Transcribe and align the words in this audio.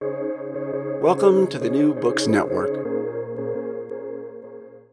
Welcome 0.00 1.46
to 1.48 1.58
the 1.58 1.70
New 1.70 1.94
Books 1.94 2.26
Network. 2.26 2.74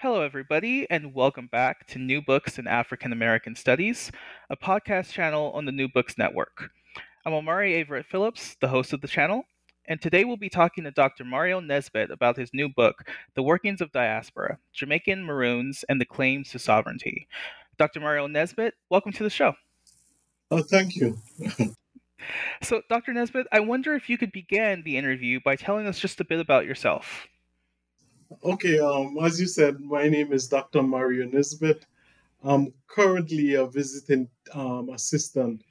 Hello, 0.02 0.22
everybody, 0.22 0.86
and 0.90 1.14
welcome 1.14 1.48
back 1.48 1.88
to 1.88 2.00
New 2.00 2.22
Books 2.22 2.60
in 2.60 2.68
African 2.68 3.12
American 3.12 3.56
Studies, 3.56 4.12
a 4.50 4.58
podcast 4.58 5.12
channel 5.12 5.52
on 5.54 5.66
the 5.66 5.72
New 5.72 5.88
Books 5.88 6.18
Network. 6.18 6.70
I'm 7.26 7.34
Omari 7.34 7.84
Averett 7.84 8.06
Phillips, 8.06 8.58
the 8.60 8.68
host 8.68 8.94
of 8.94 9.02
the 9.02 9.08
channel, 9.08 9.44
and 9.88 10.02
today 10.02 10.26
we'll 10.26 10.38
be 10.38 10.50
talking 10.50 10.84
to 10.84 10.92
Dr. 10.92 11.24
Mario 11.24 11.62
Nisbett 11.62 12.12
about 12.12 12.38
his 12.38 12.54
new 12.54 12.70
book, 12.70 13.08
The 13.36 13.44
Workings 13.44 13.82
of 13.82 13.92
Diaspora 13.92 14.60
Jamaican 14.74 15.24
Maroons 15.24 15.84
and 15.90 16.00
the 16.00 16.06
Claims 16.06 16.52
to 16.52 16.60
Sovereignty. 16.60 17.28
Dr. 17.78 18.02
Mario 18.02 18.28
Nisbett, 18.28 18.74
welcome 18.90 19.14
to 19.14 19.24
the 19.24 19.30
show. 19.30 19.54
Oh, 20.52 20.62
thank 20.62 20.96
you. 20.96 21.18
So, 22.62 22.82
Dr. 22.90 23.14
Nisbett, 23.14 23.46
I 23.52 23.60
wonder 23.60 23.96
if 23.96 24.10
you 24.10 24.18
could 24.18 24.32
begin 24.32 24.84
the 24.84 24.98
interview 24.98 25.40
by 25.44 25.56
telling 25.56 25.88
us 25.88 26.00
just 26.00 26.20
a 26.20 26.26
bit 26.26 26.40
about 26.40 26.66
yourself. 26.66 27.28
Okay, 28.44 28.80
um, 28.80 29.18
as 29.22 29.40
you 29.40 29.48
said, 29.48 29.80
my 29.82 30.08
name 30.08 30.32
is 30.32 30.48
Dr. 30.48 30.82
Mario 30.82 31.28
Nisbett. 31.28 31.84
I'm 32.44 32.74
currently 32.88 33.56
a 33.56 33.68
visiting 33.68 34.28
um, 34.54 34.90
assistant 34.90 35.64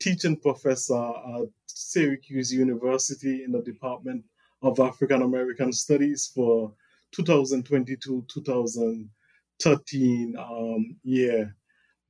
teaching 0.00 0.36
professor 0.36 0.94
at 0.94 1.48
Syracuse 1.66 2.52
University 2.52 3.44
in 3.44 3.52
the 3.52 3.62
Department 3.62 4.24
of 4.62 4.80
African 4.80 5.22
American 5.22 5.72
Studies 5.72 6.30
for 6.34 6.72
2022 7.12 8.24
2013 8.28 10.36
um, 10.38 10.96
year. 11.02 11.54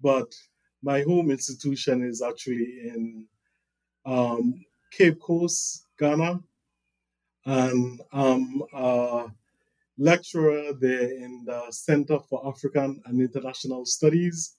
But 0.01 0.33
my 0.83 1.03
home 1.03 1.31
institution 1.31 2.03
is 2.03 2.23
actually 2.23 2.81
in 2.85 3.27
um, 4.11 4.65
Cape 4.91 5.21
Coast, 5.21 5.87
Ghana, 5.99 6.41
and 7.47 8.01
I'm 8.13 8.63
a 8.73 9.27
lecturer 9.99 10.73
there 10.73 11.11
in 11.11 11.45
the 11.47 11.67
Center 11.71 12.19
for 12.29 12.47
African 12.47 13.01
and 13.07 13.21
International 13.21 13.87
Studies 13.87 14.57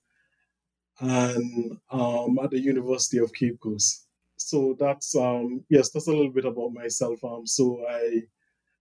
and 1.00 1.78
um, 1.92 2.40
at 2.44 2.52
the 2.52 2.60
University 2.60 3.18
of 3.18 3.34
Cape 3.34 3.60
Coast. 3.60 4.08
So 4.38 4.76
that's 4.80 5.16
um, 5.16 5.64
yes, 5.70 5.90
that's 5.90 6.08
a 6.08 6.12
little 6.12 6.32
bit 6.32 6.46
about 6.46 6.74
myself. 6.74 7.24
Um, 7.24 7.46
so 7.46 7.84
I 7.90 8.22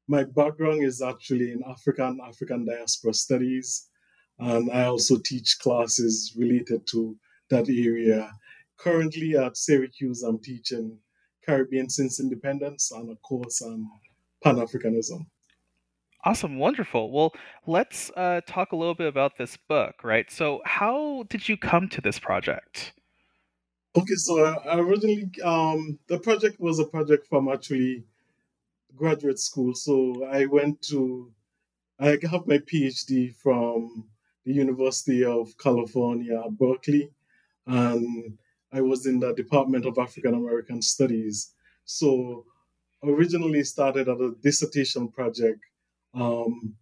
my 0.08 0.24
background 0.24 0.82
is 0.82 1.02
actually 1.02 1.52
in 1.52 1.62
African 1.68 2.20
African 2.26 2.64
diaspora 2.64 3.14
studies, 3.14 3.88
and 4.38 4.70
I 4.70 4.84
also 4.84 5.16
teach 5.24 5.58
classes 5.58 6.34
related 6.36 6.86
to 6.92 7.16
that 7.50 7.68
area. 7.68 8.32
Currently 8.82 9.36
at 9.36 9.56
Syracuse, 9.56 10.22
I'm 10.22 10.38
teaching 10.38 10.98
Caribbean 11.44 11.90
since 11.90 12.20
independence 12.20 12.90
and 12.92 13.10
a 13.10 13.16
course 13.16 13.60
on 13.62 13.86
Pan 14.42 14.56
Africanism. 14.56 15.26
Awesome, 16.24 16.58
wonderful. 16.58 17.10
Well, 17.10 17.32
let's 17.66 18.10
uh, 18.16 18.40
talk 18.46 18.72
a 18.72 18.76
little 18.76 18.94
bit 18.94 19.06
about 19.06 19.36
this 19.36 19.56
book, 19.56 20.02
right? 20.02 20.30
So, 20.30 20.60
how 20.64 21.24
did 21.28 21.48
you 21.48 21.56
come 21.56 21.88
to 21.90 22.00
this 22.00 22.18
project? 22.18 22.92
Okay, 23.96 24.14
so 24.14 24.44
I 24.44 24.78
originally 24.78 25.30
um, 25.42 25.98
the 26.06 26.18
project 26.18 26.60
was 26.60 26.78
a 26.78 26.84
project 26.84 27.26
from 27.26 27.48
actually 27.48 28.04
graduate 28.94 29.38
school. 29.38 29.74
So 29.74 30.24
I 30.30 30.46
went 30.46 30.80
to 30.82 31.32
I 31.98 32.18
have 32.30 32.46
my 32.46 32.58
PhD 32.58 33.34
from 33.34 34.04
the 34.44 34.52
University 34.52 35.24
of 35.24 35.56
California, 35.58 36.40
Berkeley, 36.50 37.10
and 37.66 38.38
I 38.72 38.80
was 38.80 39.06
in 39.06 39.20
the 39.20 39.34
Department 39.34 39.84
of 39.86 39.98
African 39.98 40.34
American 40.34 40.80
Studies. 40.82 41.54
So 41.84 42.44
originally 43.04 43.64
started 43.64 44.08
as 44.08 44.20
a 44.20 44.32
dissertation 44.42 45.08
project 45.08 45.60
um, 46.14 46.74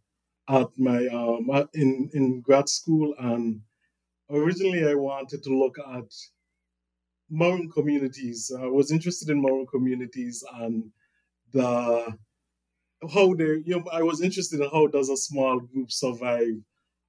at 0.48 0.68
my 0.78 1.06
um, 1.08 1.68
in 1.74 2.10
in 2.12 2.40
grad 2.40 2.68
school, 2.68 3.14
and 3.18 3.60
originally 4.30 4.86
I 4.86 4.94
wanted 4.94 5.42
to 5.44 5.50
look 5.50 5.76
at 5.78 6.12
Maroon 7.30 7.70
communities. 7.70 8.52
I 8.58 8.66
was 8.66 8.90
interested 8.90 9.28
in 9.30 9.42
Maroon 9.42 9.66
communities 9.66 10.44
and 10.54 10.90
the 11.52 12.16
how 13.12 13.34
they. 13.34 13.62
You 13.64 13.78
know, 13.78 13.84
I 13.92 14.02
was 14.02 14.22
interested 14.22 14.60
in 14.60 14.70
how 14.70 14.86
does 14.86 15.08
a 15.08 15.16
small 15.16 15.60
group 15.60 15.90
survive, 15.92 16.56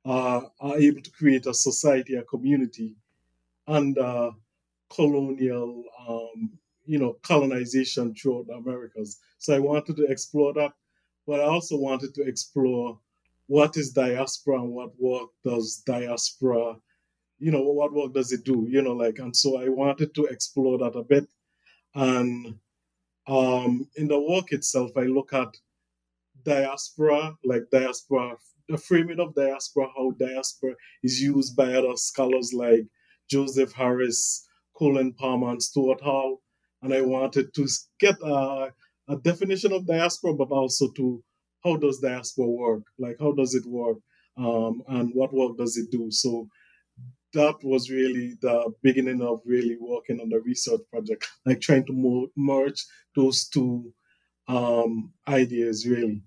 uh, 0.05 0.41
are 0.59 0.77
able 0.77 1.01
to 1.01 1.11
create 1.11 1.45
a 1.45 1.53
society, 1.53 2.15
a 2.15 2.23
community, 2.23 2.95
under 3.67 4.31
colonial, 4.89 5.83
um, 6.07 6.51
you 6.85 6.99
know, 6.99 7.17
colonization 7.23 8.15
throughout 8.15 8.47
the 8.47 8.53
Americas. 8.53 9.19
So 9.37 9.55
I 9.55 9.59
wanted 9.59 9.95
to 9.97 10.05
explore 10.05 10.53
that 10.53 10.73
but 11.29 11.41
I 11.41 11.43
also 11.43 11.77
wanted 11.77 12.15
to 12.15 12.23
explore 12.23 12.97
what 13.45 13.77
is 13.77 13.91
diaspora 13.91 14.61
and 14.61 14.71
what 14.71 14.99
work 14.99 15.29
does 15.45 15.83
diaspora, 15.85 16.75
you 17.37 17.51
know, 17.51 17.61
what 17.61 17.93
work 17.93 18.15
does 18.15 18.31
it 18.31 18.43
do, 18.43 18.65
you 18.67 18.81
know, 18.81 18.93
like, 18.93 19.19
and 19.19 19.35
so 19.35 19.61
I 19.61 19.69
wanted 19.69 20.15
to 20.15 20.25
explore 20.25 20.79
that 20.79 20.97
a 20.97 21.03
bit. 21.03 21.27
And 21.93 22.55
um, 23.27 23.87
in 23.95 24.07
the 24.07 24.19
work 24.19 24.51
itself, 24.53 24.89
I 24.97 25.03
look 25.03 25.31
at 25.31 25.55
diaspora, 26.43 27.35
like 27.43 27.69
diaspora, 27.71 28.35
the 28.67 28.79
framing 28.79 29.19
of 29.19 29.35
diaspora, 29.35 29.87
how 29.95 30.09
diaspora 30.19 30.73
is 31.03 31.21
used 31.21 31.55
by 31.55 31.75
other 31.75 31.95
scholars 31.95 32.53
like 32.55 32.87
Joseph 33.29 33.71
Harris, 33.71 34.47
Colin 34.79 35.13
Palmer, 35.13 35.51
and 35.51 35.61
Stuart 35.61 36.01
Hall. 36.01 36.41
And 36.81 36.93
I 36.93 37.01
wanted 37.01 37.53
to 37.53 37.67
get 37.99 38.15
a 38.23 38.69
a 39.09 39.17
definition 39.17 39.73
of 39.73 39.87
diaspora, 39.87 40.33
but 40.35 40.51
also 40.51 40.91
to 40.91 41.21
how 41.63 41.75
does 41.75 41.99
diaspora 41.99 42.47
work? 42.47 42.83
Like 42.97 43.17
how 43.19 43.33
does 43.33 43.55
it 43.55 43.65
work? 43.65 43.97
Um, 44.37 44.81
and 44.87 45.11
what 45.13 45.33
work 45.33 45.57
does 45.57 45.75
it 45.77 45.91
do? 45.91 46.09
So 46.11 46.47
that 47.33 47.55
was 47.63 47.89
really 47.89 48.37
the 48.41 48.71
beginning 48.81 49.21
of 49.21 49.41
really 49.45 49.77
working 49.79 50.19
on 50.21 50.29
the 50.29 50.39
research 50.39 50.81
project, 50.91 51.27
like 51.45 51.59
trying 51.59 51.85
to 51.87 52.29
merge 52.37 52.85
those 53.15 53.47
two 53.49 53.93
um, 54.47 55.11
ideas 55.27 55.87
really. 55.87 56.23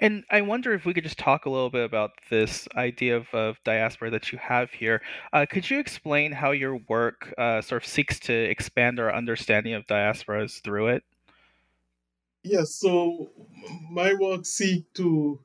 And 0.00 0.24
I 0.30 0.40
wonder 0.40 0.72
if 0.72 0.84
we 0.84 0.94
could 0.94 1.04
just 1.04 1.18
talk 1.18 1.46
a 1.46 1.50
little 1.50 1.70
bit 1.70 1.84
about 1.84 2.12
this 2.30 2.66
idea 2.76 3.16
of, 3.16 3.26
of 3.32 3.56
diaspora 3.64 4.10
that 4.10 4.32
you 4.32 4.38
have 4.38 4.70
here. 4.70 5.02
Uh, 5.32 5.46
could 5.48 5.68
you 5.68 5.78
explain 5.78 6.32
how 6.32 6.50
your 6.52 6.76
work 6.88 7.34
uh, 7.36 7.60
sort 7.60 7.82
of 7.82 7.88
seeks 7.88 8.18
to 8.20 8.32
expand 8.32 8.98
our 8.98 9.14
understanding 9.14 9.74
of 9.74 9.86
diasporas 9.86 10.62
through 10.62 10.88
it? 10.88 11.04
Yes, 12.42 12.74
so 12.74 13.30
my 13.90 14.14
work 14.14 14.44
seek 14.44 14.92
to 14.94 15.40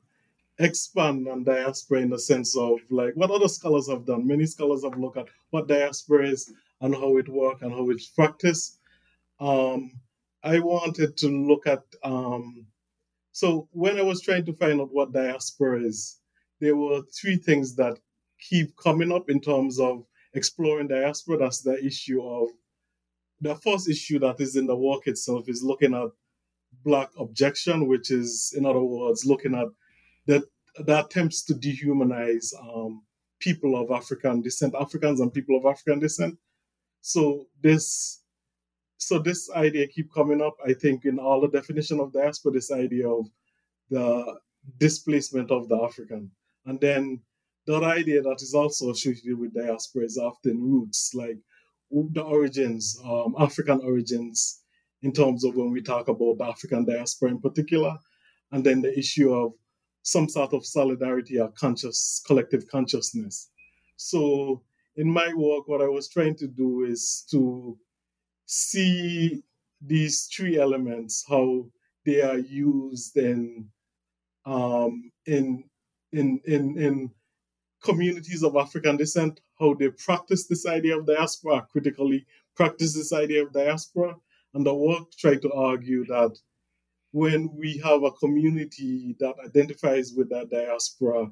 expand 0.58 1.26
on 1.28 1.44
diaspora 1.44 2.00
in 2.00 2.10
the 2.10 2.18
sense 2.18 2.56
of 2.56 2.78
like 2.90 3.14
what 3.14 3.30
other 3.30 3.48
scholars 3.48 3.88
have 3.88 4.04
done. 4.04 4.26
Many 4.26 4.44
scholars 4.44 4.84
have 4.84 4.98
looked 4.98 5.16
at 5.16 5.28
what 5.50 5.66
diaspora 5.66 6.28
is 6.28 6.52
and 6.82 6.94
how 6.94 7.16
it 7.16 7.28
works 7.28 7.62
and 7.62 7.72
how 7.72 7.88
it's 7.90 8.06
practiced. 8.06 8.78
Um, 9.38 9.92
I 10.42 10.58
wanted 10.58 11.16
to 11.18 11.28
look 11.28 11.66
at 11.66 11.82
um, 12.02 12.66
so 13.32 13.68
when 13.72 13.98
I 13.98 14.02
was 14.02 14.20
trying 14.20 14.44
to 14.46 14.52
find 14.52 14.80
out 14.80 14.92
what 14.92 15.12
diaspora 15.12 15.82
is, 15.82 16.20
there 16.60 16.76
were 16.76 17.02
three 17.20 17.36
things 17.36 17.74
that 17.76 17.98
keep 18.40 18.76
coming 18.76 19.12
up 19.12 19.30
in 19.30 19.40
terms 19.40 19.78
of 19.78 20.04
exploring 20.34 20.88
diaspora. 20.88 21.38
That's 21.38 21.62
the 21.62 21.82
issue 21.84 22.22
of 22.22 22.48
the 23.40 23.54
first 23.56 23.88
issue 23.88 24.18
that 24.18 24.40
is 24.40 24.56
in 24.56 24.66
the 24.66 24.76
work 24.76 25.06
itself 25.06 25.48
is 25.48 25.62
looking 25.62 25.94
at 25.94 26.08
black 26.84 27.10
abjection, 27.18 27.88
which 27.88 28.10
is, 28.10 28.54
in 28.56 28.66
other 28.66 28.82
words, 28.82 29.24
looking 29.24 29.54
at 29.54 29.68
the, 30.26 30.46
the 30.84 31.04
attempts 31.04 31.42
to 31.44 31.54
dehumanize 31.54 32.52
um, 32.60 33.02
people 33.40 33.80
of 33.80 33.90
African 33.90 34.42
descent, 34.42 34.74
Africans 34.78 35.20
and 35.20 35.32
people 35.32 35.56
of 35.56 35.64
African 35.64 35.98
descent. 35.98 36.36
So 37.00 37.46
this, 37.62 38.19
so 39.00 39.18
this 39.18 39.50
idea 39.52 39.86
keep 39.86 40.12
coming 40.12 40.42
up. 40.42 40.56
I 40.64 40.74
think 40.74 41.06
in 41.06 41.18
all 41.18 41.40
the 41.40 41.48
definition 41.48 42.00
of 42.00 42.12
diaspora, 42.12 42.52
this 42.52 42.70
idea 42.70 43.08
of 43.08 43.26
the 43.88 44.38
displacement 44.76 45.50
of 45.50 45.68
the 45.68 45.82
African, 45.82 46.30
and 46.66 46.78
then 46.80 47.20
the 47.66 47.76
other 47.76 47.86
idea 47.86 48.20
that 48.20 48.42
is 48.42 48.54
also 48.54 48.90
associated 48.90 49.38
with 49.38 49.54
diaspora 49.54 50.04
is 50.04 50.18
often 50.18 50.62
roots, 50.62 51.12
like 51.14 51.38
the 51.90 52.22
origins, 52.22 52.98
um, 53.04 53.34
African 53.38 53.80
origins 53.80 54.62
in 55.02 55.12
terms 55.12 55.44
of 55.44 55.56
when 55.56 55.70
we 55.70 55.80
talk 55.80 56.08
about 56.08 56.36
the 56.36 56.44
African 56.44 56.84
diaspora 56.84 57.30
in 57.30 57.40
particular, 57.40 57.96
and 58.52 58.62
then 58.62 58.82
the 58.82 58.96
issue 58.98 59.32
of 59.32 59.52
some 60.02 60.28
sort 60.28 60.52
of 60.52 60.66
solidarity 60.66 61.40
or 61.40 61.48
conscious 61.52 62.22
collective 62.26 62.68
consciousness. 62.68 63.50
So 63.96 64.62
in 64.96 65.10
my 65.10 65.32
work, 65.34 65.68
what 65.68 65.80
I 65.80 65.88
was 65.88 66.08
trying 66.08 66.36
to 66.36 66.46
do 66.46 66.84
is 66.84 67.24
to 67.30 67.78
see 68.50 69.40
these 69.80 70.24
three 70.24 70.58
elements, 70.58 71.24
how 71.28 71.64
they 72.04 72.20
are 72.20 72.38
used 72.38 73.16
in 73.16 73.68
um, 74.44 75.12
in 75.26 75.64
in 76.12 76.40
in 76.46 76.76
in 76.76 77.10
communities 77.80 78.42
of 78.42 78.56
African 78.56 78.96
descent, 78.96 79.40
how 79.60 79.74
they 79.74 79.88
practice 79.90 80.48
this 80.48 80.66
idea 80.66 80.98
of 80.98 81.06
diaspora, 81.06 81.66
critically 81.70 82.26
practice 82.56 82.92
this 82.92 83.12
idea 83.12 83.44
of 83.44 83.52
diaspora, 83.52 84.16
and 84.54 84.66
the 84.66 84.74
work 84.74 85.12
try 85.16 85.36
to 85.36 85.52
argue 85.52 86.04
that 86.06 86.36
when 87.12 87.54
we 87.54 87.78
have 87.78 88.02
a 88.02 88.10
community 88.12 89.14
that 89.20 89.36
identifies 89.46 90.12
with 90.12 90.28
that 90.30 90.50
diaspora, 90.50 91.30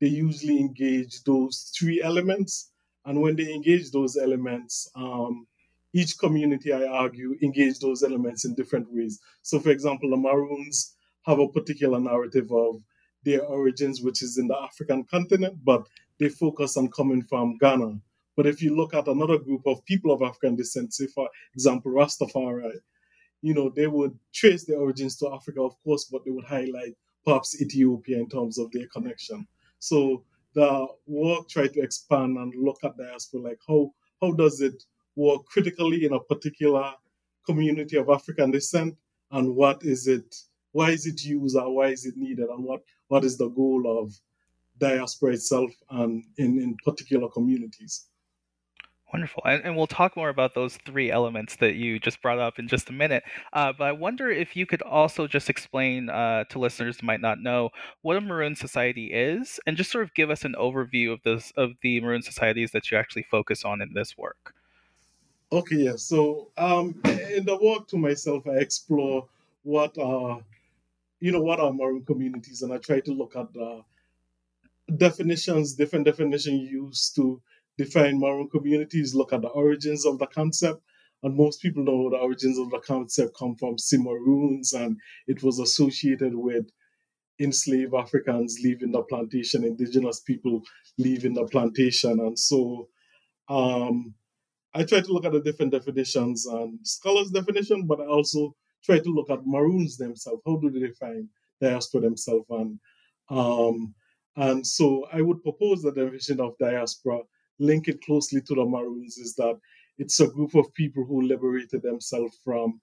they 0.00 0.06
usually 0.06 0.60
engage 0.60 1.24
those 1.24 1.72
three 1.76 2.00
elements. 2.00 2.70
And 3.06 3.20
when 3.20 3.34
they 3.34 3.52
engage 3.52 3.90
those 3.90 4.16
elements, 4.16 4.88
um, 4.94 5.46
each 5.92 6.18
community, 6.18 6.72
I 6.72 6.84
argue, 6.84 7.36
engage 7.42 7.78
those 7.78 8.02
elements 8.02 8.44
in 8.44 8.54
different 8.54 8.86
ways. 8.90 9.20
So, 9.42 9.58
for 9.58 9.70
example, 9.70 10.10
the 10.10 10.16
Maroons 10.16 10.96
have 11.26 11.38
a 11.38 11.48
particular 11.48 12.00
narrative 12.00 12.50
of 12.52 12.82
their 13.24 13.42
origins, 13.44 14.00
which 14.00 14.22
is 14.22 14.38
in 14.38 14.48
the 14.48 14.56
African 14.56 15.04
continent, 15.04 15.58
but 15.64 15.86
they 16.18 16.28
focus 16.28 16.76
on 16.76 16.90
coming 16.90 17.22
from 17.22 17.58
Ghana. 17.58 18.00
But 18.36 18.46
if 18.46 18.62
you 18.62 18.74
look 18.76 18.94
at 18.94 19.08
another 19.08 19.38
group 19.38 19.62
of 19.66 19.84
people 19.84 20.12
of 20.12 20.22
African 20.22 20.56
descent, 20.56 20.94
say 20.94 21.06
for 21.06 21.28
example, 21.54 21.92
Rastafari, 21.92 22.72
you 23.42 23.54
know, 23.54 23.70
they 23.70 23.86
would 23.86 24.18
trace 24.32 24.64
their 24.64 24.78
origins 24.78 25.16
to 25.16 25.32
Africa, 25.32 25.62
of 25.62 25.74
course, 25.82 26.04
but 26.10 26.24
they 26.24 26.30
would 26.30 26.44
highlight 26.44 26.96
perhaps 27.24 27.60
Ethiopia 27.60 28.18
in 28.18 28.28
terms 28.28 28.58
of 28.58 28.70
their 28.72 28.86
connection. 28.88 29.46
So 29.78 30.24
the 30.54 30.86
work 31.06 31.48
tried 31.48 31.74
to 31.74 31.80
expand 31.80 32.36
and 32.36 32.54
look 32.54 32.78
at 32.84 32.96
diaspora, 32.96 33.40
like 33.40 33.60
how 33.66 33.92
how 34.20 34.32
does 34.32 34.60
it 34.60 34.82
work 35.20 35.44
critically 35.46 36.04
in 36.06 36.12
a 36.12 36.20
particular 36.20 36.86
community 37.46 37.96
of 37.96 38.08
African 38.08 38.50
descent, 38.50 38.96
and 39.30 39.54
what 39.54 39.82
is 39.82 40.06
it, 40.06 40.28
why 40.72 40.90
is 40.90 41.06
it 41.06 41.24
used, 41.24 41.56
or 41.56 41.74
why 41.76 41.88
is 41.88 42.04
it 42.06 42.16
needed, 42.16 42.48
and 42.48 42.64
what 42.64 42.82
what 43.08 43.24
is 43.24 43.36
the 43.36 43.48
goal 43.48 43.82
of 44.00 44.14
diaspora 44.80 45.34
itself 45.34 45.70
and 45.90 46.24
in, 46.38 46.60
in 46.60 46.76
particular 46.84 47.28
communities. 47.28 48.06
Wonderful. 49.12 49.42
And, 49.44 49.64
and, 49.64 49.76
we'll 49.76 49.88
talk 49.88 50.16
more 50.16 50.28
about 50.28 50.54
those 50.54 50.78
three 50.86 51.10
elements 51.10 51.56
that 51.56 51.74
you 51.74 51.98
just 51.98 52.22
brought 52.22 52.38
up 52.38 52.60
in 52.60 52.68
just 52.68 52.90
a 52.90 52.92
minute. 52.92 53.24
Uh, 53.52 53.72
but 53.76 53.88
I 53.88 53.92
wonder 53.92 54.30
if 54.30 54.54
you 54.54 54.66
could 54.66 54.82
also 54.82 55.26
just 55.26 55.50
explain 55.50 56.08
uh, 56.08 56.44
to 56.44 56.60
listeners 56.60 57.00
who 57.00 57.06
might 57.08 57.20
not 57.20 57.40
know 57.40 57.70
what 58.02 58.16
a 58.16 58.20
Maroon 58.20 58.54
Society 58.54 59.06
is 59.12 59.58
and 59.66 59.76
just 59.76 59.90
sort 59.90 60.04
of 60.04 60.14
give 60.14 60.30
us 60.30 60.44
an 60.44 60.54
overview 60.56 61.12
of 61.12 61.20
this 61.24 61.52
of 61.56 61.70
the 61.82 62.00
Maroon 62.00 62.22
Societies 62.22 62.70
that 62.70 62.90
you 62.90 62.96
actually 62.96 63.24
focus 63.24 63.64
on 63.64 63.82
in 63.82 63.94
this 63.94 64.16
work. 64.16 64.54
Okay, 65.52 65.76
yeah. 65.76 65.96
So 65.96 66.50
um, 66.56 67.00
in 67.04 67.44
the 67.44 67.58
work 67.60 67.88
to 67.88 67.96
myself, 67.96 68.46
I 68.46 68.56
explore 68.58 69.28
what 69.62 69.98
are, 69.98 70.40
you 71.20 71.32
know, 71.32 71.42
what 71.42 71.60
are 71.60 71.72
Maroon 71.72 72.04
communities 72.04 72.62
and 72.62 72.72
I 72.72 72.78
try 72.78 73.00
to 73.00 73.12
look 73.12 73.36
at 73.36 73.52
the 73.52 73.82
definitions, 74.96 75.74
different 75.74 76.04
definitions 76.04 76.70
used 76.70 77.16
to 77.16 77.40
define 77.78 78.18
Maroon 78.20 78.48
communities, 78.48 79.14
look 79.14 79.32
at 79.32 79.42
the 79.42 79.48
origins 79.48 80.06
of 80.06 80.18
the 80.18 80.26
concept. 80.26 80.82
And 81.22 81.36
most 81.36 81.60
people 81.60 81.84
know 81.84 82.10
the 82.10 82.16
origins 82.16 82.58
of 82.58 82.70
the 82.70 82.78
concept 82.78 83.36
come 83.36 83.54
from 83.56 83.76
Cimarroons, 83.76 84.72
and 84.72 84.96
it 85.26 85.42
was 85.42 85.58
associated 85.58 86.34
with 86.34 86.66
enslaved 87.40 87.94
Africans 87.94 88.58
leaving 88.62 88.92
the 88.92 89.02
plantation, 89.02 89.64
indigenous 89.64 90.20
people 90.20 90.62
leaving 90.98 91.34
the 91.34 91.44
plantation. 91.46 92.20
And 92.20 92.38
so 92.38 92.88
um, 93.48 94.14
I 94.74 94.84
try 94.84 95.00
to 95.00 95.12
look 95.12 95.24
at 95.24 95.32
the 95.32 95.40
different 95.40 95.72
definitions 95.72 96.46
and 96.46 96.78
scholars' 96.84 97.30
definition, 97.30 97.86
but 97.86 98.00
I 98.00 98.06
also 98.06 98.54
try 98.84 98.98
to 98.98 99.10
look 99.10 99.30
at 99.30 99.46
Maroons 99.46 99.96
themselves. 99.96 100.42
How 100.46 100.56
do 100.56 100.70
they 100.70 100.80
define 100.80 101.28
diaspora 101.60 102.02
themselves? 102.02 102.46
And 102.50 102.78
um, 103.28 103.94
and 104.36 104.66
so 104.66 105.06
I 105.12 105.22
would 105.22 105.42
propose 105.42 105.82
the 105.82 105.92
definition 105.92 106.40
of 106.40 106.56
diaspora 106.58 107.20
link 107.58 107.88
it 107.88 108.02
closely 108.02 108.40
to 108.40 108.54
the 108.54 108.64
Maroons 108.64 109.18
is 109.18 109.34
that 109.36 109.58
it's 109.98 110.18
a 110.20 110.28
group 110.28 110.54
of 110.54 110.72
people 110.74 111.04
who 111.04 111.22
liberated 111.22 111.82
themselves 111.82 112.38
from 112.42 112.80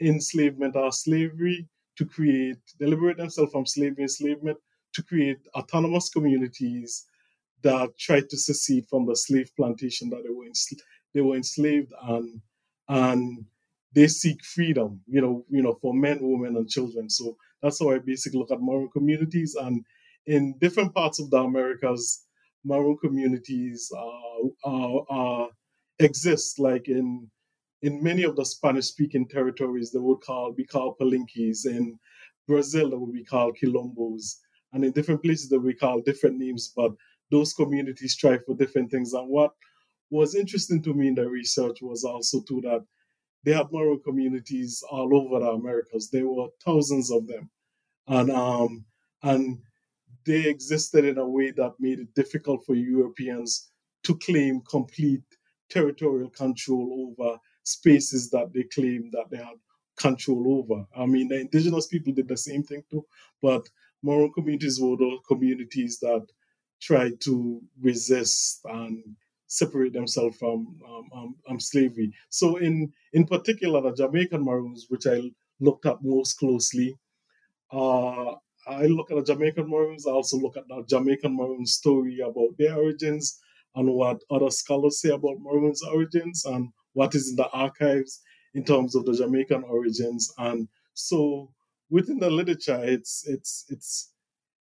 enslavement 0.00 0.76
or 0.76 0.92
slavery 0.92 1.68
to 1.98 2.06
create, 2.06 2.58
they 2.78 2.86
liberate 2.86 3.16
themselves 3.16 3.52
from 3.52 3.66
slavery 3.66 4.02
enslavement 4.02 4.56
to 4.94 5.02
create 5.02 5.38
autonomous 5.56 6.08
communities 6.08 7.04
that 7.62 7.96
tried 7.98 8.28
to 8.30 8.36
secede 8.36 8.86
from 8.88 9.06
the 9.06 9.16
slave 9.16 9.50
plantation 9.56 10.08
that 10.10 10.22
they 10.22 10.30
were 10.30 10.46
they 11.14 11.20
were 11.20 11.36
enslaved 11.36 11.92
and 12.02 12.40
and 12.88 13.44
they 13.94 14.08
seek 14.08 14.42
freedom, 14.44 15.00
you 15.06 15.20
know, 15.20 15.44
you 15.50 15.62
know, 15.62 15.78
for 15.82 15.92
men, 15.94 16.18
women, 16.20 16.56
and 16.56 16.68
children. 16.68 17.10
So 17.10 17.36
that's 17.62 17.78
how 17.78 17.90
I 17.90 17.98
basically 17.98 18.38
look 18.38 18.50
at 18.50 18.60
Maroon 18.60 18.88
communities. 18.92 19.54
And 19.54 19.84
in 20.26 20.54
different 20.58 20.94
parts 20.94 21.20
of 21.20 21.30
the 21.30 21.38
Americas, 21.38 22.24
Maroon 22.64 22.96
communities 22.98 23.90
uh, 23.96 24.68
uh, 24.68 24.96
uh, 24.96 25.46
exist. 25.98 26.58
Like 26.58 26.88
in 26.88 27.30
in 27.82 28.02
many 28.02 28.22
of 28.22 28.36
the 28.36 28.44
Spanish-speaking 28.44 29.28
territories, 29.28 29.90
they 29.90 29.98
would 29.98 30.20
call 30.20 30.52
be 30.52 30.64
called 30.64 30.98
palenques. 30.98 31.66
In 31.66 31.98
Brazil, 32.46 32.90
they 32.90 32.96
would 32.96 33.12
be 33.12 33.24
called 33.24 33.56
quilombos, 33.62 34.36
and 34.72 34.84
in 34.84 34.92
different 34.92 35.22
places, 35.22 35.48
they 35.48 35.58
would 35.58 35.68
be 35.68 35.74
called 35.74 36.04
different 36.04 36.38
names. 36.38 36.72
But 36.74 36.92
those 37.30 37.52
communities 37.52 38.12
strive 38.12 38.44
for 38.44 38.54
different 38.56 38.90
things. 38.90 39.12
And 39.12 39.28
what 39.28 39.52
was 40.12 40.34
interesting 40.34 40.82
to 40.82 40.92
me 40.92 41.08
in 41.08 41.14
the 41.14 41.26
research 41.26 41.78
was 41.80 42.04
also 42.04 42.42
too 42.42 42.60
that 42.60 42.84
they 43.44 43.52
had 43.52 43.72
Maroon 43.72 44.00
communities 44.04 44.84
all 44.90 45.16
over 45.16 45.40
the 45.40 45.50
Americas. 45.50 46.10
There 46.10 46.28
were 46.28 46.48
thousands 46.64 47.10
of 47.10 47.26
them, 47.26 47.50
and 48.06 48.30
um, 48.30 48.84
and 49.22 49.58
they 50.26 50.48
existed 50.48 51.06
in 51.06 51.16
a 51.18 51.26
way 51.26 51.50
that 51.52 51.80
made 51.80 51.98
it 51.98 52.14
difficult 52.14 52.64
for 52.64 52.74
Europeans 52.74 53.70
to 54.04 54.16
claim 54.18 54.60
complete 54.68 55.24
territorial 55.70 56.28
control 56.28 57.14
over 57.18 57.38
spaces 57.64 58.28
that 58.30 58.52
they 58.52 58.64
claimed 58.64 59.12
that 59.12 59.30
they 59.30 59.38
had 59.38 59.56
control 59.96 60.58
over. 60.58 60.86
I 60.94 61.06
mean, 61.06 61.28
the 61.28 61.40
indigenous 61.40 61.86
people 61.86 62.12
did 62.12 62.28
the 62.28 62.36
same 62.36 62.62
thing 62.62 62.84
too, 62.90 63.06
but 63.40 63.66
Maroon 64.02 64.32
communities 64.32 64.78
were 64.78 64.96
those 64.96 65.20
communities 65.26 65.98
that 66.00 66.26
tried 66.80 67.20
to 67.22 67.62
resist 67.80 68.60
and 68.64 69.02
separate 69.52 69.92
themselves 69.92 70.38
from 70.38 70.80
um, 70.88 71.08
um, 71.14 71.34
um, 71.48 71.60
slavery. 71.60 72.10
So, 72.30 72.56
in 72.56 72.92
in 73.12 73.26
particular, 73.26 73.80
the 73.82 73.92
Jamaican 73.94 74.42
Maroons, 74.44 74.86
which 74.88 75.06
I 75.06 75.30
looked 75.60 75.84
at 75.86 76.02
most 76.02 76.38
closely, 76.38 76.96
uh, 77.70 78.32
I 78.66 78.86
look 78.86 79.10
at 79.10 79.16
the 79.16 79.24
Jamaican 79.32 79.68
Maroons. 79.68 80.06
I 80.06 80.12
also 80.12 80.38
look 80.38 80.56
at 80.56 80.68
the 80.68 80.84
Jamaican 80.88 81.36
Maroon 81.36 81.66
story 81.66 82.20
about 82.20 82.56
their 82.58 82.76
origins 82.76 83.38
and 83.74 83.92
what 83.92 84.22
other 84.30 84.50
scholars 84.50 85.00
say 85.00 85.10
about 85.10 85.40
Maroons' 85.40 85.82
origins 85.82 86.44
and 86.44 86.68
what 86.94 87.14
is 87.14 87.30
in 87.30 87.36
the 87.36 87.48
archives 87.50 88.20
in 88.54 88.64
terms 88.64 88.94
of 88.94 89.04
the 89.04 89.14
Jamaican 89.14 89.64
origins. 89.64 90.32
And 90.38 90.68
so 90.94 91.50
within 91.90 92.18
the 92.18 92.30
literature, 92.30 92.80
it's 92.82 93.24
it's 93.26 93.66
it's 93.68 94.12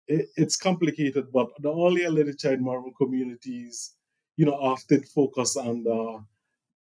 it's 0.09 0.56
complicated, 0.56 1.26
but 1.32 1.49
the 1.61 1.70
earlier 1.70 2.11
literature 2.11 2.52
in 2.52 2.64
Maroon 2.64 2.92
communities, 3.00 3.94
you 4.40 4.47
know, 4.47 4.54
often 4.54 5.02
focus 5.02 5.54
on 5.59 5.82
the 5.82 6.25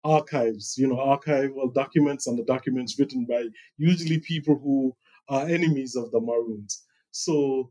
archives, 0.02 0.78
you 0.78 0.88
know, 0.88 0.96
archival 0.96 1.74
documents 1.74 2.26
and 2.26 2.38
the 2.38 2.44
documents 2.44 2.98
written 2.98 3.26
by 3.26 3.44
usually 3.76 4.18
people 4.18 4.58
who 4.64 4.96
are 5.28 5.42
enemies 5.46 5.94
of 5.94 6.10
the 6.10 6.20
Maroons. 6.20 6.86
So, 7.10 7.70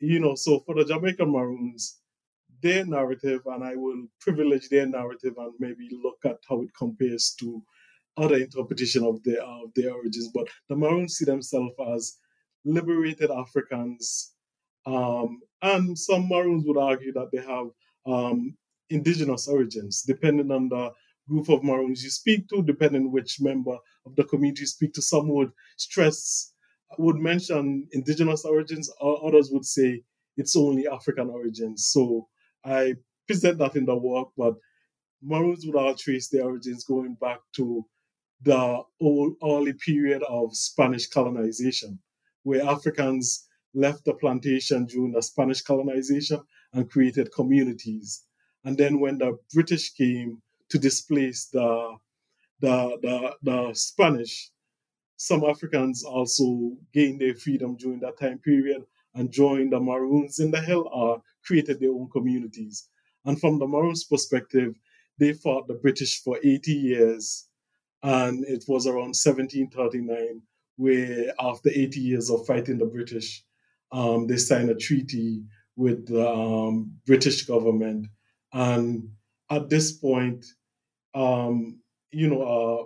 you 0.00 0.18
know, 0.18 0.34
so 0.34 0.58
for 0.66 0.74
the 0.74 0.84
Jamaican 0.84 1.30
Maroons, 1.30 2.00
their 2.60 2.84
narrative, 2.84 3.42
and 3.46 3.62
I 3.62 3.76
will 3.76 4.08
privilege 4.20 4.68
their 4.68 4.86
narrative 4.86 5.34
and 5.38 5.52
maybe 5.60 5.88
look 6.02 6.18
at 6.24 6.38
how 6.48 6.62
it 6.62 6.70
compares 6.76 7.32
to 7.38 7.62
other 8.16 8.38
interpretation 8.38 9.04
of 9.04 9.22
their 9.22 9.42
of 9.44 9.70
their 9.76 9.92
origins. 9.92 10.30
But 10.34 10.48
the 10.68 10.74
Maroons 10.74 11.14
see 11.18 11.24
themselves 11.24 11.76
as 11.94 12.16
liberated 12.64 13.30
Africans, 13.30 14.32
um, 14.86 15.38
and 15.62 15.96
some 15.96 16.28
Maroons 16.28 16.64
would 16.66 16.78
argue 16.78 17.12
that 17.12 17.30
they 17.32 17.42
have 17.42 17.68
um, 18.06 18.56
indigenous 18.90 19.48
origins, 19.48 20.02
depending 20.02 20.50
on 20.50 20.68
the 20.68 20.90
group 21.28 21.48
of 21.48 21.62
Maroons 21.62 22.02
you 22.02 22.10
speak 22.10 22.48
to, 22.48 22.62
depending 22.62 23.12
which 23.12 23.40
member 23.40 23.76
of 24.04 24.16
the 24.16 24.24
community 24.24 24.62
you 24.62 24.66
speak 24.66 24.92
to. 24.94 25.02
Some 25.02 25.28
would 25.28 25.52
stress 25.76 26.52
would 26.98 27.16
mention 27.16 27.86
indigenous 27.92 28.44
origins, 28.44 28.90
or 29.00 29.26
others 29.26 29.50
would 29.52 29.64
say 29.64 30.02
it's 30.36 30.56
only 30.56 30.88
African 30.88 31.30
origins. 31.30 31.86
So 31.86 32.28
I 32.64 32.96
present 33.28 33.58
that 33.58 33.76
in 33.76 33.84
the 33.84 33.94
work, 33.96 34.28
but 34.36 34.54
Maroons 35.22 35.64
would 35.66 35.76
all 35.76 35.94
trace 35.94 36.28
their 36.28 36.44
origins 36.44 36.84
going 36.84 37.14
back 37.20 37.38
to 37.56 37.84
the 38.42 38.82
old 39.00 39.34
early 39.44 39.74
period 39.74 40.22
of 40.28 40.56
Spanish 40.56 41.06
colonization, 41.06 41.98
where 42.42 42.66
Africans 42.66 43.46
left 43.74 44.04
the 44.04 44.14
plantation 44.14 44.86
during 44.86 45.12
the 45.12 45.22
Spanish 45.22 45.62
colonization 45.62 46.40
and 46.72 46.90
created 46.90 47.30
communities. 47.32 48.24
And 48.64 48.76
then 48.76 49.00
when 49.00 49.18
the 49.18 49.38
British 49.52 49.92
came 49.94 50.42
to 50.68 50.78
displace 50.78 51.46
the 51.46 51.96
the, 52.60 52.98
the, 53.00 53.34
the 53.42 53.74
Spanish, 53.74 54.50
some 55.16 55.44
Africans 55.44 56.04
also 56.04 56.72
gained 56.92 57.20
their 57.20 57.34
freedom 57.34 57.76
during 57.76 58.00
that 58.00 58.18
time 58.18 58.38
period 58.38 58.84
and 59.14 59.32
joined 59.32 59.72
the 59.72 59.80
Maroons 59.80 60.38
in 60.38 60.50
the 60.50 60.60
hill 60.60 60.88
or 60.92 61.22
created 61.44 61.80
their 61.80 61.90
own 61.90 62.08
communities. 62.10 62.88
And 63.24 63.40
from 63.40 63.58
the 63.58 63.66
Maroons' 63.66 64.04
perspective, 64.04 64.74
they 65.18 65.32
fought 65.32 65.68
the 65.68 65.74
British 65.74 66.22
for 66.22 66.38
80 66.42 66.72
years. 66.72 67.48
And 68.02 68.44
it 68.46 68.64
was 68.66 68.86
around 68.86 69.14
1739 69.14 70.42
where, 70.76 71.34
after 71.38 71.68
80 71.68 72.00
years 72.00 72.30
of 72.30 72.46
fighting 72.46 72.78
the 72.78 72.86
British, 72.86 73.44
um, 73.92 74.26
they 74.26 74.38
signed 74.38 74.70
a 74.70 74.74
treaty 74.74 75.42
with 75.76 76.06
the 76.06 76.26
um, 76.26 76.92
British 77.06 77.44
government. 77.44 78.06
And 78.52 79.10
at 79.50 79.68
this 79.68 79.92
point, 79.92 80.44
um, 81.14 81.80
you 82.10 82.28
know, 82.28 82.42
uh, 82.42 82.84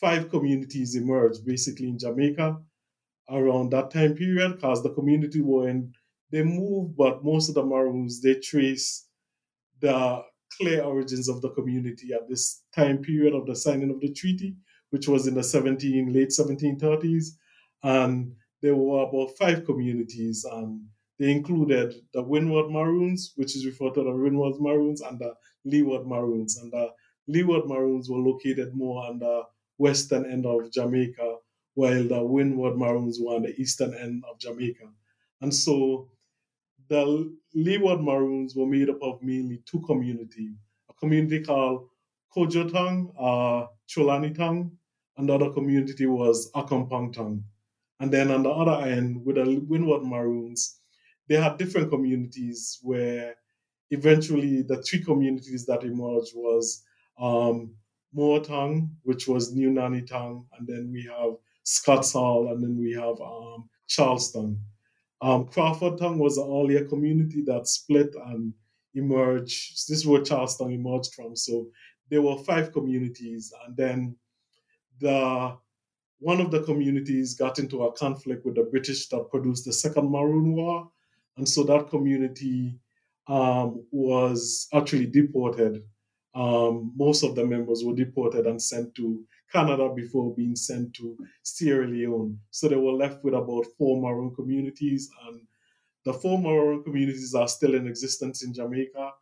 five 0.00 0.30
communities 0.30 0.94
emerged 0.94 1.44
basically 1.44 1.88
in 1.88 1.98
Jamaica 1.98 2.58
around 3.30 3.70
that 3.70 3.90
time 3.90 4.14
period 4.14 4.56
because 4.56 4.82
the 4.82 4.90
community 4.90 5.40
were 5.40 5.68
in, 5.68 5.92
they 6.30 6.42
moved, 6.42 6.96
but 6.96 7.24
most 7.24 7.48
of 7.48 7.54
the 7.54 7.64
Maroons, 7.64 8.20
they 8.20 8.34
trace 8.34 9.06
the 9.80 10.22
clear 10.56 10.82
origins 10.82 11.28
of 11.28 11.40
the 11.42 11.50
community 11.50 12.12
at 12.12 12.28
this 12.28 12.62
time 12.74 12.98
period 12.98 13.34
of 13.34 13.46
the 13.46 13.56
signing 13.56 13.90
of 13.90 14.00
the 14.00 14.12
treaty, 14.12 14.56
which 14.90 15.08
was 15.08 15.26
in 15.26 15.34
the 15.34 15.42
17, 15.42 16.12
late 16.12 16.28
1730s. 16.28 17.26
And 17.82 18.32
there 18.62 18.74
were 18.74 19.02
about 19.02 19.36
five 19.38 19.64
communities, 19.64 20.44
and 20.44 20.80
they 21.18 21.30
included 21.30 21.94
the 22.12 22.22
Windward 22.22 22.70
Maroons, 22.70 23.32
which 23.36 23.56
is 23.56 23.66
referred 23.66 23.94
to 23.94 24.04
the 24.04 24.12
Windward 24.12 24.60
Maroons, 24.60 25.00
and 25.00 25.18
the 25.18 25.34
Leeward 25.64 26.06
Maroons. 26.06 26.58
And 26.58 26.72
the 26.72 26.90
Leeward 27.26 27.66
Maroons 27.66 28.08
were 28.10 28.18
located 28.18 28.74
more 28.74 29.06
on 29.06 29.18
the 29.18 29.42
western 29.78 30.30
end 30.30 30.46
of 30.46 30.70
Jamaica, 30.70 31.36
while 31.74 32.04
the 32.04 32.24
Windward 32.24 32.76
Maroons 32.76 33.18
were 33.20 33.36
on 33.36 33.42
the 33.42 33.58
eastern 33.60 33.94
end 33.94 34.24
of 34.30 34.38
Jamaica. 34.38 34.88
And 35.40 35.54
so 35.54 36.08
the 36.88 37.34
Leeward 37.54 38.00
Maroons 38.00 38.54
were 38.54 38.66
made 38.66 38.90
up 38.90 39.02
of 39.02 39.22
mainly 39.22 39.62
two 39.66 39.80
communities 39.80 40.54
a 40.88 40.94
community 40.94 41.42
called 41.42 41.88
Kojotang, 42.34 43.12
uh, 43.18 43.66
Trelawny 43.88 44.36
Town, 44.36 44.70
another 45.16 45.50
community 45.50 46.06
was 46.06 46.50
Accompong 46.52 47.12
Town. 47.12 47.44
And 48.00 48.12
then 48.12 48.30
on 48.30 48.42
the 48.42 48.50
other 48.50 48.86
end, 48.86 49.24
with 49.24 49.36
the 49.36 49.64
Windward 49.66 50.04
Maroons, 50.04 50.80
they 51.28 51.36
had 51.36 51.58
different 51.58 51.90
communities 51.90 52.78
where 52.82 53.34
eventually 53.90 54.62
the 54.62 54.82
three 54.82 55.02
communities 55.02 55.66
that 55.66 55.84
emerged 55.84 56.32
was 56.34 56.84
um, 57.18 57.74
Moore 58.12 58.40
Town, 58.40 58.90
which 59.02 59.28
was 59.28 59.54
New 59.54 59.70
Nanny 59.70 60.02
Town, 60.02 60.44
and 60.58 60.66
then 60.66 60.90
we 60.92 61.02
have 61.04 61.34
Scots 61.64 62.12
Hall, 62.12 62.52
and 62.52 62.62
then 62.62 62.78
we 62.78 62.92
have 62.92 63.20
um, 63.20 63.68
Charleston. 63.88 64.60
Um, 65.22 65.46
Crawford 65.46 65.98
Town 65.98 66.18
was 66.18 66.38
an 66.38 66.44
earlier 66.44 66.84
community 66.84 67.42
that 67.46 67.66
split 67.66 68.14
and 68.26 68.52
emerged. 68.94 69.88
This 69.88 69.98
is 69.98 70.06
where 70.06 70.22
Charleston 70.22 70.72
emerged 70.72 71.14
from. 71.14 71.34
So 71.36 71.66
there 72.10 72.22
were 72.22 72.38
five 72.38 72.72
communities, 72.72 73.52
and 73.66 73.76
then 73.76 74.16
the 75.00 75.56
one 76.18 76.40
of 76.40 76.50
the 76.50 76.62
communities 76.62 77.34
got 77.34 77.58
into 77.58 77.84
a 77.84 77.92
conflict 77.92 78.46
with 78.46 78.54
the 78.54 78.62
British 78.62 79.08
that 79.08 79.30
produced 79.30 79.66
the 79.66 79.72
Second 79.72 80.10
Maroon 80.10 80.54
War, 80.54 80.90
and 81.36 81.48
so 81.48 81.62
that 81.64 81.90
community 81.90 82.78
um, 83.28 83.84
was 83.90 84.68
actually 84.72 85.06
deported. 85.06 85.82
Um, 86.34 86.92
most 86.96 87.24
of 87.24 87.34
the 87.34 87.44
members 87.44 87.82
were 87.84 87.94
deported 87.94 88.46
and 88.46 88.60
sent 88.60 88.94
to 88.96 89.24
Canada 89.52 89.88
before 89.94 90.34
being 90.34 90.56
sent 90.56 90.94
to 90.94 91.16
Sierra 91.42 91.86
Leone. 91.86 92.38
So 92.50 92.68
they 92.68 92.76
were 92.76 92.92
left 92.92 93.24
with 93.24 93.34
about 93.34 93.66
four 93.78 94.00
Maroon 94.00 94.34
communities, 94.34 95.08
and 95.26 95.40
the 96.04 96.12
four 96.12 96.38
Maroon 96.38 96.82
communities 96.82 97.34
are 97.34 97.48
still 97.48 97.74
in 97.74 97.86
existence 97.86 98.44
in 98.44 98.52
Jamaica. 98.52 99.12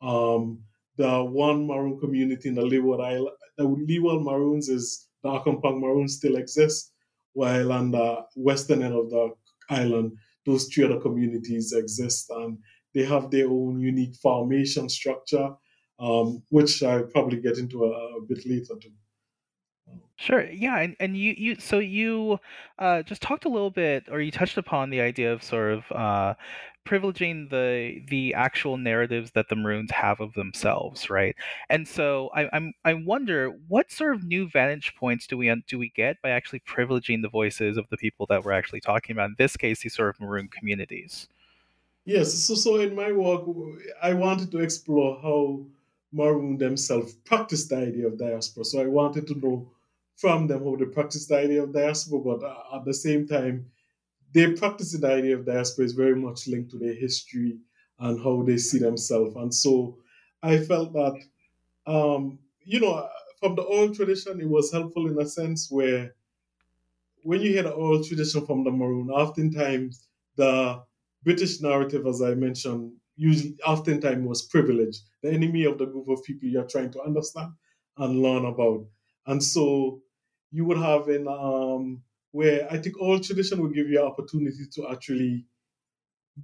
Um, 0.00 0.60
the 0.96 1.24
one 1.24 1.66
Maroon 1.66 1.98
community 1.98 2.48
in 2.48 2.54
the 2.54 2.62
Leeward 2.62 3.00
Island, 3.00 3.36
the 3.56 3.64
Leeward 3.64 4.22
Maroons 4.22 4.68
is 4.68 5.08
the 5.22 5.30
Accompong 5.30 5.80
Maroons 5.80 6.16
still 6.16 6.36
exists, 6.36 6.92
while 7.32 7.72
on 7.72 7.90
the 7.90 8.24
western 8.34 8.82
end 8.82 8.94
of 8.94 9.10
the 9.10 9.34
island, 9.68 10.12
those 10.50 10.66
three 10.68 10.84
other 10.84 11.00
communities 11.00 11.72
exist, 11.72 12.30
and 12.30 12.58
they 12.94 13.04
have 13.04 13.30
their 13.30 13.48
own 13.48 13.80
unique 13.80 14.16
formation 14.16 14.88
structure, 14.88 15.48
um, 15.98 16.42
which 16.50 16.82
I'll 16.82 17.04
probably 17.04 17.40
get 17.40 17.58
into 17.58 17.84
a, 17.84 17.90
a 18.18 18.22
bit 18.28 18.42
later 18.46 18.74
too. 18.82 18.92
Sure. 20.16 20.44
Yeah, 20.50 20.78
and, 20.80 20.96
and 21.00 21.16
you, 21.16 21.34
you 21.36 21.56
so 21.58 21.78
you 21.78 22.38
uh, 22.78 23.02
just 23.02 23.22
talked 23.22 23.46
a 23.46 23.48
little 23.48 23.70
bit, 23.70 24.04
or 24.10 24.20
you 24.20 24.30
touched 24.30 24.58
upon 24.58 24.90
the 24.90 25.00
idea 25.00 25.32
of 25.32 25.42
sort 25.42 25.72
of 25.72 25.92
uh, 25.92 26.34
privileging 26.86 27.50
the 27.50 28.00
the 28.08 28.34
actual 28.34 28.76
narratives 28.76 29.32
that 29.32 29.48
the 29.48 29.56
Maroons 29.56 29.90
have 29.90 30.20
of 30.20 30.32
themselves, 30.34 31.10
right? 31.10 31.36
And 31.68 31.86
so 31.86 32.30
I, 32.34 32.48
I'm 32.52 32.72
I 32.84 32.94
wonder 32.94 33.50
what 33.68 33.90
sort 33.90 34.14
of 34.14 34.24
new 34.24 34.48
vantage 34.48 34.94
points 34.96 35.26
do 35.26 35.36
we 35.36 35.54
do 35.68 35.78
we 35.78 35.90
get 35.90 36.20
by 36.22 36.30
actually 36.30 36.60
privileging 36.60 37.22
the 37.22 37.28
voices 37.28 37.76
of 37.76 37.88
the 37.90 37.96
people 37.96 38.26
that 38.30 38.44
we're 38.44 38.52
actually 38.52 38.80
talking 38.80 39.14
about? 39.14 39.30
In 39.30 39.36
this 39.38 39.56
case, 39.56 39.82
these 39.82 39.94
sort 39.94 40.10
of 40.10 40.20
Maroon 40.20 40.48
communities. 40.48 41.28
Yes. 42.04 42.32
So 42.34 42.54
so 42.54 42.80
in 42.80 42.94
my 42.94 43.12
work, 43.12 43.44
I 44.02 44.14
wanted 44.14 44.50
to 44.52 44.58
explore 44.58 45.20
how 45.20 45.64
Maroon 46.12 46.58
themselves 46.58 47.12
practice 47.24 47.68
the 47.68 47.76
idea 47.76 48.06
of 48.06 48.18
diaspora. 48.18 48.64
So 48.64 48.80
I 48.80 48.86
wanted 48.86 49.26
to 49.28 49.38
know 49.38 49.70
from 50.16 50.46
them 50.46 50.64
how 50.64 50.76
they 50.76 50.86
practice 50.86 51.26
the 51.26 51.38
idea 51.38 51.62
of 51.62 51.72
diaspora, 51.72 52.20
but 52.20 52.42
uh, 52.42 52.76
at 52.76 52.84
the 52.84 52.94
same 52.94 53.26
time, 53.26 53.70
they 54.32 54.52
practice 54.52 54.92
the 54.92 55.06
idea 55.06 55.36
of 55.36 55.46
diaspora 55.46 55.84
is 55.84 55.92
very 55.92 56.14
much 56.16 56.46
linked 56.46 56.70
to 56.70 56.78
their 56.78 56.94
history 56.94 57.58
and 57.98 58.22
how 58.22 58.42
they 58.42 58.56
see 58.56 58.78
themselves. 58.78 59.36
And 59.36 59.52
so 59.54 59.98
I 60.42 60.58
felt 60.58 60.92
that, 60.92 61.16
um, 61.86 62.38
you 62.62 62.80
know, 62.80 63.08
from 63.40 63.56
the 63.56 63.62
oral 63.62 63.94
tradition, 63.94 64.40
it 64.40 64.48
was 64.48 64.72
helpful 64.72 65.06
in 65.08 65.20
a 65.20 65.26
sense 65.26 65.68
where 65.70 66.14
when 67.22 67.40
you 67.40 67.50
hear 67.50 67.62
the 67.62 67.70
oral 67.70 68.02
tradition 68.04 68.46
from 68.46 68.64
the 68.64 68.70
Maroon, 68.70 69.10
oftentimes 69.10 70.08
the 70.36 70.82
British 71.22 71.60
narrative, 71.60 72.06
as 72.06 72.22
I 72.22 72.34
mentioned, 72.34 72.92
usually 73.16 73.56
oftentimes 73.66 74.26
was 74.26 74.42
privilege, 74.42 74.98
the 75.22 75.30
enemy 75.30 75.64
of 75.64 75.76
the 75.78 75.86
group 75.86 76.08
of 76.08 76.24
people 76.24 76.48
you're 76.48 76.64
trying 76.64 76.90
to 76.92 77.02
understand 77.02 77.52
and 77.98 78.22
learn 78.22 78.46
about. 78.46 78.86
And 79.26 79.42
so 79.42 80.00
you 80.50 80.64
would 80.64 80.78
have 80.78 81.08
in 81.08 81.28
um, 81.28 82.02
where 82.32 82.66
I 82.70 82.78
think 82.78 83.00
oral 83.00 83.20
tradition 83.20 83.60
will 83.60 83.70
give 83.70 83.88
you 83.88 84.00
an 84.00 84.06
opportunity 84.06 84.64
to 84.74 84.88
actually 84.90 85.46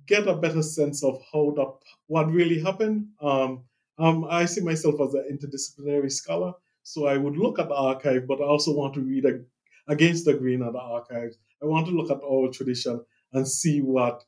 get 0.07 0.27
a 0.29 0.35
better 0.35 0.63
sense 0.63 1.03
of 1.05 1.23
how 1.33 1.53
the 1.57 1.73
what 2.07 2.31
really 2.31 2.61
happened. 2.61 3.09
Um, 3.21 3.65
um, 3.99 4.27
I 4.29 4.45
see 4.45 4.61
myself 4.61 5.01
as 5.01 5.15
an 5.15 5.25
interdisciplinary 5.33 6.13
scholar, 6.13 6.53
so 6.83 7.07
I 7.07 7.17
would 7.17 7.37
look 7.37 7.59
at 7.59 7.69
the 7.69 7.75
archive, 7.75 8.27
but 8.27 8.41
I 8.41 8.45
also 8.45 8.75
want 8.75 8.95
to 8.95 9.01
read 9.01 9.25
a, 9.25 9.41
against 9.89 10.25
the 10.25 10.35
grain 10.35 10.63
of 10.63 10.75
the 10.75 10.81
archives. 10.81 11.39
I 11.63 11.67
want 11.67 11.87
to 11.87 11.93
look 11.93 12.11
at 12.11 12.23
oral 12.23 12.53
tradition 12.53 13.03
and 13.33 13.49
see 13.49 13.81
what 13.81 14.25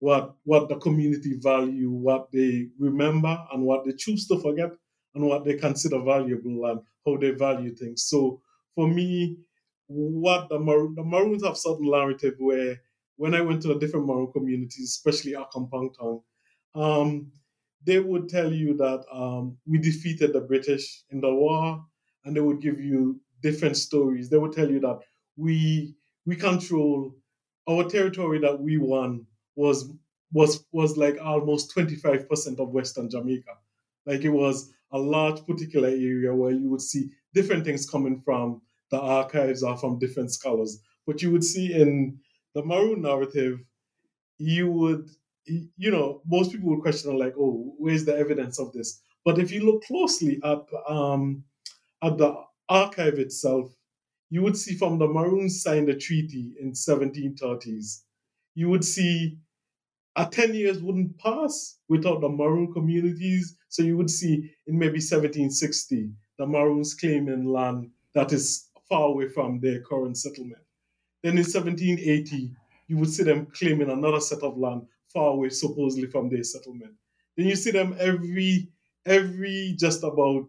what 0.00 0.34
what 0.44 0.68
the 0.68 0.76
community 0.76 1.38
value, 1.40 1.90
what 1.90 2.30
they 2.32 2.68
remember, 2.78 3.38
and 3.52 3.62
what 3.62 3.84
they 3.84 3.92
choose 3.92 4.26
to 4.28 4.40
forget, 4.40 4.72
and 5.14 5.24
what 5.24 5.44
they 5.44 5.54
consider 5.54 6.00
valuable, 6.00 6.64
and 6.66 6.80
how 7.06 7.16
they 7.16 7.30
value 7.30 7.74
things. 7.74 8.04
So 8.04 8.40
for 8.74 8.88
me, 8.88 9.36
what 9.92 10.48
the, 10.48 10.58
Mar- 10.58 10.94
the 10.94 11.04
Maroons 11.04 11.44
have 11.44 11.56
certain 11.56 11.90
narrative 11.90 12.34
where 12.38 12.80
when 13.16 13.34
I 13.34 13.40
went 13.40 13.62
to 13.62 13.72
a 13.72 13.78
different 13.78 14.06
Maroon 14.06 14.32
communities, 14.32 14.90
especially 14.90 15.32
Accompong 15.32 15.94
Town, 15.98 16.22
um, 16.74 17.32
they 17.84 17.98
would 17.98 18.28
tell 18.28 18.52
you 18.52 18.76
that 18.76 19.04
um, 19.12 19.58
we 19.66 19.78
defeated 19.78 20.32
the 20.32 20.40
British 20.40 21.02
in 21.10 21.20
the 21.20 21.32
war, 21.32 21.84
and 22.24 22.36
they 22.36 22.40
would 22.40 22.60
give 22.60 22.80
you 22.80 23.20
different 23.42 23.76
stories. 23.76 24.30
They 24.30 24.38
would 24.38 24.52
tell 24.52 24.70
you 24.70 24.80
that 24.80 25.00
we 25.36 25.94
we 26.24 26.36
control 26.36 27.14
our 27.68 27.88
territory 27.88 28.38
that 28.40 28.60
we 28.60 28.78
won 28.78 29.26
was 29.56 29.92
was 30.32 30.64
was 30.72 30.96
like 30.96 31.18
almost 31.20 31.74
25% 31.74 32.60
of 32.60 32.70
Western 32.70 33.10
Jamaica. 33.10 33.54
Like 34.06 34.22
it 34.22 34.30
was 34.30 34.72
a 34.92 34.98
large 34.98 35.44
particular 35.46 35.88
area 35.88 36.34
where 36.34 36.52
you 36.52 36.68
would 36.70 36.80
see 36.82 37.10
different 37.34 37.64
things 37.64 37.88
coming 37.88 38.20
from 38.24 38.62
the 38.92 39.00
archives 39.00 39.62
are 39.64 39.76
from 39.76 39.98
different 39.98 40.30
scholars. 40.30 40.80
But 41.06 41.22
you 41.22 41.32
would 41.32 41.42
see 41.42 41.72
in 41.72 42.18
the 42.54 42.62
Maroon 42.62 43.02
narrative, 43.02 43.58
you 44.38 44.70
would, 44.70 45.08
you 45.46 45.90
know, 45.90 46.20
most 46.26 46.52
people 46.52 46.68
would 46.68 46.82
question 46.82 47.18
like, 47.18 47.34
oh, 47.38 47.74
where's 47.78 48.04
the 48.04 48.16
evidence 48.16 48.60
of 48.60 48.72
this? 48.72 49.00
But 49.24 49.38
if 49.38 49.50
you 49.50 49.64
look 49.64 49.82
closely 49.84 50.40
at 50.44 50.62
um, 50.88 51.42
at 52.02 52.18
the 52.18 52.34
archive 52.68 53.18
itself, 53.18 53.72
you 54.30 54.42
would 54.42 54.56
see 54.56 54.74
from 54.74 54.98
the 54.98 55.08
Maroons 55.08 55.62
signed 55.62 55.88
a 55.88 55.96
treaty 55.96 56.54
in 56.60 56.72
1730s. 56.72 58.02
You 58.54 58.68
would 58.68 58.84
see 58.84 59.38
a 60.16 60.26
10 60.26 60.54
years 60.54 60.82
wouldn't 60.82 61.18
pass 61.18 61.78
without 61.88 62.20
the 62.20 62.28
Maroon 62.28 62.72
communities. 62.72 63.56
So 63.70 63.82
you 63.82 63.96
would 63.96 64.10
see 64.10 64.52
in 64.66 64.78
maybe 64.78 65.00
1760, 65.00 66.10
the 66.38 66.46
Maroons 66.46 66.92
claiming 66.94 67.46
land 67.46 67.90
that 68.14 68.32
is 68.32 68.68
far 68.92 69.06
away 69.06 69.26
from 69.26 69.58
their 69.58 69.80
current 69.80 70.18
settlement. 70.18 70.60
Then 71.22 71.38
in 71.38 71.44
1780, 71.44 72.50
you 72.88 72.98
would 72.98 73.08
see 73.08 73.22
them 73.22 73.46
claiming 73.46 73.90
another 73.90 74.20
set 74.20 74.42
of 74.42 74.58
land 74.58 74.82
far 75.10 75.30
away, 75.30 75.48
supposedly 75.48 76.08
from 76.08 76.28
their 76.28 76.44
settlement. 76.44 76.92
Then 77.34 77.46
you 77.46 77.56
see 77.56 77.70
them 77.70 77.96
every 77.98 78.68
every 79.06 79.74
just 79.78 80.04
about 80.04 80.46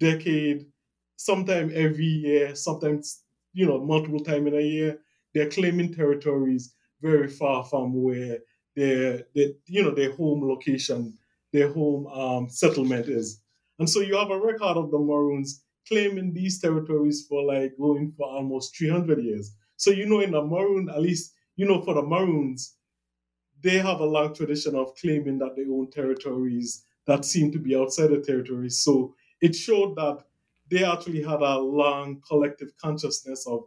decade, 0.00 0.66
sometime 1.14 1.70
every 1.74 2.06
year, 2.26 2.56
sometimes 2.56 3.22
you 3.52 3.66
know 3.66 3.78
multiple 3.78 4.24
time 4.24 4.48
in 4.48 4.54
a 4.56 4.60
year. 4.60 4.98
They're 5.32 5.48
claiming 5.48 5.94
territories 5.94 6.74
very 7.02 7.28
far 7.28 7.62
from 7.64 8.02
where 8.02 8.38
their, 8.74 9.26
their 9.32 9.50
you 9.66 9.84
know 9.84 9.94
their 9.94 10.10
home 10.12 10.48
location, 10.48 11.16
their 11.52 11.72
home 11.72 12.08
um, 12.08 12.48
settlement 12.48 13.06
is. 13.06 13.40
And 13.78 13.88
so 13.88 14.00
you 14.00 14.16
have 14.16 14.30
a 14.30 14.40
record 14.40 14.76
of 14.76 14.90
the 14.90 14.98
Maroons 14.98 15.62
claiming 15.88 16.32
these 16.32 16.60
territories 16.60 17.26
for 17.28 17.42
like 17.44 17.76
going 17.78 18.12
for 18.16 18.26
almost 18.28 18.76
300 18.76 19.22
years. 19.24 19.54
So 19.76 19.90
you 19.90 20.06
know 20.06 20.20
in 20.20 20.32
the 20.32 20.42
Maroon, 20.42 20.88
at 20.88 21.00
least 21.02 21.34
you 21.56 21.66
know 21.66 21.82
for 21.82 21.94
the 21.94 22.02
Maroons, 22.02 22.76
they 23.62 23.78
have 23.78 24.00
a 24.00 24.04
long 24.04 24.34
tradition 24.34 24.74
of 24.74 24.94
claiming 24.96 25.38
that 25.38 25.56
they 25.56 25.64
own 25.64 25.90
territories 25.90 26.84
that 27.06 27.24
seem 27.24 27.52
to 27.52 27.58
be 27.58 27.76
outside 27.76 28.08
the 28.08 28.20
territories. 28.20 28.80
So 28.80 29.14
it 29.40 29.54
showed 29.54 29.96
that 29.96 30.24
they 30.70 30.84
actually 30.84 31.22
had 31.22 31.40
a 31.42 31.58
long 31.58 32.20
collective 32.28 32.76
consciousness 32.78 33.46
of 33.46 33.64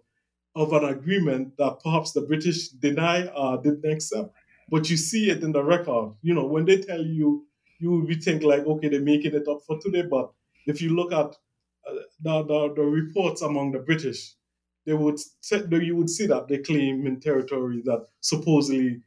of 0.56 0.74
an 0.74 0.84
agreement 0.84 1.56
that 1.58 1.80
perhaps 1.84 2.12
the 2.12 2.22
British 2.22 2.70
deny 2.70 3.28
or 3.28 3.62
didn't 3.62 3.86
accept. 3.92 4.34
But 4.70 4.90
you 4.90 4.98
see 4.98 5.30
it 5.30 5.44
in 5.44 5.52
the 5.52 5.64
record. 5.64 6.16
You 6.22 6.34
know, 6.34 6.46
when 6.46 6.66
they 6.66 6.80
tell 6.82 7.04
you, 7.06 7.48
you 7.80 7.92
will 7.92 8.06
be 8.06 8.16
think 8.16 8.44
like, 8.44 8.66
okay, 8.66 8.90
they're 8.90 9.02
making 9.02 9.34
it 9.36 9.48
up 9.48 9.62
for 9.66 9.80
today. 9.80 10.04
But 10.04 10.32
if 10.66 10.82
you 10.82 10.96
look 10.96 11.14
at 11.14 11.28
uh, 11.28 11.36
the, 12.22 12.44
the, 12.44 12.74
the 12.76 12.82
reports 12.82 13.42
among 13.42 13.72
the 13.72 13.80
British, 13.80 14.36
they 14.86 14.94
would 14.94 15.20
you 15.72 15.96
would 15.96 16.10
see 16.10 16.28
that 16.28 16.48
they 16.48 16.58
claim 16.60 17.06
in 17.06 17.20
territory 17.20 17.82
that 17.86 18.06
supposedly, 18.22 19.02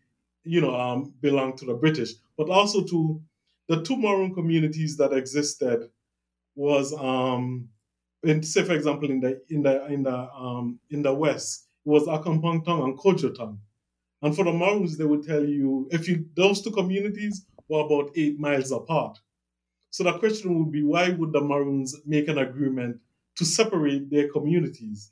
you 0.44 0.60
know, 0.60 0.74
um, 0.74 1.14
belong 1.20 1.56
to 1.56 1.64
the 1.64 1.74
British, 1.74 2.12
but 2.36 2.48
also 2.48 2.84
to 2.84 3.20
the 3.68 3.82
two 3.82 3.96
Maroon 3.96 4.34
communities 4.34 4.96
that 4.96 5.12
existed 5.12 5.88
was 6.54 6.92
um, 6.94 7.68
in 8.22 8.42
say 8.42 8.62
for 8.62 8.74
example 8.74 9.10
in 9.10 9.20
the 9.20 9.40
in 9.48 9.62
the 9.62 9.86
in 9.86 10.02
the 10.02 10.16
um, 10.34 10.78
in 10.90 11.02
the 11.02 11.12
west 11.12 11.66
it 11.84 11.88
was 11.88 12.06
Accompong 12.06 12.64
and 12.84 12.98
Kojo 12.98 13.58
And 14.22 14.36
for 14.36 14.44
the 14.44 14.52
Maroons, 14.52 14.96
they 14.96 15.04
would 15.04 15.26
tell 15.26 15.44
you 15.44 15.88
if 15.90 16.08
you 16.08 16.26
those 16.36 16.62
two 16.62 16.70
communities 16.70 17.44
were 17.68 17.80
about 17.80 18.12
eight 18.14 18.38
miles 18.38 18.70
apart. 18.70 19.18
So 19.92 20.04
the 20.04 20.18
question 20.18 20.58
would 20.58 20.72
be 20.72 20.82
why 20.82 21.10
would 21.10 21.32
the 21.32 21.40
Maroons 21.42 21.94
make 22.06 22.26
an 22.28 22.38
agreement 22.38 22.98
to 23.36 23.44
separate 23.44 24.10
their 24.10 24.28
communities? 24.30 25.10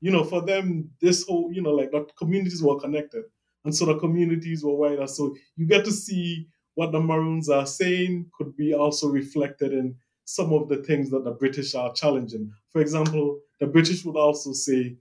You 0.00 0.12
know, 0.12 0.22
for 0.22 0.42
them, 0.42 0.90
this 1.00 1.24
whole, 1.26 1.50
you 1.52 1.62
know, 1.62 1.70
like 1.70 1.90
the 1.90 2.06
communities 2.16 2.62
were 2.62 2.78
connected. 2.78 3.24
And 3.64 3.74
so 3.74 3.86
the 3.86 3.98
communities 3.98 4.62
were 4.62 4.76
wider. 4.76 5.06
So 5.06 5.34
you 5.56 5.66
get 5.66 5.84
to 5.86 5.90
see 5.90 6.46
what 6.74 6.92
the 6.92 7.00
Maroons 7.00 7.48
are 7.48 7.66
saying 7.66 8.30
could 8.36 8.54
be 8.54 8.74
also 8.74 9.08
reflected 9.08 9.72
in 9.72 9.96
some 10.26 10.52
of 10.52 10.68
the 10.68 10.82
things 10.84 11.10
that 11.10 11.24
the 11.24 11.32
British 11.32 11.74
are 11.74 11.92
challenging. 11.94 12.52
For 12.70 12.82
example, 12.82 13.40
the 13.60 13.66
British 13.66 14.04
would 14.04 14.16
also 14.16 14.52
say, 14.52 14.96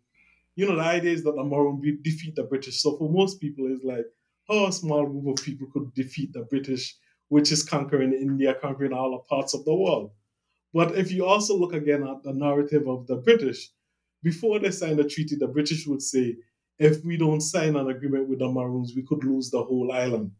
you 0.56 0.68
know, 0.68 0.78
the 0.78 0.84
idea 0.84 1.12
is 1.12 1.24
that 1.26 1.36
the 1.36 1.44
Maroon 1.44 1.82
defeat 2.02 2.36
the 2.36 2.44
British. 2.44 2.82
So 2.82 2.98
for 2.98 3.10
most 3.10 3.42
people, 3.42 3.68
it's 3.70 3.84
like, 3.84 4.06
how 4.48 4.68
a 4.68 4.72
small 4.72 5.06
group 5.06 5.38
of 5.38 5.46
people 5.46 5.68
could 5.72 5.94
defeat 5.94 6.32
the 6.32 6.44
British, 6.44 6.96
which 7.30 7.52
is 7.52 7.64
conquering 7.64 8.14
India, 8.14 8.56
conquering 8.62 8.94
all 8.94 9.12
the 9.12 9.18
parts 9.20 9.54
of 9.54 9.66
the 9.66 9.76
world. 9.76 10.12
But 10.74 10.98
if 10.98 11.12
you 11.12 11.26
also 11.26 11.58
look 11.58 11.74
again 11.74 12.04
at 12.08 12.24
the 12.24 12.34
narrative 12.34 12.88
of 12.88 13.08
the 13.08 13.18
British, 13.18 13.70
before 14.24 14.60
they 14.60 14.72
signed 14.72 15.00
the 15.00 15.08
treaty, 15.08 15.36
the 15.36 15.48
British 15.48 15.88
would 15.88 16.02
say, 16.02 16.38
if 16.80 17.04
we 17.04 17.18
don't 17.18 17.42
sign 17.42 17.76
an 17.76 17.90
agreement 17.90 18.30
with 18.30 18.40
the 18.40 18.48
Maroons, 18.50 18.94
we 18.96 19.04
could 19.04 19.24
lose 19.24 19.50
the 19.50 19.64
whole 19.64 19.92
island. 19.92 20.32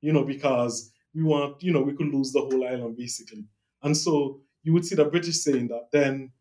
You 0.00 0.12
know, 0.12 0.24
because 0.24 0.92
we 1.14 1.22
want, 1.22 1.62
you 1.62 1.72
know, 1.72 1.82
we 1.82 1.94
could 1.94 2.08
lose 2.08 2.32
the 2.32 2.40
whole 2.40 2.66
island 2.66 2.96
basically. 2.96 3.44
And 3.82 3.96
so 3.96 4.40
you 4.62 4.72
would 4.72 4.84
see 4.84 4.94
the 4.94 5.04
British 5.04 5.36
saying 5.36 5.68
that. 5.68 5.88
Then 5.92 6.32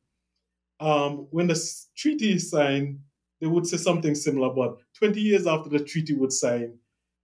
um, 0.80 1.28
when 1.32 1.48
the 1.48 1.62
treaty 1.96 2.34
is 2.34 2.50
signed, 2.50 3.00
they 3.40 3.48
would 3.48 3.68
say 3.68 3.78
something 3.78 4.16
similar. 4.16 4.54
But 4.54 4.78
20 4.98 5.20
years 5.22 5.48
after 5.48 5.70
the 5.70 5.80
treaty 5.80 6.14
was 6.14 6.40
signed, 6.40 6.74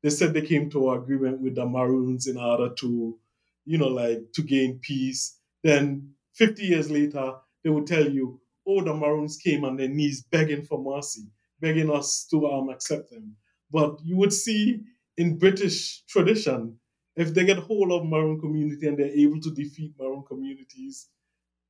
they 0.03 0.09
said 0.09 0.33
they 0.33 0.41
came 0.41 0.69
to 0.71 0.91
an 0.91 0.99
agreement 0.99 1.41
with 1.41 1.55
the 1.55 1.65
Maroons 1.65 2.27
in 2.27 2.37
order 2.37 2.73
to, 2.75 3.17
you 3.65 3.77
know, 3.77 3.87
like 3.87 4.31
to 4.33 4.41
gain 4.41 4.79
peace. 4.81 5.37
Then 5.63 6.13
50 6.35 6.63
years 6.63 6.89
later, 6.89 7.33
they 7.63 7.69
would 7.69 7.87
tell 7.87 8.07
you, 8.09 8.41
oh, 8.67 8.81
the 8.83 8.93
Maroons 8.93 9.37
came 9.37 9.63
on 9.63 9.77
their 9.77 9.89
knees 9.89 10.23
begging 10.31 10.63
for 10.63 10.81
mercy, 10.81 11.27
begging 11.59 11.91
us 11.91 12.25
to 12.31 12.47
um, 12.47 12.69
accept 12.69 13.11
them. 13.11 13.35
But 13.71 13.99
you 14.03 14.17
would 14.17 14.33
see 14.33 14.81
in 15.17 15.37
British 15.37 16.03
tradition, 16.07 16.79
if 17.15 17.33
they 17.33 17.45
get 17.45 17.57
hold 17.59 17.91
of 17.91 18.05
Maroon 18.05 18.39
community 18.39 18.87
and 18.87 18.97
they're 18.97 19.07
able 19.07 19.39
to 19.41 19.51
defeat 19.51 19.93
Maroon 19.99 20.23
communities, 20.27 21.09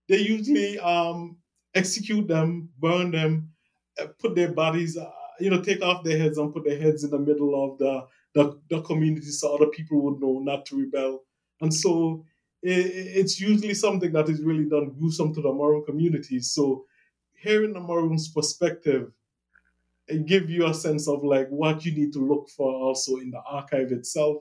they 0.08 0.20
usually 0.20 0.80
um, 0.80 1.38
execute 1.74 2.28
them, 2.28 2.70
burn 2.80 3.12
them, 3.12 3.52
uh, 4.00 4.08
put 4.20 4.36
their 4.36 4.52
bodies, 4.52 4.98
uh, 4.98 5.10
you 5.40 5.50
know, 5.50 5.62
take 5.62 5.82
off 5.82 6.04
their 6.04 6.18
heads 6.18 6.38
and 6.38 6.54
put 6.54 6.66
their 6.66 6.80
heads 6.80 7.04
in 7.04 7.10
the 7.12 7.20
middle 7.20 7.72
of 7.72 7.78
the, 7.80 8.06
the, 8.34 8.60
the 8.70 8.82
community 8.82 9.28
so 9.28 9.56
other 9.56 9.68
people 9.68 10.02
would 10.02 10.20
know 10.22 10.40
not 10.40 10.66
to 10.68 10.78
rebel. 10.78 11.24
And 11.62 11.74
so 11.74 12.26
it, 12.64 12.70
it's 12.72 13.40
usually 13.40 13.74
something 13.74 14.12
that 14.14 14.30
is 14.30 14.44
really 14.44 14.66
done 14.66 14.96
gruesome 14.98 15.34
to 15.36 15.42
the 15.42 15.52
Maroon 15.52 15.84
community. 15.86 16.40
So 16.40 16.86
hearing 17.34 17.74
the 17.74 17.80
Maroon's 17.80 18.30
perspective 18.30 19.12
it 20.08 20.26
give 20.26 20.50
you 20.50 20.68
a 20.68 20.74
sense 20.74 21.08
of 21.08 21.24
like 21.24 21.48
what 21.50 21.86
you 21.86 21.94
need 21.94 22.14
to 22.14 22.20
look 22.20 22.50
for 22.50 22.74
also 22.74 23.18
in 23.18 23.32
the 23.32 23.42
archive 23.50 23.92
itself 23.92 24.38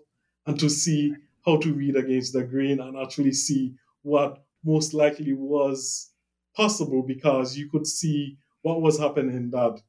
and 0.47 0.59
to 0.59 0.69
see 0.69 1.15
how 1.45 1.57
to 1.59 1.73
read 1.73 1.97
against 1.97 2.33
the 2.33 2.43
grain 2.43 2.81
and 2.81 2.97
actually 2.97 3.33
see 3.33 3.75
what 4.03 4.43
most 4.65 4.95
likely 4.95 5.33
was 5.33 6.11
possible 6.57 7.03
because 7.03 7.57
you 7.57 7.71
could 7.71 7.87
see 7.87 8.37
what 8.63 8.83
was 8.83 8.99
happening 8.99 9.51
that 9.51 9.81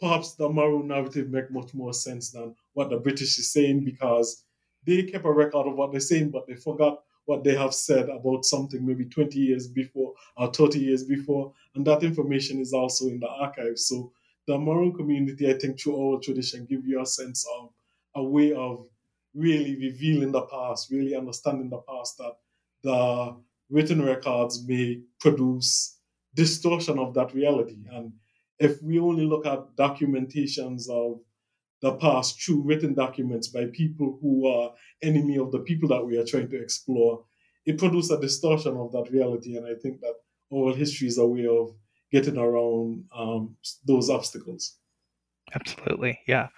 perhaps 0.00 0.34
the 0.34 0.48
Maroon 0.48 0.88
narrative 0.88 1.30
make 1.30 1.50
much 1.50 1.72
more 1.74 1.92
sense 1.92 2.30
than 2.30 2.54
what 2.76 2.90
the 2.90 2.98
British 2.98 3.38
is 3.38 3.50
saying 3.50 3.82
because 3.82 4.44
they 4.86 5.02
kept 5.02 5.24
a 5.24 5.32
record 5.32 5.66
of 5.66 5.76
what 5.76 5.92
they're 5.92 6.00
saying, 6.00 6.30
but 6.30 6.46
they 6.46 6.54
forgot 6.54 7.02
what 7.24 7.42
they 7.42 7.56
have 7.56 7.72
said 7.72 8.10
about 8.10 8.44
something 8.44 8.84
maybe 8.86 9.06
20 9.06 9.38
years 9.38 9.66
before 9.66 10.12
or 10.36 10.52
30 10.52 10.78
years 10.78 11.02
before. 11.02 11.54
And 11.74 11.86
that 11.86 12.02
information 12.02 12.60
is 12.60 12.74
also 12.74 13.06
in 13.06 13.18
the 13.18 13.28
archive. 13.28 13.78
So 13.78 14.12
the 14.46 14.58
Maroon 14.58 14.92
community, 14.92 15.50
I 15.50 15.58
think, 15.58 15.80
through 15.80 15.96
our 15.96 16.20
tradition, 16.20 16.66
give 16.66 16.86
you 16.86 17.00
a 17.00 17.06
sense 17.06 17.46
of 17.58 17.70
a 18.14 18.22
way 18.22 18.52
of 18.52 18.86
really 19.34 19.76
revealing 19.76 20.32
the 20.32 20.42
past, 20.42 20.90
really 20.90 21.16
understanding 21.16 21.70
the 21.70 21.78
past, 21.78 22.18
that 22.18 22.36
the 22.82 23.36
written 23.70 24.04
records 24.04 24.68
may 24.68 25.00
produce 25.18 25.96
distortion 26.34 26.98
of 26.98 27.14
that 27.14 27.32
reality. 27.32 27.78
And 27.90 28.12
if 28.58 28.82
we 28.82 28.98
only 28.98 29.24
look 29.24 29.46
at 29.46 29.74
documentations 29.76 30.90
of 30.90 31.20
the 31.82 31.92
past 31.92 32.42
through 32.42 32.62
written 32.62 32.94
documents 32.94 33.48
by 33.48 33.66
people 33.66 34.18
who 34.20 34.46
are 34.46 34.72
enemy 35.02 35.38
of 35.38 35.52
the 35.52 35.60
people 35.60 35.88
that 35.88 36.04
we 36.04 36.16
are 36.16 36.24
trying 36.24 36.48
to 36.48 36.60
explore, 36.60 37.24
it 37.64 37.78
produces 37.78 38.10
a 38.10 38.20
distortion 38.20 38.76
of 38.76 38.92
that 38.92 39.10
reality. 39.10 39.56
And 39.56 39.66
I 39.66 39.74
think 39.74 40.00
that 40.00 40.14
oral 40.50 40.74
history 40.74 41.08
is 41.08 41.18
a 41.18 41.26
way 41.26 41.46
of 41.46 41.74
getting 42.12 42.38
around 42.38 43.04
um, 43.14 43.56
those 43.86 44.08
obstacles. 44.08 44.76
Absolutely, 45.54 46.18
yeah. 46.26 46.48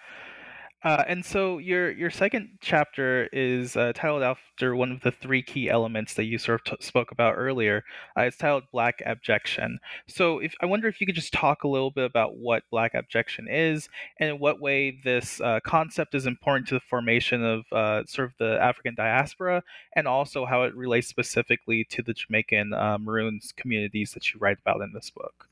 Uh, 0.84 1.02
and 1.08 1.24
so 1.24 1.58
your 1.58 1.90
your 1.90 2.10
second 2.10 2.48
chapter 2.60 3.28
is 3.32 3.76
uh, 3.76 3.92
titled 3.94 4.22
after 4.22 4.76
one 4.76 4.92
of 4.92 5.00
the 5.00 5.10
three 5.10 5.42
key 5.42 5.68
elements 5.68 6.14
that 6.14 6.24
you 6.24 6.38
sort 6.38 6.60
of 6.60 6.78
t- 6.78 6.86
spoke 6.86 7.10
about 7.10 7.34
earlier. 7.36 7.82
Uh, 8.16 8.22
it's 8.22 8.36
titled 8.36 8.62
Black 8.70 9.02
Abjection. 9.04 9.78
So 10.06 10.38
if 10.38 10.54
I 10.62 10.66
wonder 10.66 10.86
if 10.86 11.00
you 11.00 11.06
could 11.06 11.16
just 11.16 11.32
talk 11.32 11.64
a 11.64 11.68
little 11.68 11.90
bit 11.90 12.04
about 12.04 12.36
what 12.36 12.62
Black 12.70 12.92
Abjection 12.94 13.48
is 13.50 13.88
and 14.20 14.30
in 14.30 14.38
what 14.38 14.60
way 14.60 15.00
this 15.02 15.40
uh, 15.40 15.58
concept 15.64 16.14
is 16.14 16.26
important 16.26 16.68
to 16.68 16.74
the 16.74 16.80
formation 16.88 17.44
of 17.44 17.64
uh, 17.72 18.04
sort 18.06 18.28
of 18.28 18.34
the 18.38 18.62
African 18.62 18.94
diaspora, 18.94 19.64
and 19.96 20.06
also 20.06 20.46
how 20.46 20.62
it 20.62 20.76
relates 20.76 21.08
specifically 21.08 21.84
to 21.90 22.02
the 22.02 22.14
Jamaican 22.14 22.72
uh, 22.72 22.98
Maroons 22.98 23.52
communities 23.56 24.12
that 24.12 24.32
you 24.32 24.38
write 24.38 24.58
about 24.64 24.80
in 24.82 24.92
this 24.92 25.10
book. 25.10 25.48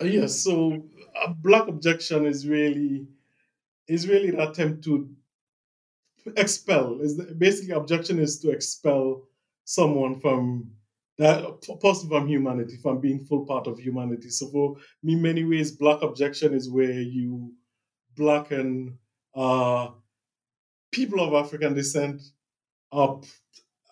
Yes. 0.00 0.38
So 0.38 0.82
Black 1.42 1.66
Abjection 1.66 2.26
is 2.26 2.46
really 2.46 3.06
is 3.88 4.08
really 4.08 4.28
an 4.28 4.40
attempt 4.40 4.84
to 4.84 5.08
expel. 6.36 7.00
Is 7.00 7.20
basically 7.38 7.74
abjection 7.74 8.18
is 8.18 8.38
to 8.40 8.50
expel 8.50 9.24
someone 9.64 10.20
from 10.20 10.70
that 11.18 11.42
possible 11.80 12.18
from 12.18 12.28
humanity, 12.28 12.76
from 12.76 13.00
being 13.00 13.24
full 13.24 13.44
part 13.44 13.66
of 13.66 13.78
humanity. 13.78 14.30
So 14.30 14.48
for 14.48 14.76
me, 15.02 15.16
many 15.16 15.44
ways, 15.44 15.72
black 15.72 16.02
abjection 16.02 16.54
is 16.54 16.70
where 16.70 17.00
you 17.00 17.52
blacken 18.16 18.98
uh, 19.34 19.88
people 20.92 21.20
of 21.20 21.34
African 21.34 21.74
descent 21.74 22.22
up 22.92 23.24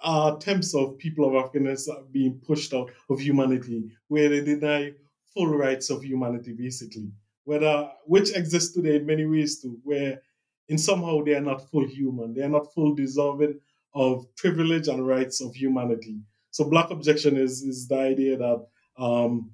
are 0.02 0.36
attempts 0.36 0.74
of 0.74 0.98
people 0.98 1.26
of 1.26 1.34
African 1.34 1.64
descent 1.64 2.12
being 2.12 2.40
pushed 2.46 2.72
out 2.72 2.90
of 3.10 3.18
humanity, 3.20 3.90
where 4.08 4.28
they 4.28 4.42
deny 4.42 4.92
full 5.34 5.48
rights 5.48 5.90
of 5.90 6.04
humanity, 6.04 6.52
basically. 6.52 7.10
Whether 7.46 7.88
which 8.04 8.34
exists 8.34 8.74
today 8.74 8.96
in 8.96 9.06
many 9.06 9.24
ways 9.24 9.62
too, 9.62 9.78
where 9.84 10.20
in 10.68 10.78
somehow 10.78 11.22
they 11.22 11.34
are 11.34 11.40
not 11.50 11.70
full 11.70 11.86
human, 11.86 12.34
they 12.34 12.42
are 12.42 12.48
not 12.48 12.74
full 12.74 12.94
deserving 12.94 13.60
of 13.94 14.26
privilege 14.34 14.88
and 14.88 15.06
rights 15.06 15.40
of 15.40 15.54
humanity. 15.54 16.18
So 16.50 16.68
black 16.68 16.90
abjection 16.90 17.38
is 17.38 17.62
is 17.62 17.86
the 17.86 17.98
idea 18.12 18.36
that 18.36 18.66
um, 18.98 19.52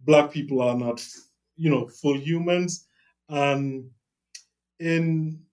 black 0.00 0.32
people 0.32 0.62
are 0.62 0.76
not, 0.76 1.04
you 1.56 1.70
know, 1.70 1.86
full 1.86 2.18
humans, 2.18 2.88
and 3.28 3.90
in 4.80 5.44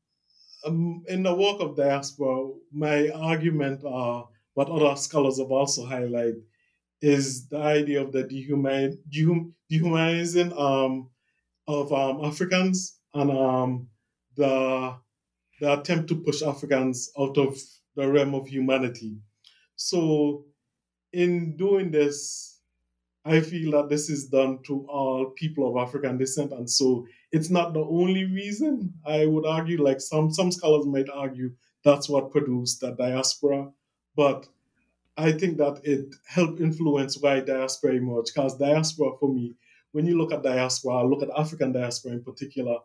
um, 0.65 1.04
in 1.10 1.23
the 1.23 1.36
work 1.36 1.60
of 1.60 1.75
diaspora, 1.75 2.51
my 2.71 3.10
argument, 3.10 3.84
uh, 3.84 4.23
what 4.54 4.69
other 4.69 4.95
scholars 4.95 5.39
have 5.39 5.51
also 5.51 5.86
highlighted, 5.86 6.41
is 7.01 7.47
the 7.49 7.58
idea 7.58 8.01
of 8.01 8.13
the 8.13 8.23
dehuman, 8.23 8.97
dehum, 9.13 9.51
dehumanizing 9.69 10.54
um, 10.58 11.11
of 11.71 11.93
um, 11.93 12.25
Africans 12.25 12.99
and 13.13 13.31
um, 13.31 13.88
the 14.36 14.95
the 15.60 15.79
attempt 15.79 16.10
to 16.10 16.15
push 16.15 16.41
Africans 16.41 17.12
out 17.19 17.38
of 17.38 17.57
the 17.95 18.12
realm 18.12 18.34
of 18.34 18.47
humanity. 18.47 19.17
So, 19.75 20.45
in 21.13 21.55
doing 21.55 21.91
this, 21.91 22.60
I 23.23 23.41
feel 23.41 23.71
that 23.71 23.89
this 23.89 24.10
is 24.10 24.27
done 24.27 24.60
to 24.63 24.86
all 24.89 25.31
people 25.36 25.69
of 25.69 25.88
African 25.88 26.17
descent, 26.17 26.51
and 26.51 26.69
so 26.69 27.05
it's 27.31 27.49
not 27.49 27.73
the 27.73 27.81
only 27.84 28.25
reason. 28.25 28.93
I 29.05 29.25
would 29.25 29.45
argue, 29.45 29.84
like 29.84 30.01
some 30.01 30.31
some 30.31 30.51
scholars 30.51 30.86
might 30.86 31.10
argue, 31.10 31.51
that's 31.84 32.10
what 32.10 32.31
produced 32.31 32.81
the 32.81 32.91
diaspora, 32.91 33.71
but 34.15 34.47
I 35.17 35.31
think 35.34 35.57
that 35.57 35.81
it 35.84 36.15
helped 36.27 36.62
influence 36.62 37.17
why 37.17 37.41
diaspora 37.41 37.93
emerged. 37.95 38.31
Because 38.34 38.57
diaspora, 38.57 39.12
for 39.19 39.31
me, 39.31 39.55
when 39.91 40.06
you 40.06 40.17
look 40.17 40.32
at 40.32 40.43
diaspora, 40.43 41.04
look 41.04 41.21
at 41.21 41.30
African 41.38 41.71
diaspora 41.71 42.13
in 42.13 42.23
particular, 42.23 42.77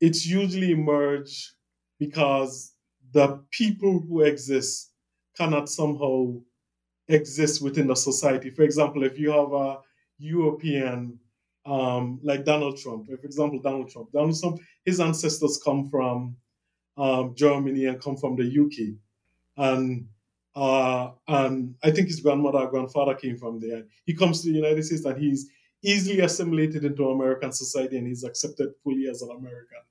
it's 0.00 0.26
usually 0.26 0.72
emerged 0.72 1.52
because 1.98 2.72
the 3.12 3.40
people 3.50 4.00
who 4.00 4.22
exist 4.22 4.92
cannot 5.36 5.68
somehow 5.68 6.34
exist 7.08 7.62
within 7.62 7.86
the 7.86 7.96
society. 7.96 8.50
For 8.50 8.62
example, 8.62 9.04
if 9.04 9.18
you 9.18 9.30
have 9.30 9.52
a 9.52 9.78
European, 10.18 11.18
um, 11.66 12.20
like 12.22 12.44
Donald 12.44 12.78
Trump, 12.78 13.06
for 13.06 13.14
example, 13.14 13.60
Donald 13.60 13.90
Trump, 13.90 14.12
Donald 14.12 14.38
Trump, 14.38 14.60
his 14.84 15.00
ancestors 15.00 15.60
come 15.64 15.88
from 15.88 16.36
um, 16.96 17.34
Germany 17.34 17.86
and 17.86 18.00
come 18.00 18.16
from 18.16 18.36
the 18.36 18.44
UK, 18.44 18.96
and 19.56 20.06
uh, 20.54 21.10
and 21.26 21.74
I 21.82 21.90
think 21.90 22.08
his 22.08 22.20
grandmother, 22.20 22.66
grandfather 22.66 23.14
came 23.14 23.36
from 23.36 23.58
there. 23.58 23.84
He 24.06 24.14
comes 24.14 24.42
to 24.42 24.48
the 24.48 24.54
United 24.54 24.84
States 24.84 25.04
and 25.04 25.20
he's 25.20 25.50
easily 25.84 26.20
assimilated 26.20 26.84
into 26.84 27.10
American 27.10 27.52
society 27.52 27.98
and 27.98 28.06
he's 28.06 28.24
accepted 28.24 28.70
fully 28.82 29.08
as 29.08 29.22
an 29.22 29.30
American. 29.30 29.82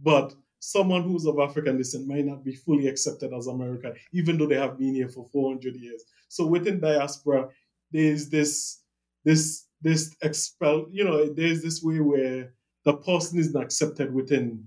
But 0.00 0.34
someone 0.58 1.02
who's 1.02 1.26
of 1.26 1.38
African 1.38 1.76
descent 1.76 2.06
might 2.06 2.24
not 2.24 2.44
be 2.44 2.54
fully 2.54 2.88
accepted 2.88 3.32
as 3.32 3.46
American, 3.46 3.94
even 4.12 4.38
though 4.38 4.46
they 4.46 4.56
have 4.56 4.78
been 4.78 4.94
here 4.94 5.08
for 5.08 5.26
400 5.32 5.74
years. 5.76 6.04
So 6.28 6.46
within 6.46 6.80
diaspora, 6.80 7.48
there's 7.90 8.28
this 8.30 8.80
this 9.24 9.66
this 9.82 10.14
expel, 10.22 10.86
you 10.90 11.04
know, 11.04 11.32
there's 11.32 11.62
this 11.62 11.82
way 11.82 12.00
where 12.00 12.54
the 12.84 12.94
person 12.94 13.38
is 13.38 13.52
not 13.52 13.64
accepted 13.64 14.14
within 14.14 14.64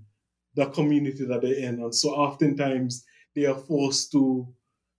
the 0.54 0.66
community 0.66 1.24
that 1.24 1.42
they're 1.42 1.54
in, 1.54 1.80
and 1.82 1.94
so 1.94 2.10
oftentimes 2.10 3.04
they 3.34 3.46
are 3.46 3.56
forced 3.56 4.12
to 4.12 4.46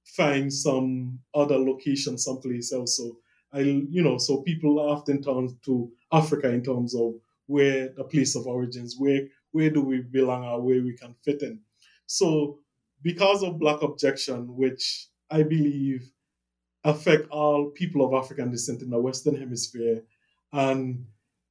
find 0.06 0.52
some 0.52 1.20
other 1.34 1.58
location 1.58 2.18
someplace 2.18 2.72
else. 2.74 2.98
So 2.98 3.18
I, 3.54 3.60
you 3.60 4.04
know, 4.04 4.18
so 4.18 4.42
people 4.42 4.80
often 4.80 5.22
turn 5.22 5.58
to 5.66 5.92
Africa 6.12 6.50
in 6.50 6.64
terms 6.64 6.94
of 6.96 7.14
where 7.48 7.90
the 7.90 8.04
place 8.04 8.36
of 8.36 8.46
origins, 8.46 8.96
where 8.98 9.22
where 9.52 9.70
do 9.70 9.82
we 9.82 10.02
belong 10.02 10.44
or 10.46 10.62
where 10.62 10.82
we 10.84 10.94
can 10.94 11.16
fit 11.24 11.42
in. 11.42 11.60
So 12.06 12.60
because 13.02 13.44
of 13.44 13.60
black 13.60 13.82
abjection, 13.82 14.56
which 14.56 15.08
I 15.32 15.44
believe 15.44 16.10
affect 16.84 17.30
all 17.30 17.72
people 17.72 18.06
of 18.06 18.14
African 18.14 18.52
descent 18.52 18.82
in 18.82 18.90
the 18.90 19.00
Western 19.00 19.36
Hemisphere, 19.36 20.04
and 20.54 21.06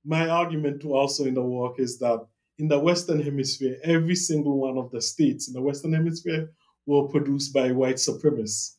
my 0.04 0.28
argument 0.28 0.80
to 0.82 0.94
also 0.94 1.24
in 1.24 1.35
the 1.35 1.42
work 1.42 1.78
is 1.78 1.98
that 1.98 2.24
in 2.59 2.68
the 2.68 2.78
Western 2.78 3.20
Hemisphere, 3.20 3.78
every 3.82 4.14
single 4.14 4.59
one 4.59 4.78
of 4.78 4.90
the 4.90 5.00
states 5.00 5.48
in 5.48 5.54
the 5.54 5.61
Western 5.61 5.92
Hemisphere 5.92 6.50
were 6.87 7.09
produced 7.09 7.52
by 7.52 7.72
white 7.72 7.96
supremacists, 7.96 8.76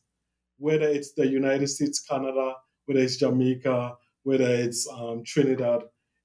whether 0.58 0.88
it's 0.88 1.12
the 1.12 1.26
United 1.26 1.68
States, 1.68 2.00
Canada, 2.00 2.54
whether 2.88 3.00
it's 3.00 3.16
Jamaica, 3.16 3.96
whether 4.22 4.48
it's 4.48 4.88
um, 4.88 5.22
Trinidad, 5.24 5.82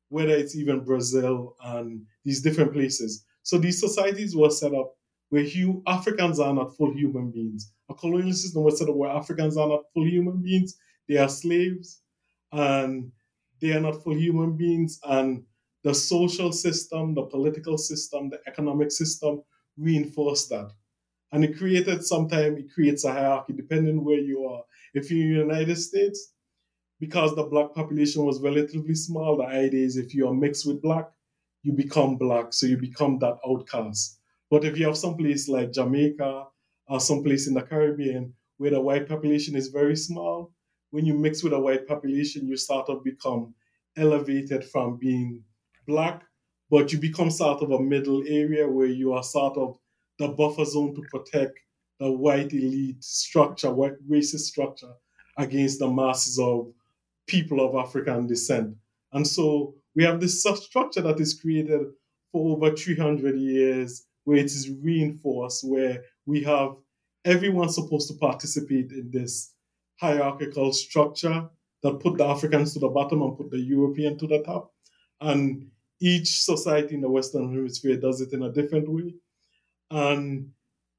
whether 0.08 0.32
it's 0.32 0.56
even 0.56 0.86
Brazil 0.86 1.56
and 1.62 2.06
these 2.24 2.42
different 2.42 2.72
places. 2.72 3.26
So 3.42 3.58
these 3.58 3.80
societies 3.80 4.36
were 4.36 4.50
set 4.50 4.74
up 4.74 4.94
where 5.30 5.46
Africans 5.88 6.40
are 6.40 6.54
not 6.54 6.78
full 6.78 6.94
human 6.94 7.32
beings. 7.32 7.74
A 7.90 7.94
colonial 7.94 8.34
system 8.34 8.64
was 8.64 8.80
set 8.80 8.88
up 8.88 8.96
where 8.96 9.10
Africans 9.10 9.58
are 9.58 9.68
not 9.68 9.82
full 9.94 10.08
human 10.08 10.42
beings. 10.42 10.78
They 11.10 11.18
are 11.18 11.28
slaves 11.28 12.02
and 12.52 13.12
they 13.60 13.72
are 13.74 13.82
not 13.82 14.02
full 14.04 14.16
human 14.16 14.56
beings. 14.56 15.00
And 15.04 15.44
the 15.84 15.94
social 15.94 16.54
system, 16.54 17.14
the 17.14 17.24
political 17.24 17.78
system, 17.78 18.30
the 18.30 18.40
economic 18.48 18.92
system 18.92 19.42
reinforced 19.78 20.50
that. 20.50 20.72
And 21.32 21.44
it 21.44 21.58
created 21.58 22.06
sometimes 22.06 22.60
it 22.60 22.72
creates 22.72 23.04
a 23.04 23.12
hierarchy 23.12 23.54
depending 23.54 24.06
where 24.06 24.20
you 24.20 24.46
are. 24.46 24.64
If 24.94 25.10
you're 25.10 25.24
in 25.24 25.48
the 25.48 25.56
United 25.56 25.78
States, 25.78 26.33
because 27.06 27.36
the 27.36 27.44
black 27.44 27.74
population 27.74 28.24
was 28.24 28.40
relatively 28.40 28.96
small, 28.96 29.36
the 29.36 29.44
idea 29.44 29.86
is 29.86 29.98
if 29.98 30.16
you 30.16 30.26
are 30.26 30.34
mixed 30.34 30.66
with 30.66 30.82
black, 30.82 31.12
you 31.62 31.74
become 31.74 32.16
black, 32.16 32.54
so 32.54 32.66
you 32.66 32.78
become 32.78 33.20
that 33.20 33.38
outcast. 33.46 34.22
But 34.50 34.64
if 34.64 34.78
you 34.78 34.86
have 34.86 34.96
some 34.96 35.18
place 35.18 35.50
like 35.50 35.74
Jamaica 35.74 36.46
or 36.88 37.00
some 37.02 37.22
place 37.22 37.46
in 37.46 37.56
the 37.56 37.62
Caribbean 37.62 38.34
where 38.56 38.72
the 38.72 38.80
white 38.80 39.10
population 39.10 39.54
is 39.54 39.68
very 39.68 39.98
small, 39.98 40.54
when 40.92 41.06
you 41.06 41.14
mix 41.14 41.44
with 41.44 41.52
a 41.52 41.60
white 41.60 41.86
population, 41.90 42.48
you 42.48 42.56
sort 42.56 42.88
of 42.88 43.04
become 43.04 43.54
elevated 43.98 44.64
from 44.64 44.96
being 44.96 45.44
black, 45.86 46.24
but 46.70 46.94
you 46.94 47.00
become 47.00 47.30
sort 47.30 47.62
of 47.62 47.72
a 47.72 47.82
middle 47.82 48.24
area 48.30 48.66
where 48.66 48.88
you 48.88 49.12
are 49.12 49.24
sort 49.24 49.58
of 49.58 49.78
the 50.20 50.30
buffer 50.30 50.64
zone 50.64 50.96
to 50.96 51.02
protect 51.12 51.60
the 52.00 52.10
white 52.10 52.54
elite 52.54 53.04
structure, 53.04 53.74
white 53.74 54.00
racist 54.10 54.46
structure 54.54 54.94
against 55.38 55.80
the 55.80 55.90
masses 55.90 56.40
of 56.40 56.72
people 57.28 57.66
of 57.66 57.76
African 57.76 58.28
descent. 58.28 58.76
And 59.12 59.28
so 59.28 59.76
we 59.96 60.04
have 60.04 60.20
this 60.20 60.42
structure 60.42 61.02
that 61.02 61.20
is 61.20 61.40
created 61.40 61.82
for 62.32 62.56
over 62.56 62.76
300 62.76 63.38
years 63.38 64.06
where 64.24 64.38
it 64.38 64.46
is 64.46 64.70
reinforced, 64.82 65.68
where 65.68 66.04
we 66.26 66.44
have 66.44 66.76
everyone 67.26 67.70
supposed 67.70 68.08
to 68.10 68.16
participate 68.16 68.92
in 68.92 69.10
this 69.12 69.54
hierarchical 70.00 70.74
structure 70.74 71.48
that 71.84 72.00
put 72.00 72.18
the 72.18 72.26
Africans 72.26 72.74
to 72.74 72.80
the 72.80 72.88
bottom 72.88 73.22
and 73.22 73.38
put 73.38 73.52
the 73.52 73.60
European 73.60 74.18
to 74.18 74.28
the 74.28 74.42
top. 74.44 74.74
And 75.22 75.68
each 76.00 76.42
society 76.44 76.96
in 76.96 77.02
the 77.02 77.10
Western 77.10 77.54
Hemisphere 77.54 77.98
does 77.98 78.22
it 78.22 78.34
in 78.34 78.44
a 78.44 78.52
different 78.52 78.90
way. 78.90 79.14
And 79.92 80.50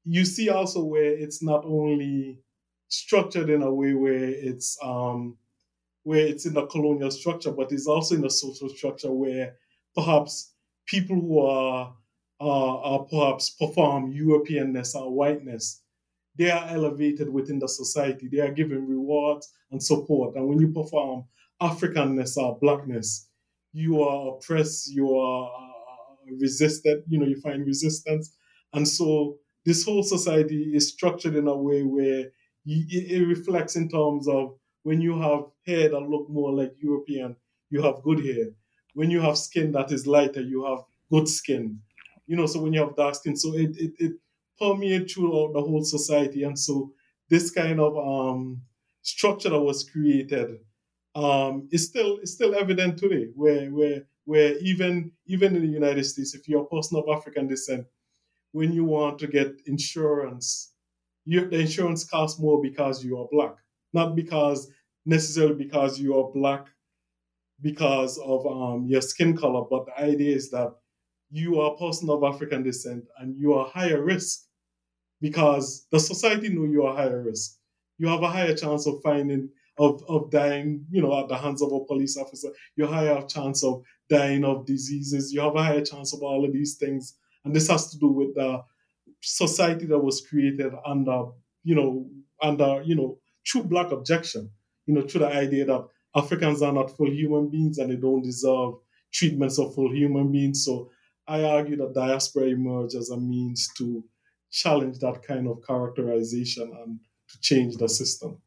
you 0.05 0.25
see 0.25 0.49
also 0.49 0.83
where 0.83 1.11
it's 1.11 1.43
not 1.43 1.65
only 1.65 2.39
structured 2.87 3.49
in 3.49 3.61
a 3.61 3.73
way 3.73 3.93
where 3.93 4.29
it's 4.29 4.77
um, 4.81 5.37
where 6.05 6.25
it's 6.25 6.45
in 6.45 6.53
the 6.53 6.65
colonial 6.67 7.11
structure, 7.11 7.51
but 7.51 7.71
it's 7.73 7.87
also 7.87 8.15
in 8.15 8.25
a 8.25 8.29
social 8.29 8.69
structure 8.69 9.11
where 9.11 9.57
perhaps 9.95 10.53
people 10.85 11.17
who 11.17 11.39
are 11.39 11.95
uh, 12.41 12.77
are 12.91 13.03
perhaps 13.05 13.49
perform 13.51 14.13
Europeanness 14.13 14.95
or 14.95 15.13
whiteness, 15.13 15.83
they 16.37 16.51
are 16.51 16.67
elevated 16.69 17.29
within 17.29 17.59
the 17.59 17.67
society. 17.67 18.27
They 18.31 18.39
are 18.41 18.51
given 18.51 18.87
rewards 18.87 19.51
and 19.71 19.81
support. 19.81 20.35
And 20.35 20.47
when 20.47 20.59
you 20.59 20.71
perform 20.73 21.25
Africanness 21.61 22.37
or 22.37 22.59
blackness, 22.59 23.29
you 23.73 24.01
are 24.03 24.35
oppressed, 24.35 24.93
you 24.93 25.17
are 25.17 25.49
uh, 25.49 26.35
resisted, 26.41 27.03
you 27.07 27.19
know, 27.19 27.25
you 27.25 27.39
find 27.41 27.65
resistance 27.65 28.35
and 28.75 28.87
so 28.87 29.37
this 29.65 29.83
whole 29.83 30.03
society 30.03 30.75
is 30.75 30.89
structured 30.89 31.35
in 31.35 31.47
a 31.47 31.57
way 31.57 31.83
where 31.83 32.25
it 32.65 33.27
reflects 33.27 33.75
in 33.75 33.89
terms 33.89 34.27
of 34.27 34.55
when 34.85 35.01
you 35.01 35.13
have 35.21 35.43
hair 35.67 35.89
that 35.89 35.99
look 36.13 36.29
more 36.29 36.53
like 36.53 36.73
European, 36.79 37.35
you 37.71 37.81
have 37.81 38.03
good 38.03 38.21
hair. 38.25 38.47
When 38.93 39.11
you 39.11 39.21
have 39.21 39.37
skin 39.37 39.73
that 39.73 39.91
is 39.91 40.07
lighter, 40.07 40.41
you 40.41 40.65
have 40.65 40.81
good 41.11 41.27
skin. 41.27 41.81
You 42.27 42.37
know, 42.37 42.47
so 42.47 42.61
when 42.61 42.73
you 42.73 42.81
have 42.81 42.95
dark 42.95 43.15
skin, 43.15 43.35
so 43.35 43.53
it 43.55 43.71
it, 43.85 43.93
it 44.05 44.13
permeates 44.59 45.13
throughout 45.13 45.53
the 45.53 45.61
whole 45.61 45.83
society. 45.83 46.43
And 46.43 46.57
so 46.57 46.93
this 47.29 47.51
kind 47.51 47.79
of 47.79 47.93
um, 47.97 48.61
structure 49.01 49.49
that 49.49 49.59
was 49.69 49.89
created 49.89 50.59
um, 51.15 51.67
is 51.71 51.85
still 51.87 52.19
is 52.19 52.33
still 52.33 52.55
evident 52.55 52.97
today, 52.99 53.27
where 53.35 53.69
where 53.71 54.07
where 54.25 54.57
even 54.59 55.11
even 55.25 55.55
in 55.55 55.61
the 55.63 55.73
United 55.81 56.03
States, 56.05 56.35
if 56.35 56.47
you're 56.47 56.63
a 56.63 56.67
person 56.75 56.97
of 56.97 57.05
African 57.15 57.47
descent, 57.47 57.87
when 58.53 58.73
you 58.73 58.85
want 58.85 59.19
to 59.19 59.27
get 59.27 59.61
insurance, 59.67 60.73
you, 61.25 61.49
the 61.49 61.59
insurance 61.59 62.05
costs 62.05 62.39
more 62.39 62.61
because 62.61 63.03
you 63.05 63.19
are 63.19 63.27
black, 63.31 63.55
not 63.95 64.15
because 64.15 64.69
necessarily 65.05 65.55
because 65.55 65.99
you 65.99 66.17
are 66.19 66.31
black 66.31 66.67
because 67.61 68.19
of 68.19 68.45
um, 68.45 68.85
your 68.87 69.01
skin 69.01 69.35
color, 69.35 69.63
but 69.69 69.85
the 69.85 69.99
idea 69.99 70.35
is 70.35 70.51
that 70.51 70.71
you 71.31 71.59
are 71.59 71.73
a 71.73 71.77
person 71.77 72.09
of 72.09 72.23
African 72.23 72.61
descent 72.63 73.03
and 73.19 73.35
you 73.39 73.53
are 73.53 73.67
higher 73.67 74.03
risk 74.03 74.41
because 75.21 75.87
the 75.91 75.99
society 75.99 76.49
know 76.49 76.65
you 76.65 76.83
are 76.85 76.95
higher 76.95 77.23
risk. 77.23 77.57
You 77.97 78.07
have 78.09 78.23
a 78.23 78.29
higher 78.29 78.53
chance 78.53 78.85
of 78.85 79.01
finding 79.01 79.49
of, 79.77 80.03
of 80.07 80.29
dying, 80.31 80.85
you 80.89 81.01
know, 81.01 81.19
at 81.19 81.27
the 81.27 81.37
hands 81.37 81.61
of 81.61 81.71
a 81.71 81.85
police 81.85 82.17
officer. 82.17 82.49
You 82.75 82.85
have 82.85 82.93
a 82.93 82.95
higher 82.95 83.21
chance 83.27 83.63
of 83.63 83.83
dying 84.09 84.43
of 84.43 84.65
diseases. 84.65 85.33
You 85.33 85.41
have 85.41 85.55
a 85.55 85.63
higher 85.63 85.83
chance 85.83 86.13
of 86.13 86.21
all 86.21 86.45
of 86.45 86.53
these 86.53 86.75
things. 86.75 87.17
And 87.43 87.55
this 87.55 87.69
has 87.69 87.91
to 87.91 87.97
do 87.97 88.07
with 88.07 88.35
the 88.35 88.61
society 89.21 89.85
that 89.87 89.99
was 89.99 90.21
created 90.21 90.73
under, 90.85 91.25
you 91.63 91.75
know, 91.75 92.09
under, 92.41 92.81
you 92.83 92.95
know, 92.95 93.17
true 93.45 93.63
black 93.63 93.91
abjection, 93.91 94.49
you 94.85 94.93
know, 94.93 95.01
to 95.01 95.19
the 95.19 95.27
idea 95.27 95.65
that 95.65 95.87
Africans 96.15 96.61
are 96.61 96.73
not 96.73 96.95
full 96.95 97.11
human 97.11 97.49
beings 97.49 97.77
and 97.77 97.91
they 97.91 97.95
don't 97.95 98.23
deserve 98.23 98.75
treatments 99.13 99.59
of 99.59 99.73
full 99.75 99.93
human 99.93 100.31
beings. 100.31 100.65
So 100.65 100.91
I 101.27 101.43
argue 101.43 101.75
that 101.77 101.93
diaspora 101.93 102.47
emerged 102.47 102.95
as 102.95 103.09
a 103.09 103.17
means 103.17 103.69
to 103.77 104.03
challenge 104.51 104.99
that 104.99 105.23
kind 105.23 105.47
of 105.47 105.65
characterization 105.65 106.71
and 106.83 106.99
to 107.29 107.39
change 107.41 107.77
the 107.77 107.89
system. 107.89 108.41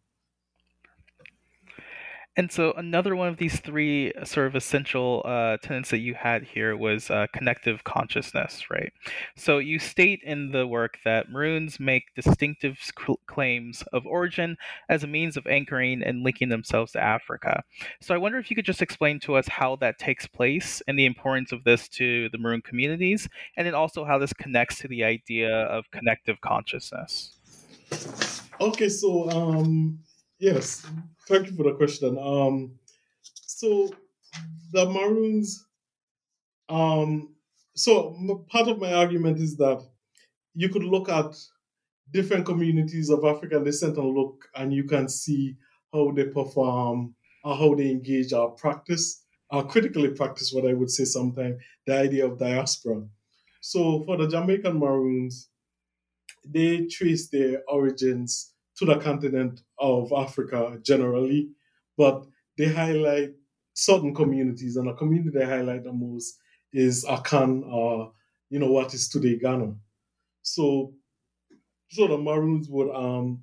And 2.38 2.52
so 2.52 2.72
another 2.76 3.16
one 3.16 3.26
of 3.26 3.36
these 3.36 3.58
three 3.58 4.12
uh, 4.12 4.24
sort 4.24 4.46
of 4.46 4.54
essential 4.54 5.22
uh, 5.24 5.56
tenets 5.56 5.90
that 5.90 5.98
you 5.98 6.14
had 6.14 6.44
here 6.44 6.76
was 6.76 7.10
uh, 7.10 7.26
connective 7.34 7.82
consciousness, 7.82 8.70
right? 8.70 8.92
So 9.36 9.58
you 9.58 9.80
state 9.80 10.20
in 10.22 10.52
the 10.52 10.64
work 10.64 10.98
that 11.04 11.30
Maroons 11.30 11.80
make 11.80 12.04
distinctive 12.14 12.78
claims 13.26 13.82
of 13.92 14.06
origin 14.06 14.56
as 14.88 15.02
a 15.02 15.08
means 15.08 15.36
of 15.36 15.48
anchoring 15.48 16.00
and 16.00 16.22
linking 16.22 16.48
themselves 16.48 16.92
to 16.92 17.02
Africa. 17.02 17.64
So 18.00 18.14
I 18.14 18.18
wonder 18.18 18.38
if 18.38 18.50
you 18.50 18.54
could 18.54 18.64
just 18.64 18.82
explain 18.82 19.18
to 19.20 19.34
us 19.34 19.48
how 19.48 19.74
that 19.76 19.98
takes 19.98 20.28
place 20.28 20.80
and 20.86 20.96
the 20.96 21.06
importance 21.06 21.50
of 21.50 21.64
this 21.64 21.88
to 21.88 22.28
the 22.28 22.38
Maroon 22.38 22.62
communities, 22.62 23.28
and 23.56 23.66
then 23.66 23.74
also 23.74 24.04
how 24.04 24.16
this 24.16 24.32
connects 24.32 24.78
to 24.78 24.86
the 24.86 25.02
idea 25.02 25.64
of 25.64 25.90
connective 25.90 26.40
consciousness. 26.40 27.34
Okay, 28.60 28.88
so 28.88 29.28
um, 29.30 29.98
yes, 30.38 30.86
thank 31.26 31.48
you 31.48 31.56
for 31.56 31.64
the 31.64 31.74
question. 31.74 32.18
Um, 32.18 32.78
so 33.22 33.90
the 34.72 34.86
Maroons, 34.86 35.66
um, 36.68 37.34
so 37.74 38.44
part 38.48 38.68
of 38.68 38.78
my 38.78 38.92
argument 38.92 39.38
is 39.38 39.56
that 39.56 39.82
you 40.54 40.68
could 40.68 40.82
look 40.84 41.08
at 41.08 41.34
different 42.12 42.46
communities 42.46 43.10
of 43.10 43.24
African 43.24 43.64
descent 43.64 43.96
and 43.96 44.14
look, 44.14 44.44
and 44.54 44.72
you 44.72 44.84
can 44.84 45.08
see 45.08 45.56
how 45.92 46.10
they 46.12 46.24
perform 46.24 47.14
or 47.44 47.56
how 47.56 47.74
they 47.74 47.90
engage 47.90 48.32
or 48.32 48.50
practice, 48.50 49.22
or 49.50 49.66
critically 49.66 50.10
practice 50.10 50.52
what 50.52 50.66
I 50.66 50.74
would 50.74 50.90
say 50.90 51.04
sometimes, 51.04 51.60
the 51.86 51.96
idea 51.96 52.26
of 52.26 52.38
diaspora. 52.38 53.02
So 53.60 54.04
for 54.04 54.16
the 54.16 54.28
Jamaican 54.28 54.78
Maroons, 54.78 55.48
they 56.44 56.86
trace 56.86 57.28
their 57.28 57.62
origins 57.68 58.54
to 58.78 58.84
the 58.84 58.98
continent 58.98 59.62
of 59.78 60.12
Africa 60.12 60.78
generally, 60.82 61.50
but 61.96 62.24
they 62.56 62.66
highlight 62.66 63.30
certain 63.74 64.14
communities, 64.14 64.76
and 64.76 64.88
the 64.88 64.94
community 64.94 65.30
they 65.36 65.44
highlight 65.44 65.84
the 65.84 65.92
most 65.92 66.38
is 66.72 67.04
Akan, 67.04 67.64
or 67.66 68.12
you 68.50 68.58
know 68.58 68.70
what 68.70 68.94
is 68.94 69.08
today 69.08 69.36
Ghana. 69.38 69.74
So, 70.42 70.94
so 71.90 72.06
the 72.06 72.18
Maroons 72.18 72.68
would 72.68 72.90
um, 72.94 73.42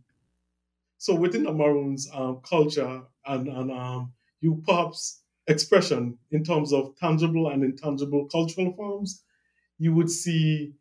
so 0.97 1.15
within 1.15 1.43
the 1.43 1.53
Maroons 1.53 2.09
um, 2.13 2.41
culture 2.47 3.01
and 3.25 3.47
and 3.47 3.71
um, 3.71 4.13
you 4.41 4.63
perhaps 4.65 5.21
expression 5.47 6.17
in 6.31 6.43
terms 6.43 6.73
of 6.73 6.95
tangible 6.97 7.49
and 7.49 7.63
intangible 7.63 8.25
cultural 8.25 8.73
forms, 8.73 9.23
you 9.77 9.93
would 9.93 10.09
see 10.09 10.73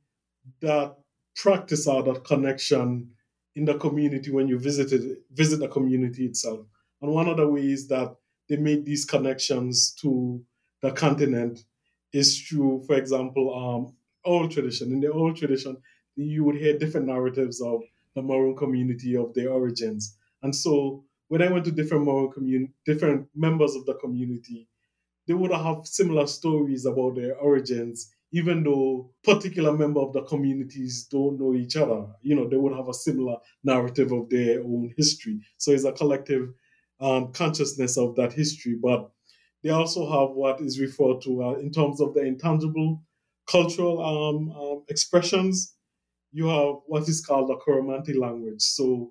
that 0.61 0.97
practice 1.37 1.87
or 1.87 2.03
that 2.03 2.25
connection 2.25 3.11
in 3.57 3.64
the 3.64 3.75
community 3.75 4.31
when 4.31 4.49
you 4.49 4.59
visited 4.59 5.19
visit 5.33 5.61
the 5.61 5.69
community 5.69 6.27
itself. 6.27 6.67
And 7.01 7.12
one 7.12 7.29
of 7.29 7.37
the 7.37 7.47
ways 7.47 7.88
that 7.88 8.14
they 8.49 8.57
made 8.57 8.85
these 8.85 9.05
connections 9.05 9.93
to 10.03 10.43
the 10.83 10.93
continent 10.93 11.64
is 12.12 12.40
through, 12.40 12.85
for 12.87 12.97
example, 12.97 13.55
um, 13.55 13.97
oral 14.25 14.49
tradition. 14.49 14.93
In 14.93 15.01
the 15.01 15.09
oral 15.09 15.35
tradition, 15.35 15.77
you 16.17 16.45
would 16.45 16.57
hear 16.57 16.79
different 16.79 17.07
narratives 17.07 17.61
of 17.61 17.83
the 18.14 18.23
Maroon 18.23 18.57
community 18.57 19.17
of 19.17 19.35
their 19.35 19.51
origins. 19.51 20.17
And 20.43 20.55
so 20.55 21.05
when 21.29 21.43
I 21.43 21.51
went 21.51 21.64
to 21.64 21.73
different 21.73 22.05
Maroon 22.05 22.31
community, 22.31 22.73
different 22.87 23.29
members 23.35 23.75
of 23.75 23.87
the 23.87 23.95
community, 23.95 24.69
they 25.27 25.35
would 25.35 25.51
have 25.51 25.87
similar 25.87 26.27
stories 26.27 26.85
about 26.87 27.17
their 27.17 27.37
origins 27.37 28.13
even 28.35 28.64
though 28.64 29.12
particular 29.23 29.73
member 29.73 30.01
of 30.01 30.12
the 30.12 30.23
communities 30.23 31.07
don't 31.09 31.38
know 31.38 31.55
each 31.55 31.77
other, 31.77 32.05
you 32.20 32.35
know, 32.35 32.49
they 32.49 32.57
would 32.57 32.77
have 32.77 32.88
a 32.88 32.92
similar 32.92 33.37
narrative 33.62 34.11
of 34.11 34.29
their 34.29 34.59
own 34.61 34.92
history. 34.97 35.38
So 35.57 35.70
it's 35.70 35.85
a 35.85 35.92
collective 35.92 36.49
um, 37.01 37.31
consciousness 37.33 37.97
of 37.97 38.16
that 38.16 38.33
history. 38.33 38.75
But 38.83 39.09
they 39.62 39.70
also 39.70 40.11
have 40.11 40.35
what 40.35 40.61
is 40.61 40.81
referred 40.81 41.23
to 41.23 41.44
uh, 41.44 41.53
in 41.61 41.70
terms 41.70 42.01
of 42.01 42.12
the 42.14 42.23
intangible 42.23 43.05
cultural 43.49 44.03
um, 44.03 44.51
um, 44.51 44.83
expressions. 44.88 45.77
You 46.33 46.49
have 46.49 46.75
what 46.87 47.09
is 47.09 47.25
called 47.25 47.51
the 47.51 47.57
Coromantee 47.64 48.18
language. 48.18 48.62
So 48.62 49.11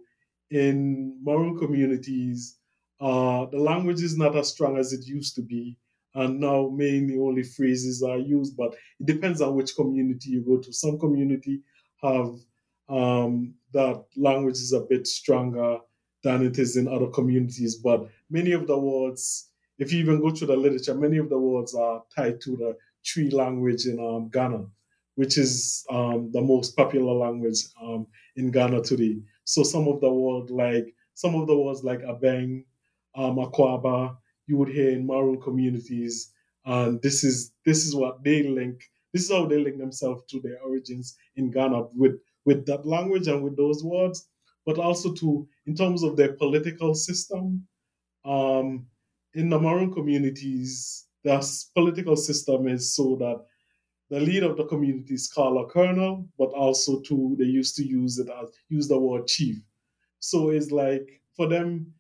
in 0.52 1.18
Maroon 1.24 1.58
communities, 1.58 2.58
uh, 3.00 3.46
the 3.46 3.58
language 3.58 4.02
is 4.02 4.18
not 4.18 4.36
as 4.36 4.50
strong 4.50 4.78
as 4.78 4.92
it 4.92 5.06
used 5.06 5.36
to 5.36 5.42
be 5.42 5.78
and 6.16 6.40
now 6.40 6.70
mainly 6.74 7.18
only 7.18 7.44
phrases 7.44 8.04
are 8.04 8.18
used 8.18 8.56
but 8.56 8.74
it 9.00 9.06
depends 9.06 9.42
on 9.42 9.56
which 9.56 9.76
community 9.76 10.30
you 10.30 10.42
go 10.42 10.58
to. 10.58 10.72
Some 10.72 11.00
community 11.00 11.62
have 12.02 12.34
um, 12.90 13.54
that 13.74 14.04
language 14.16 14.56
is 14.56 14.74
a 14.74 14.82
bit 14.82 15.08
stronger 15.08 15.78
than 16.24 16.46
it 16.46 16.60
is 16.60 16.78
in 16.78 16.88
other 16.88 17.08
communities 17.08 17.76
but 17.76 18.08
many 18.30 18.52
of 18.52 18.68
the 18.68 18.78
words 18.78 19.50
if 19.80 19.92
you 19.92 20.00
even 20.00 20.22
go 20.22 20.30
to 20.30 20.46
the 20.46 20.56
literature 20.56 20.94
many 20.96 21.18
of 21.18 21.30
the 21.30 21.38
words 21.38 21.74
are 21.74 22.04
tied 22.16 22.40
to 22.42 22.56
the 22.58 22.78
Twi 23.06 23.30
language 23.32 23.86
in 23.86 24.00
um, 24.00 24.30
ghana 24.30 24.66
which 25.16 25.38
is 25.38 25.86
um, 25.90 26.32
the 26.32 26.42
most 26.42 26.76
popular 26.76 27.14
language 27.14 27.60
um, 27.82 28.08
in 28.36 28.52
ghana 28.52 28.82
today. 28.82 29.18
So 29.46 29.64
some 29.64 29.88
of 29.88 30.02
the 30.02 30.12
words 30.12 30.50
like 30.52 30.94
some 31.14 31.36
of 31.36 31.48
the 31.48 31.56
words 31.58 31.84
like 31.84 32.02
abeng 32.02 32.66
um, 33.16 33.38
akwaba 33.38 34.18
you 34.48 34.58
would 34.58 34.70
hear 34.70 34.92
in 34.92 35.08
Maroon 35.08 35.42
communities. 35.42 36.32
And 36.66 37.02
this 37.02 37.24
is 37.24 37.52
this 37.66 37.86
is 37.86 37.96
what 37.96 38.24
they 38.24 38.44
link. 38.44 38.84
This 39.14 39.24
is 39.24 39.32
how 39.32 39.46
they 39.46 39.58
link 39.58 39.78
themselves 39.78 40.24
to 40.30 40.40
their 40.42 40.60
origins 40.62 41.18
in 41.36 41.52
Ghana 41.52 41.88
with 41.96 42.20
with 42.46 42.66
that 42.66 42.86
language 42.86 43.28
and 43.28 43.44
with 43.44 43.58
those 43.58 43.84
words, 43.84 44.28
but 44.66 44.78
also 44.78 45.14
to 45.14 45.48
in 45.66 45.76
terms 45.76 46.04
of 46.04 46.18
their 46.18 46.34
political 46.34 46.96
system. 46.96 47.68
Um, 48.26 48.88
in 49.34 49.50
the 49.50 49.60
Maroon 49.60 49.92
communities, 49.92 51.08
their 51.24 51.42
political 51.74 52.16
system 52.16 52.68
is 52.68 52.96
so 52.96 53.16
that 53.16 53.44
the 54.10 54.20
leader 54.20 54.50
of 54.50 54.58
the 54.58 54.66
community 54.66 55.16
is 55.16 55.28
called 55.28 55.66
a 55.66 55.70
colonel, 55.70 56.30
but 56.38 56.52
also 56.52 57.02
to 57.02 57.36
they 57.40 57.46
used 57.46 57.76
to 57.78 57.84
use 57.84 58.20
it 58.20 58.30
as 58.30 58.50
use 58.70 58.88
the 58.88 59.00
word 59.00 59.28
chief. 59.28 59.58
So 60.20 60.50
it's 60.50 60.72
like 60.72 61.22
for 61.36 61.48
them, 61.48 61.94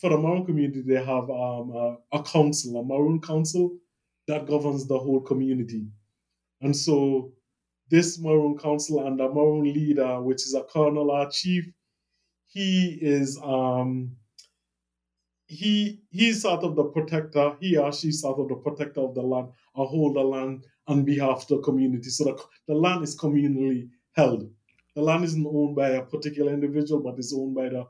for 0.00 0.10
the 0.10 0.18
Maroon 0.18 0.44
community, 0.44 0.82
they 0.82 1.02
have 1.02 1.30
um, 1.30 1.70
a, 1.74 1.96
a, 2.12 2.22
council, 2.22 2.80
a 2.80 2.84
Maroon 2.84 3.20
council 3.20 3.76
that 4.26 4.46
governs 4.46 4.86
the 4.86 4.98
whole 4.98 5.20
community. 5.20 5.86
And 6.60 6.74
so 6.74 7.32
this 7.90 8.18
Maroon 8.18 8.58
council 8.58 9.06
and 9.06 9.18
the 9.18 9.28
Maroon 9.28 9.64
leader, 9.72 10.20
which 10.20 10.42
is 10.42 10.54
a 10.54 10.62
colonel 10.64 11.10
or 11.10 11.28
chief, 11.30 11.64
he 12.46 12.98
is 13.00 13.38
um, 13.42 14.16
he 15.46 16.00
he's 16.10 16.42
sort 16.42 16.64
of 16.64 16.76
the 16.76 16.84
protector, 16.84 17.56
he 17.60 17.76
or 17.76 17.92
she 17.92 18.12
sort 18.12 18.38
of 18.38 18.48
the 18.48 18.54
protector 18.54 19.00
of 19.00 19.14
the 19.14 19.22
land, 19.22 19.48
or 19.74 19.86
hold 19.86 20.16
the 20.16 20.20
land 20.22 20.64
on 20.86 21.04
behalf 21.04 21.42
of 21.42 21.48
the 21.48 21.58
community. 21.58 22.10
So 22.10 22.24
the, 22.24 22.42
the 22.68 22.74
land 22.74 23.02
is 23.02 23.18
communally 23.18 23.88
held. 24.12 24.48
The 24.94 25.02
land 25.02 25.24
isn't 25.24 25.46
owned 25.46 25.76
by 25.76 25.90
a 25.90 26.02
particular 26.02 26.52
individual, 26.52 27.02
but 27.02 27.18
is 27.18 27.34
owned 27.36 27.54
by 27.54 27.68
the 27.68 27.86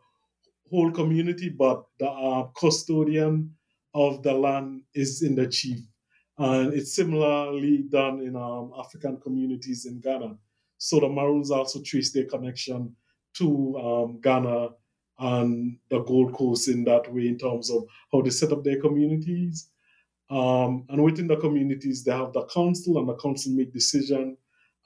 whole 0.75 0.91
community, 0.91 1.49
but 1.49 1.85
the 1.99 2.11
uh, 2.11 2.45
custodian 2.59 3.55
of 3.95 4.23
the 4.23 4.33
land 4.33 4.83
is 4.95 5.23
in 5.23 5.35
the 5.37 5.47
chief. 5.47 5.79
And 6.39 6.75
it's 6.75 6.97
similarly 6.97 7.85
done 7.89 8.21
in 8.21 8.35
um, 8.35 8.73
African 8.77 9.21
communities 9.21 9.87
in 9.87 10.01
Ghana. 10.01 10.37
So 10.79 10.99
the 10.99 11.09
Maroons 11.09 11.53
also 11.53 11.81
trace 11.81 12.13
their 12.13 12.25
connection 12.25 12.97
to 13.35 13.79
um, 13.79 14.21
Ghana 14.21 14.71
and 15.21 15.79
the 15.91 16.01
Gold 16.01 16.35
Coast 16.35 16.69
in 16.69 16.83
that 16.85 17.13
way 17.13 17.29
in 17.29 17.39
terms 17.39 17.71
of 17.71 17.85
how 18.13 18.23
they 18.23 18.31
set 18.31 18.51
up 18.51 18.65
their 18.65 18.81
communities. 18.81 19.71
Um, 20.29 20.87
and 20.89 21.05
within 21.05 21.29
the 21.29 21.37
communities, 21.37 22.03
they 22.03 22.11
have 22.11 22.33
the 22.33 22.47
council, 22.47 22.99
and 22.99 23.09
the 23.09 23.15
council 23.17 23.53
make 23.53 23.73
decision 23.73 24.37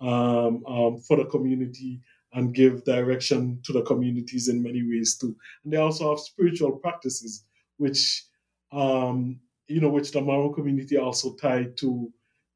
um, 0.00 0.62
um, 0.66 0.98
for 0.98 1.16
the 1.16 1.24
community 1.24 2.00
and 2.34 2.54
give 2.54 2.84
direction 2.84 3.60
to 3.64 3.72
the 3.72 3.82
communities 3.82 4.48
in 4.48 4.62
many 4.62 4.82
ways 4.82 5.16
too. 5.16 5.34
And 5.64 5.72
they 5.72 5.78
also 5.78 6.10
have 6.10 6.20
spiritual 6.20 6.72
practices, 6.72 7.44
which 7.78 8.24
um, 8.72 9.40
you 9.66 9.80
know, 9.80 9.88
which 9.90 10.12
the 10.12 10.20
Maroon 10.20 10.52
community 10.52 10.96
also 10.96 11.34
tied 11.34 11.76
to 11.78 12.10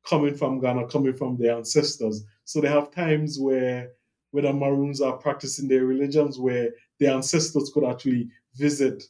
coming 0.06 0.34
from 0.34 0.60
Ghana, 0.60 0.88
coming 0.88 1.14
from 1.14 1.36
their 1.36 1.56
ancestors. 1.56 2.24
So 2.44 2.60
they 2.60 2.68
have 2.68 2.90
times 2.90 3.38
where 3.38 3.92
where 4.32 4.44
the 4.44 4.52
Maroons 4.52 5.00
are 5.00 5.18
practicing 5.18 5.68
their 5.68 5.84
religions, 5.84 6.38
where 6.38 6.70
their 6.98 7.14
ancestors 7.14 7.70
could 7.72 7.84
actually 7.84 8.30
visit 8.56 9.04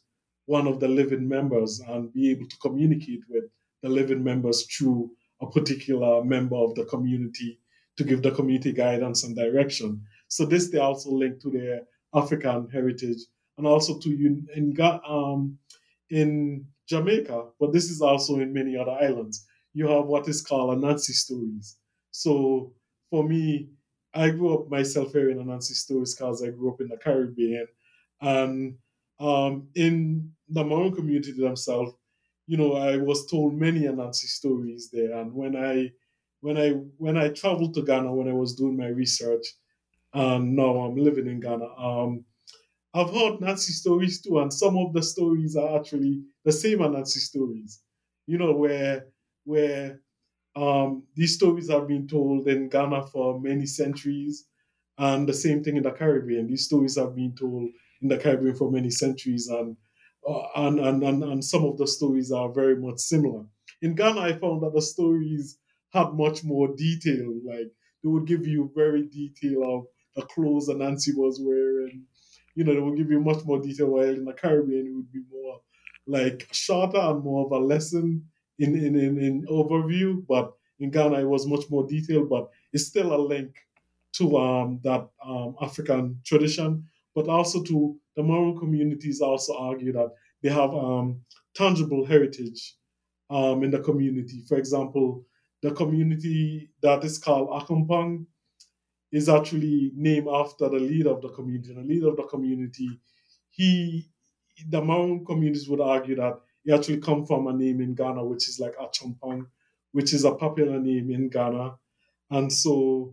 one 0.46 0.66
of 0.66 0.81
the 0.81 0.88
living 0.88 1.29
members 1.29 1.81
and 1.81 2.12
be 2.12 2.31
able 2.31 2.48
to 2.48 2.57
communicate 2.59 3.20
with 3.29 3.44
the 3.83 3.88
living 3.88 4.22
members 4.22 4.66
through 4.66 5.11
a 5.40 5.46
particular 5.51 6.25
member 6.25 6.57
of 6.57 6.75
the 6.75 6.85
community 6.87 7.59
to 7.96 8.05
give 8.05 8.22
the 8.22 8.31
community 8.31 8.72
guidance 8.72 9.22
and 9.22 9.37
direction. 9.37 10.03
So 10.33 10.47
this 10.47 10.71
they 10.71 10.79
also 10.79 11.11
link 11.11 11.40
to 11.42 11.51
their 11.51 11.83
African 12.14 12.66
heritage 12.71 13.18
and 13.59 13.66
also 13.66 13.99
to 13.99 14.11
in 14.11 14.75
um, 15.07 15.59
in 16.09 16.66
Jamaica, 16.88 17.49
but 17.61 17.75
this 17.75 17.90
is 17.90 18.01
also 18.01 18.40
in 18.40 18.51
many 18.51 18.75
other 18.75 18.92
islands. 18.92 19.47
You 19.75 19.88
have 19.88 20.07
what 20.07 20.27
is 20.29 20.40
called 20.40 20.79
Anansi 20.79 21.12
stories. 21.12 21.77
So 22.12 22.73
for 23.11 23.29
me, 23.29 23.68
I 24.14 24.31
grew 24.31 24.55
up 24.55 24.71
myself 24.71 25.12
hearing 25.12 25.37
Anansi 25.37 25.75
stories 25.75 26.14
because 26.14 26.42
I 26.42 26.49
grew 26.49 26.73
up 26.73 26.81
in 26.81 26.88
the 26.88 26.97
Caribbean, 26.97 27.66
and 28.23 28.79
um, 29.21 29.68
in 29.75 30.33
the 30.49 30.64
Maroon 30.64 30.95
community 30.95 31.33
themselves, 31.33 31.92
you 32.47 32.57
know, 32.57 32.73
I 32.73 32.97
was 32.97 33.27
told 33.27 33.53
many 33.53 33.81
Anansi 33.81 34.29
stories 34.38 34.88
there. 34.90 35.12
And 35.12 35.35
when 35.35 35.57
I 35.57 35.92
when 36.40 36.57
I 36.57 36.71
when 36.97 37.18
I 37.18 37.29
traveled 37.29 37.75
to 37.75 37.83
Ghana 37.83 38.14
when 38.14 38.29
I 38.29 38.33
was 38.33 38.55
doing 38.55 38.79
my 38.79 38.88
research, 38.88 39.45
and 40.12 40.57
now 40.57 40.77
I'm 40.79 40.96
living 40.96 41.27
in 41.27 41.40
Ghana, 41.40 41.66
um, 41.77 42.25
I've 42.94 43.09
heard 43.11 43.40
Anansi 43.40 43.72
stories 43.72 44.20
too, 44.20 44.38
and 44.40 44.53
some 44.53 44.77
of 44.79 44.92
the 44.92 45.03
stories 45.03 45.57
are 45.57 45.79
actually 45.79 46.25
the 46.44 46.53
same 46.53 46.83
as 46.83 46.90
Nancy 46.90 47.20
stories. 47.20 47.83
You 48.27 48.38
know, 48.38 48.53
where 48.53 49.09
where 49.44 50.03
um, 50.57 51.05
these 51.14 51.35
stories 51.37 51.70
have 51.70 51.88
been 51.88 52.07
told 52.09 52.48
in 52.48 52.68
Ghana 52.68 53.07
for 53.09 53.40
many 53.40 53.66
centuries, 53.66 54.46
and 54.98 55.29
the 55.29 55.35
same 55.35 55.62
thing 55.64 55.77
in 55.77 55.83
the 55.85 55.90
Caribbean. 55.92 56.46
These 56.48 56.66
stories 56.66 56.96
have 56.96 57.14
been 57.14 57.35
told 57.35 57.70
in 58.03 58.09
the 58.09 58.18
Caribbean 58.18 58.55
for 58.57 58.70
many 58.70 58.90
centuries, 58.90 59.48
and 59.48 59.77
uh, 60.29 60.42
and, 60.57 60.79
and, 60.81 61.03
and 61.03 61.25
and 61.25 61.44
some 61.44 61.64
of 61.64 61.79
the 61.79 61.87
stories 61.87 62.31
are 62.31 62.53
very 62.53 62.77
much 62.77 62.98
similar. 62.98 63.44
In 63.81 63.94
Ghana, 63.94 64.20
I 64.20 64.33
found 64.38 64.62
that 64.62 64.72
the 64.75 64.83
stories 64.83 65.59
had 65.92 66.12
much 66.12 66.44
more 66.44 66.75
detail. 66.77 67.33
Like 67.44 67.68
they 68.03 68.09
would 68.09 68.27
give 68.27 68.46
you 68.46 68.70
very 68.75 69.07
detail 69.09 69.64
of 69.64 69.87
the 70.16 70.22
clothes 70.22 70.66
that 70.66 70.79
Nancy 70.79 71.12
was 71.14 71.40
wearing 71.40 72.05
you 72.55 72.64
know, 72.64 72.75
they 72.75 72.81
will 72.81 72.94
give 72.94 73.11
you 73.11 73.20
much 73.20 73.44
more 73.44 73.61
detail. 73.61 73.88
While 73.88 74.05
in 74.05 74.25
the 74.25 74.33
Caribbean, 74.33 74.87
it 74.87 74.94
would 74.94 75.12
be 75.12 75.22
more 75.31 75.61
like 76.07 76.48
shorter 76.53 76.98
and 76.98 77.22
more 77.22 77.46
of 77.46 77.53
a 77.53 77.59
lesson 77.59 78.25
in 78.59 78.75
in, 78.75 78.96
in, 78.96 79.22
in 79.22 79.46
overview. 79.46 80.25
But 80.27 80.53
in 80.79 80.90
Ghana, 80.90 81.20
it 81.20 81.29
was 81.29 81.46
much 81.46 81.64
more 81.70 81.87
detailed, 81.87 82.29
but 82.29 82.51
it's 82.72 82.87
still 82.87 83.14
a 83.14 83.20
link 83.20 83.55
to 84.14 84.37
um, 84.37 84.81
that 84.85 85.09
um, 85.25 85.57
African 85.62 86.20
tradition, 86.25 86.87
but 87.14 87.29
also 87.29 87.62
to 87.62 87.96
the 88.16 88.22
Maroon 88.22 88.59
communities 88.59 89.20
also 89.20 89.57
argue 89.57 89.92
that 89.92 90.11
they 90.42 90.51
have 90.51 90.75
um, 90.75 91.22
tangible 91.55 92.05
heritage 92.05 92.77
um, 93.31 93.62
in 93.62 93.70
the 93.70 93.79
community. 93.79 94.42
For 94.46 94.59
example, 94.59 95.25
the 95.62 95.70
community 95.70 96.70
that 96.83 97.05
is 97.05 97.16
called 97.16 97.48
Accompong 97.48 98.27
is 99.12 99.29
actually 99.29 99.92
named 99.94 100.27
after 100.29 100.68
the 100.68 100.79
leader 100.79 101.11
of 101.11 101.20
the 101.20 101.29
community. 101.29 101.75
The 101.75 101.83
leader 101.83 102.09
of 102.09 102.16
the 102.16 102.25
community, 102.25 102.88
he, 103.51 104.09
the 104.70 104.83
Maroon 104.83 105.25
communities 105.25 105.68
would 105.68 105.81
argue 105.81 106.16
that 106.16 106.40
he 106.64 106.72
actually 106.72 106.98
come 106.98 107.27
from 107.27 107.46
a 107.46 107.53
name 107.53 107.81
in 107.81 107.94
Ghana, 107.94 108.25
which 108.25 108.48
is 108.48 108.59
like 108.59 108.75
Acheampong, 108.77 109.46
which 109.92 110.12
is 110.14 110.25
a 110.25 110.35
popular 110.35 110.81
name 110.81 111.11
in 111.11 111.29
Ghana. 111.29 111.75
And 112.31 112.53
so 112.53 113.12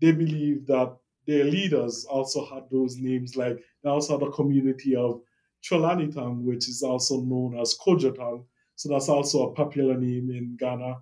they 0.00 0.12
believe 0.12 0.66
that 0.66 0.96
their 1.26 1.44
leaders 1.44 2.06
also 2.08 2.44
had 2.46 2.64
those 2.70 2.96
names. 2.98 3.36
Like 3.36 3.58
they 3.82 3.90
also 3.90 4.18
had 4.18 4.28
a 4.28 4.32
community 4.32 4.94
of 4.94 5.20
Trelawny 5.64 6.14
Town, 6.14 6.44
which 6.44 6.68
is 6.68 6.82
also 6.82 7.20
known 7.20 7.58
as 7.58 7.76
Cudjoe 7.84 8.16
Town. 8.16 8.44
So 8.76 8.88
that's 8.88 9.08
also 9.08 9.48
a 9.48 9.52
popular 9.52 9.96
name 9.96 10.30
in 10.30 10.56
Ghana 10.58 10.96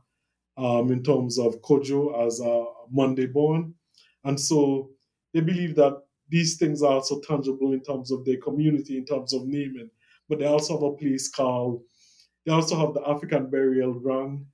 um, 0.57 0.91
in 0.91 1.03
terms 1.03 1.39
of 1.39 1.61
Kojo 1.63 2.27
as 2.27 2.41
a 2.41 2.65
Monday 2.91 3.27
born. 3.27 3.75
And 4.25 4.39
so 4.39 4.91
they 5.33 5.41
believe 5.41 5.75
that 5.77 6.01
these 6.29 6.57
things 6.57 6.83
are 6.83 6.93
also 6.93 7.21
tangible 7.21 7.73
in 7.73 7.83
terms 7.83 8.11
of 8.11 8.25
their 8.25 8.39
community, 8.39 8.97
in 8.99 9.05
terms 9.05 9.33
of 9.33 9.47
naming. 9.47 9.91
But 10.29 10.39
they 10.39 10.47
also 10.47 10.75
have 10.75 10.83
a 10.83 10.93
place 10.93 11.31
called, 11.31 11.83
they 12.45 12.53
also 12.53 12.77
have 12.77 12.95
the 12.95 13.09
African 13.09 13.51
burial 13.51 13.95
ground 13.95 14.45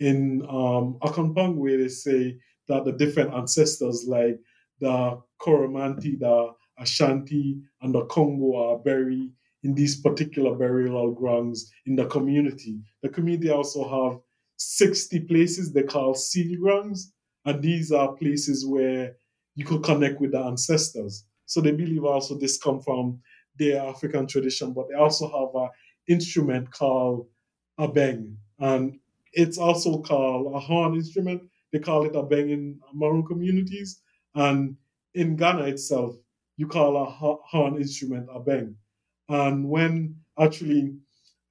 in 0.00 0.42
um, 0.48 0.98
Accompong, 1.02 1.56
where 1.56 1.76
they 1.76 1.88
say 1.88 2.38
that 2.68 2.84
the 2.84 2.92
different 2.92 3.34
ancestors, 3.34 4.04
like 4.06 4.38
the 4.80 5.20
Coromantee, 5.40 6.18
the 6.18 6.52
Ashanti, 6.78 7.60
and 7.82 7.94
the 7.94 8.04
Congo, 8.06 8.56
are 8.56 8.78
buried 8.78 9.32
in 9.64 9.74
these 9.74 10.00
particular 10.00 10.54
burial 10.54 11.12
grounds 11.12 11.70
in 11.86 11.96
the 11.96 12.06
community. 12.06 12.80
The 13.02 13.08
community 13.08 13.50
also 13.50 14.08
have 14.08 14.20
60 14.56 15.20
places 15.20 15.72
they 15.72 15.82
call 15.82 16.14
seal 16.14 16.58
grounds, 16.60 17.12
and 17.48 17.62
these 17.62 17.92
are 17.92 18.12
places 18.12 18.66
where 18.66 19.16
you 19.54 19.64
could 19.64 19.82
connect 19.82 20.20
with 20.20 20.32
the 20.32 20.38
ancestors. 20.38 21.24
So 21.46 21.62
they 21.62 21.72
believe 21.72 22.04
also 22.04 22.38
this 22.38 22.58
come 22.58 22.80
from 22.80 23.20
their 23.58 23.80
African 23.82 24.26
tradition, 24.26 24.74
but 24.74 24.88
they 24.88 24.94
also 24.96 25.26
have 25.28 25.62
an 25.62 25.70
instrument 26.08 26.70
called 26.70 27.26
abeng. 27.80 28.36
And 28.58 28.98
it's 29.32 29.56
also 29.56 30.02
called 30.02 30.54
a 30.54 30.60
horn 30.60 30.94
instrument. 30.94 31.42
They 31.72 31.78
call 31.78 32.04
it 32.04 32.12
abeng 32.12 32.50
in 32.50 32.80
Maroon 32.92 33.24
communities. 33.24 34.02
And 34.34 34.76
in 35.14 35.36
Ghana 35.36 35.64
itself, 35.64 36.16
you 36.58 36.66
call 36.66 36.98
a 36.98 37.06
horn 37.06 37.76
instrument 37.76 38.28
abeng. 38.28 38.74
And 39.30 39.66
when 39.66 40.16
actually, 40.38 40.96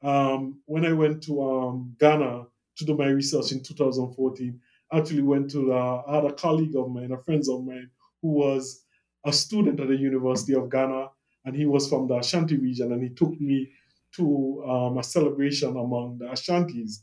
um, 0.03 0.59
when 0.65 0.85
I 0.85 0.93
went 0.93 1.23
to 1.23 1.41
um, 1.41 1.95
Ghana 1.99 2.45
to 2.77 2.85
do 2.85 2.95
my 2.95 3.07
research 3.07 3.51
in 3.51 3.63
2014, 3.63 4.61
actually 4.91 5.21
went 5.21 5.51
to, 5.51 5.73
uh, 5.73 6.03
I 6.07 6.15
had 6.15 6.25
a 6.25 6.33
colleague 6.33 6.75
of 6.75 6.89
mine, 6.89 7.11
a 7.11 7.17
friend 7.17 7.43
of 7.49 7.65
mine, 7.65 7.89
who 8.21 8.29
was 8.29 8.83
a 9.25 9.33
student 9.33 9.79
at 9.79 9.87
the 9.87 9.95
University 9.95 10.53
of 10.55 10.69
Ghana, 10.69 11.07
and 11.45 11.55
he 11.55 11.65
was 11.65 11.89
from 11.89 12.07
the 12.07 12.17
Ashanti 12.17 12.57
region, 12.57 12.91
and 12.91 13.01
he 13.03 13.09
took 13.09 13.39
me 13.39 13.71
to 14.15 14.63
um, 14.67 14.97
a 14.97 15.03
celebration 15.03 15.69
among 15.77 16.17
the 16.19 16.25
Ashantis. 16.25 16.99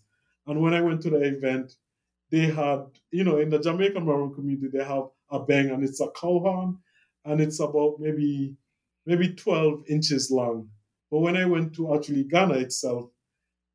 And 0.47 0.61
when 0.61 0.75
I 0.75 0.81
went 0.81 1.03
to 1.03 1.11
the 1.11 1.23
event, 1.23 1.73
they 2.31 2.47
had, 2.47 2.87
you 3.11 3.25
know, 3.25 3.39
in 3.39 3.51
the 3.51 3.61
Jamaican 3.61 4.05
Maroon 4.05 4.35
community, 4.35 4.69
they 4.73 4.85
have 4.85 5.05
abeng, 5.31 5.73
and 5.73 5.85
it's 5.85 6.01
a 6.01 6.09
cow 6.19 6.75
and 7.25 7.41
it's 7.41 7.61
about 7.61 7.97
maybe 7.99 8.55
maybe 9.07 9.35
12 9.35 9.85
inches 9.89 10.31
long. 10.31 10.69
But 11.11 11.21
when 11.21 11.37
I 11.37 11.45
went 11.45 11.75
to 11.77 11.95
actually 11.95 12.25
Ghana 12.25 12.55
itself, 12.55 13.11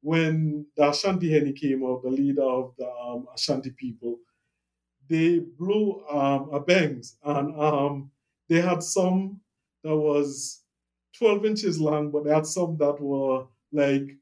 when 0.02 0.66
the 0.78 0.84
Asantehene 0.84 1.56
came 1.56 1.84
out, 1.86 2.04
the 2.04 2.10
leader 2.10 2.44
of 2.44 2.74
the 2.78 2.90
um, 2.90 3.28
Ashanti 3.36 3.72
people, 3.72 4.20
they 5.10 5.40
blew 5.40 6.04
um, 6.10 6.52
abengs, 6.52 7.16
and 7.24 7.60
um, 7.60 8.12
they 8.48 8.62
had 8.62 8.84
some 8.84 9.40
that 9.84 9.96
was 9.96 10.64
12 11.18 11.46
inches 11.46 11.80
long, 11.80 12.12
but 12.12 12.24
they 12.24 12.34
had 12.34 12.46
some 12.46 12.78
that 12.78 13.00
were 13.02 13.46
like, 13.72 14.18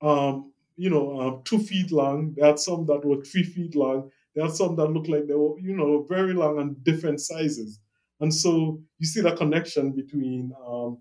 um, 0.00 0.52
you 0.76 0.90
know, 0.90 1.20
um, 1.20 1.42
two 1.44 1.58
feet 1.58 1.92
long. 1.92 2.34
They 2.34 2.46
had 2.46 2.58
some 2.58 2.86
that 2.86 3.04
were 3.04 3.22
three 3.24 3.44
feet 3.44 3.74
long. 3.76 4.10
They 4.34 4.42
had 4.42 4.52
some 4.52 4.76
that 4.76 4.86
looked 4.90 5.08
like 5.08 5.26
they 5.26 5.34
were, 5.34 5.58
you 5.60 5.76
know, 5.76 6.02
very 6.08 6.32
long 6.34 6.58
and 6.58 6.82
different 6.84 7.20
sizes. 7.20 7.78
And 8.20 8.32
so 8.34 8.80
you 8.98 9.06
see 9.06 9.20
the 9.20 9.36
connection 9.36 9.92
between 9.92 10.52
um, 10.66 10.98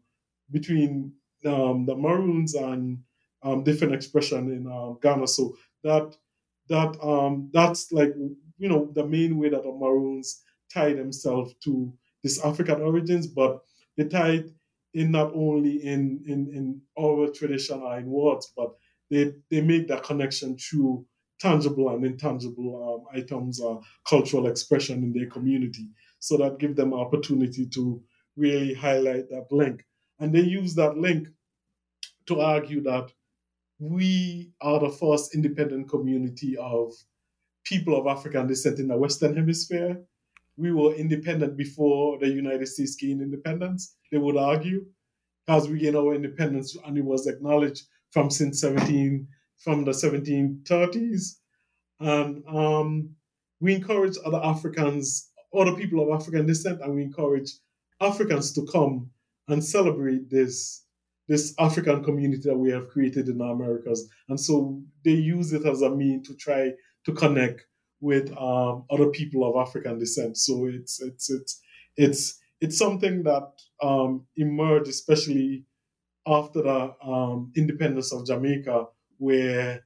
between 0.51 1.14
um, 1.45 1.86
the 1.86 1.95
Maroons 1.95 2.56
and 2.56 2.99
um, 3.44 3.64
different 3.64 3.94
expression 3.94 4.52
in 4.52 4.68
um, 4.68 5.00
Ghana. 5.02 5.28
So 5.28 5.56
that 5.84 6.16
that 6.70 6.98
um, 7.02 7.50
that's 7.54 7.92
like 7.92 8.14
you 8.58 8.70
know 8.70 8.89
the 8.94 9.06
main 9.06 9.38
way 9.38 9.50
that 9.50 9.64
the 9.64 9.72
Maroons 9.72 10.42
tie 10.74 10.94
themselves 10.94 11.54
to 11.64 11.94
this 12.24 12.44
African 12.44 12.82
origins, 12.82 13.28
but 13.28 13.62
they 13.98 14.06
tie 14.06 14.32
it 14.32 14.52
in 14.94 15.12
not 15.12 15.32
only 15.34 15.84
in 15.84 16.24
in, 16.28 16.50
in 16.54 16.82
oral 16.96 17.32
tradition 17.32 17.82
or 17.82 17.98
in 17.98 18.06
words, 18.06 18.52
but 18.56 18.74
they 19.10 19.34
they 19.50 19.62
make 19.62 19.88
that 19.88 20.04
connection 20.04 20.58
through 20.58 21.06
tangible 21.39 21.89
and 21.89 22.06
intangible 22.06 23.04
um, 23.12 23.20
items 23.20 23.60
or 23.60 23.82
cultural 24.08 24.48
expression 24.48 25.04
in 25.04 25.12
their 25.12 25.28
community. 25.30 25.89
So 26.20 26.38
that 26.38 26.60
give 26.60 26.76
them 26.76 26.94
opportunity 26.94 27.66
to 27.66 28.02
really 28.38 28.76
highlight 28.76 29.30
that 29.30 29.48
link. 29.52 29.84
And 30.20 30.34
they 30.34 30.42
use 30.42 30.76
that 30.76 30.98
link 30.98 31.28
to 32.28 32.39
argue 32.39 32.84
that 32.84 33.12
we 33.82 34.52
are 34.62 34.80
the 34.80 34.92
first 34.92 35.34
independent 35.34 35.90
community 35.90 36.56
of 36.58 36.94
people 37.64 38.00
of 38.00 38.06
African 38.06 38.46
descent 38.46 38.78
in 38.78 38.88
the 38.88 38.96
Western 38.96 39.36
Hemisphere. 39.36 40.00
We 40.56 40.72
were 40.72 40.94
independent 40.94 41.58
before 41.58 42.20
the 42.20 42.28
United 42.28 42.68
States 42.68 42.96
gained 42.96 43.24
independence, 43.24 43.96
they 44.12 44.20
would 44.20 44.38
argue, 44.38 44.86
because 45.48 45.68
we 45.68 45.80
gained 45.80 45.96
our 45.98 46.14
independence 46.14 46.78
and 46.86 46.96
it 46.96 47.04
was 47.04 47.26
acknowledged 47.26 47.88
from 48.12 48.30
since 48.30 48.62
17 48.62 49.28
from 49.58 49.84
the 49.84 49.92
1730s. 49.92 51.38
And 52.00 52.44
um, 52.48 53.10
we 53.62 53.74
encourage 53.74 54.16
other 54.24 54.42
Africans, 54.44 55.32
other 55.58 55.74
people 55.74 56.04
of 56.04 56.22
African 56.22 56.46
descent, 56.46 56.82
and 56.82 56.94
we 56.94 57.02
encourage 57.02 57.50
Africans 58.00 58.54
to 58.54 58.66
come 58.72 59.10
and 59.48 59.64
celebrate 59.64 60.30
this 60.30 60.86
this 61.32 61.56
African 61.60 62.04
community 62.04 62.42
that 62.44 62.58
we 62.58 62.70
have 62.72 62.90
created 62.90 63.30
in 63.30 63.38
the 63.38 63.46
Americas. 63.46 64.10
And 64.28 64.38
so 64.38 64.82
they 65.06 65.12
use 65.12 65.54
it 65.54 65.66
as 65.66 65.82
a 65.82 65.90
mean 65.90 66.22
to 66.24 66.36
try 66.36 66.72
to 67.06 67.14
connect 67.14 67.66
with 68.02 68.36
um, 68.38 68.84
other 68.92 69.08
people 69.12 69.50
of 69.50 69.66
African 69.66 69.98
descent. 69.98 70.38
So 70.38 70.66
it's 70.66 71.02
it's 71.02 71.30
it's 71.30 71.62
it's 71.96 72.40
it's 72.60 72.78
something 72.78 73.24
that 73.24 73.50
um, 73.82 74.26
emerged, 74.36 74.90
especially 74.90 75.64
after 76.28 76.64
the 76.64 76.94
um, 77.02 77.54
independence 77.56 78.12
of 78.12 78.26
Jamaica, 78.26 78.88
where 79.18 79.86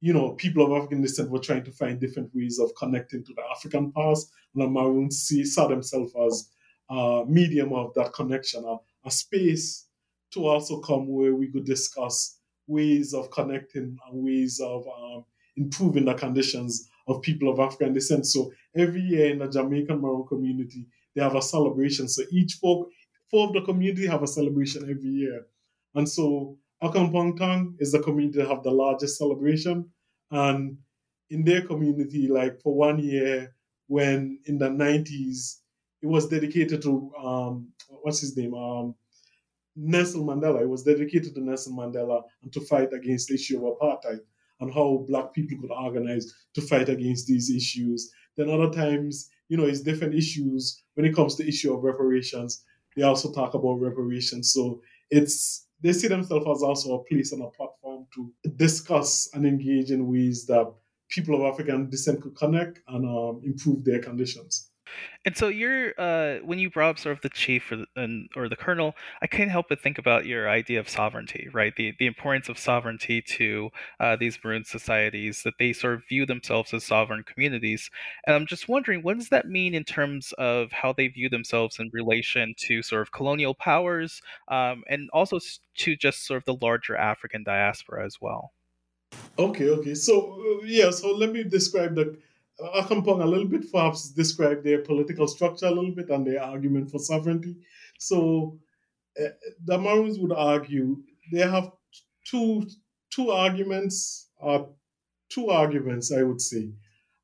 you 0.00 0.12
know 0.12 0.32
people 0.32 0.66
of 0.66 0.72
African 0.72 1.00
descent 1.00 1.30
were 1.30 1.38
trying 1.38 1.62
to 1.62 1.70
find 1.70 2.00
different 2.00 2.34
ways 2.34 2.58
of 2.58 2.74
connecting 2.76 3.24
to 3.24 3.32
the 3.34 3.42
African 3.54 3.92
past, 3.92 4.32
and 4.52 4.64
the 4.64 4.68
Maroons 4.68 5.18
see, 5.22 5.44
saw 5.44 5.68
themselves 5.68 6.12
as 6.26 6.50
a 6.90 7.22
medium 7.28 7.72
of 7.72 7.94
that 7.94 8.12
connection, 8.14 8.64
a, 8.64 8.78
a 9.06 9.10
space 9.12 9.86
to 10.32 10.46
also 10.46 10.80
come 10.80 11.06
where 11.08 11.34
we 11.34 11.50
could 11.50 11.64
discuss 11.64 12.38
ways 12.66 13.14
of 13.14 13.30
connecting 13.30 13.96
and 14.06 14.24
ways 14.24 14.60
of 14.60 14.86
um, 14.88 15.24
improving 15.56 16.04
the 16.04 16.14
conditions 16.14 16.88
of 17.08 17.22
people 17.22 17.50
of 17.50 17.60
African 17.60 17.92
descent. 17.92 18.26
So 18.26 18.52
every 18.76 19.00
year 19.00 19.30
in 19.30 19.38
the 19.38 19.48
Jamaican 19.48 20.00
Maroon 20.00 20.26
community, 20.26 20.86
they 21.14 21.22
have 21.22 21.34
a 21.34 21.42
celebration. 21.42 22.08
So 22.08 22.22
each 22.30 22.54
folk, 22.54 22.88
four 23.30 23.48
of 23.48 23.52
the 23.52 23.62
community 23.62 24.06
have 24.06 24.22
a 24.22 24.26
celebration 24.26 24.82
every 24.82 25.10
year. 25.10 25.46
And 25.94 26.08
so 26.08 26.58
Accompong 26.82 27.74
is 27.78 27.92
the 27.92 28.00
community 28.00 28.38
that 28.38 28.48
have 28.48 28.62
the 28.62 28.70
largest 28.70 29.18
celebration. 29.18 29.90
And 30.30 30.78
in 31.30 31.44
their 31.44 31.62
community, 31.62 32.28
like 32.28 32.60
for 32.60 32.74
one 32.74 32.98
year, 32.98 33.54
when 33.86 34.38
in 34.46 34.58
the 34.58 34.68
90s, 34.68 35.58
it 36.02 36.06
was 36.06 36.28
dedicated 36.28 36.82
to, 36.82 37.12
um, 37.22 37.68
what's 37.88 38.20
his 38.20 38.36
name? 38.36 38.54
Um, 38.54 38.94
Nelson 39.76 40.22
Mandela. 40.22 40.62
It 40.62 40.68
was 40.68 40.82
dedicated 40.82 41.34
to 41.34 41.40
Nelson 41.40 41.74
Mandela 41.76 42.22
and 42.42 42.52
to 42.52 42.60
fight 42.60 42.92
against 42.92 43.28
the 43.28 43.34
issue 43.34 43.66
of 43.66 43.78
apartheid 43.78 44.20
and 44.60 44.72
how 44.72 45.04
black 45.08 45.32
people 45.32 45.58
could 45.60 45.72
organize 45.72 46.32
to 46.54 46.60
fight 46.60 46.88
against 46.88 47.26
these 47.26 47.50
issues. 47.50 48.10
Then 48.36 48.48
other 48.48 48.70
times, 48.70 49.30
you 49.48 49.56
know, 49.56 49.64
it's 49.64 49.80
different 49.80 50.14
issues 50.14 50.82
when 50.94 51.06
it 51.06 51.14
comes 51.14 51.34
to 51.36 51.48
issue 51.48 51.74
of 51.74 51.82
reparations. 51.82 52.64
They 52.96 53.02
also 53.02 53.32
talk 53.32 53.54
about 53.54 53.80
reparations. 53.80 54.52
So 54.52 54.80
it's 55.10 55.66
they 55.82 55.92
see 55.92 56.08
themselves 56.08 56.46
as 56.46 56.62
also 56.62 56.94
a 56.94 57.04
place 57.04 57.32
and 57.32 57.42
a 57.42 57.48
platform 57.48 58.06
to 58.14 58.32
discuss 58.56 59.28
and 59.34 59.44
engage 59.44 59.90
in 59.90 60.10
ways 60.10 60.46
that 60.46 60.72
people 61.08 61.34
of 61.34 61.52
African 61.52 61.90
descent 61.90 62.22
could 62.22 62.36
connect 62.36 62.80
and 62.88 63.04
um, 63.04 63.40
improve 63.44 63.84
their 63.84 64.00
conditions. 64.00 64.70
And 65.24 65.36
so 65.36 65.48
you're 65.48 65.92
uh, 65.98 66.38
when 66.44 66.58
you 66.58 66.70
brought 66.70 66.90
up 66.90 66.98
sort 66.98 67.16
of 67.16 67.22
the 67.22 67.28
chief 67.28 67.70
or 67.70 67.76
the, 67.76 67.86
and, 67.96 68.28
or 68.34 68.48
the 68.48 68.56
colonel, 68.56 68.94
I 69.20 69.26
can't 69.26 69.50
help 69.50 69.66
but 69.68 69.80
think 69.80 69.98
about 69.98 70.26
your 70.26 70.48
idea 70.48 70.80
of 70.80 70.88
sovereignty, 70.88 71.48
right? 71.52 71.74
The 71.76 71.94
the 71.98 72.06
importance 72.06 72.48
of 72.48 72.58
sovereignty 72.58 73.22
to 73.22 73.70
uh, 74.00 74.16
these 74.16 74.38
maroon 74.42 74.64
societies 74.64 75.42
that 75.44 75.54
they 75.58 75.72
sort 75.72 75.94
of 75.94 76.02
view 76.08 76.26
themselves 76.26 76.74
as 76.74 76.84
sovereign 76.84 77.22
communities. 77.24 77.90
And 78.26 78.34
I'm 78.34 78.46
just 78.46 78.68
wondering, 78.68 79.02
what 79.02 79.16
does 79.16 79.28
that 79.28 79.48
mean 79.48 79.74
in 79.74 79.84
terms 79.84 80.32
of 80.38 80.72
how 80.72 80.92
they 80.92 81.08
view 81.08 81.28
themselves 81.28 81.78
in 81.78 81.90
relation 81.92 82.54
to 82.66 82.82
sort 82.82 83.02
of 83.02 83.12
colonial 83.12 83.54
powers, 83.54 84.20
um, 84.48 84.82
and 84.88 85.08
also 85.12 85.38
to 85.76 85.96
just 85.96 86.26
sort 86.26 86.38
of 86.38 86.44
the 86.44 86.64
larger 86.66 86.96
African 86.96 87.44
diaspora 87.44 88.04
as 88.04 88.16
well? 88.20 88.52
Okay, 89.38 89.68
okay. 89.68 89.94
So 89.94 90.38
uh, 90.40 90.64
yeah, 90.64 90.90
so 90.90 91.12
let 91.14 91.32
me 91.32 91.44
describe 91.44 91.94
the 91.94 92.16
Accompong 92.74 93.22
a 93.22 93.26
little 93.26 93.48
bit, 93.48 93.70
perhaps 93.72 94.10
describe 94.10 94.62
their 94.62 94.80
political 94.80 95.26
structure 95.26 95.66
a 95.66 95.70
little 95.70 95.94
bit 95.94 96.10
and 96.10 96.26
their 96.26 96.42
argument 96.42 96.90
for 96.90 96.98
sovereignty. 96.98 97.56
So 97.98 98.58
uh, 99.20 99.28
the 99.64 99.78
Maroons 99.78 100.18
would 100.18 100.32
argue 100.32 101.02
they 101.32 101.40
have 101.40 101.70
two 102.24 102.66
two 103.10 103.30
arguments, 103.30 104.28
uh, 104.42 104.62
two 105.28 105.50
arguments, 105.50 106.12
I 106.12 106.22
would 106.22 106.40
say, 106.40 106.72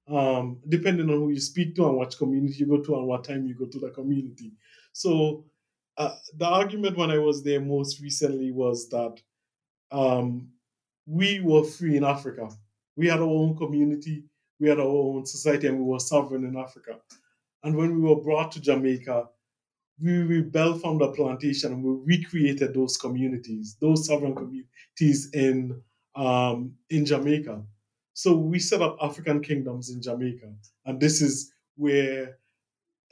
um, 0.09 0.61
depending 0.69 1.09
on 1.09 1.17
who 1.17 1.31
you 1.31 1.41
speak 1.41 1.75
to 1.77 1.87
and 1.89 1.97
what 1.97 2.17
community 2.19 2.57
you 2.59 2.67
go 2.67 2.83
to 2.83 2.97
and 2.97 3.07
what 3.07 3.25
time 3.25 3.47
you 3.47 3.55
go 3.55 3.67
to 3.67 3.79
the 3.79 3.91
community. 3.91 4.53
So 4.93 5.45
uh, 5.97 6.15
the 6.37 6.47
argument 6.47 6.97
when 6.97 7.11
I 7.11 7.19
was 7.19 7.43
there 7.43 7.61
most 7.61 8.01
recently 8.01 8.51
was 8.53 8.89
that 8.91 9.21
um, 9.91 10.49
we 11.07 11.41
were 11.41 11.65
free 11.65 11.97
in 11.97 12.05
Africa. 12.05 12.51
We 12.97 13.07
had 13.09 13.21
our 13.21 13.29
own 13.29 13.57
community 13.57 14.25
we 14.61 14.69
had 14.69 14.79
our 14.79 14.87
own 14.87 15.27
society 15.27 15.67
and 15.67 15.79
we 15.79 15.85
were 15.85 16.01
sovereign 16.01 16.45
in 16.45 16.57
Africa. 16.57 16.99
And 17.63 17.77
when 17.77 17.95
we 17.95 18.09
were 18.09 18.21
brought 18.21 18.53
to 18.53 18.61
Jamaica, 18.61 19.29
we 20.01 20.19
rebelled 20.19 20.81
from 20.81 20.99
the 20.99 21.09
plantation 21.09 21.73
and 21.73 21.83
we 21.83 22.17
recreated 22.17 22.75
those 22.75 22.97
communities, 22.97 23.77
those 23.81 24.07
sovereign 24.07 24.35
communities 24.35 25.31
in 25.33 25.81
um, 26.15 26.75
in 26.91 27.05
Jamaica. 27.05 27.63
So 28.15 28.35
we 28.35 28.59
set 28.59 28.83
up 28.83 28.97
African 29.01 29.41
kingdoms 29.41 29.91
in 29.91 30.03
Jamaica, 30.03 30.53
and 30.87 31.01
this 31.01 31.21
is 31.21 31.53
where 31.77 32.39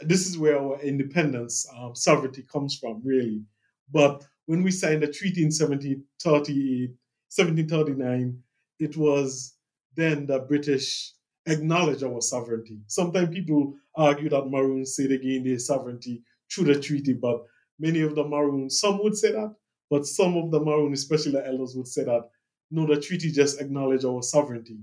this 0.00 0.26
is 0.26 0.36
where 0.36 0.58
our 0.58 0.80
independence, 0.80 1.66
um, 1.76 1.94
sovereignty 1.94 2.42
comes 2.42 2.76
from, 2.78 3.00
really. 3.04 3.42
But 3.90 4.24
when 4.46 4.62
we 4.62 4.70
signed 4.70 5.02
the 5.02 5.12
treaty 5.12 5.42
in 5.42 5.46
1738, 5.46 6.90
1739, 7.34 8.42
it 8.78 8.96
was 8.96 9.54
then 9.94 10.26
the 10.26 10.40
British 10.40 11.12
acknowledge 11.46 12.02
our 12.02 12.20
sovereignty. 12.20 12.80
Sometimes 12.86 13.34
people 13.34 13.74
argue 13.94 14.28
that 14.28 14.50
Maroons 14.50 14.94
say 14.94 15.06
they 15.06 15.18
gain 15.18 15.44
their 15.44 15.58
sovereignty 15.58 16.22
through 16.52 16.64
the 16.64 16.80
treaty, 16.80 17.12
but 17.12 17.44
many 17.78 18.00
of 18.00 18.14
the 18.14 18.24
Maroons, 18.24 18.80
some 18.80 19.02
would 19.02 19.16
say 19.16 19.32
that, 19.32 19.54
but 19.90 20.06
some 20.06 20.36
of 20.36 20.50
the 20.50 20.60
Maroons, 20.60 21.00
especially 21.00 21.32
the 21.32 21.46
elders, 21.46 21.74
would 21.76 21.88
say 21.88 22.04
that 22.04 22.28
no, 22.70 22.86
the 22.86 23.00
treaty 23.00 23.30
just 23.30 23.60
acknowledge 23.60 24.04
our 24.04 24.22
sovereignty. 24.22 24.78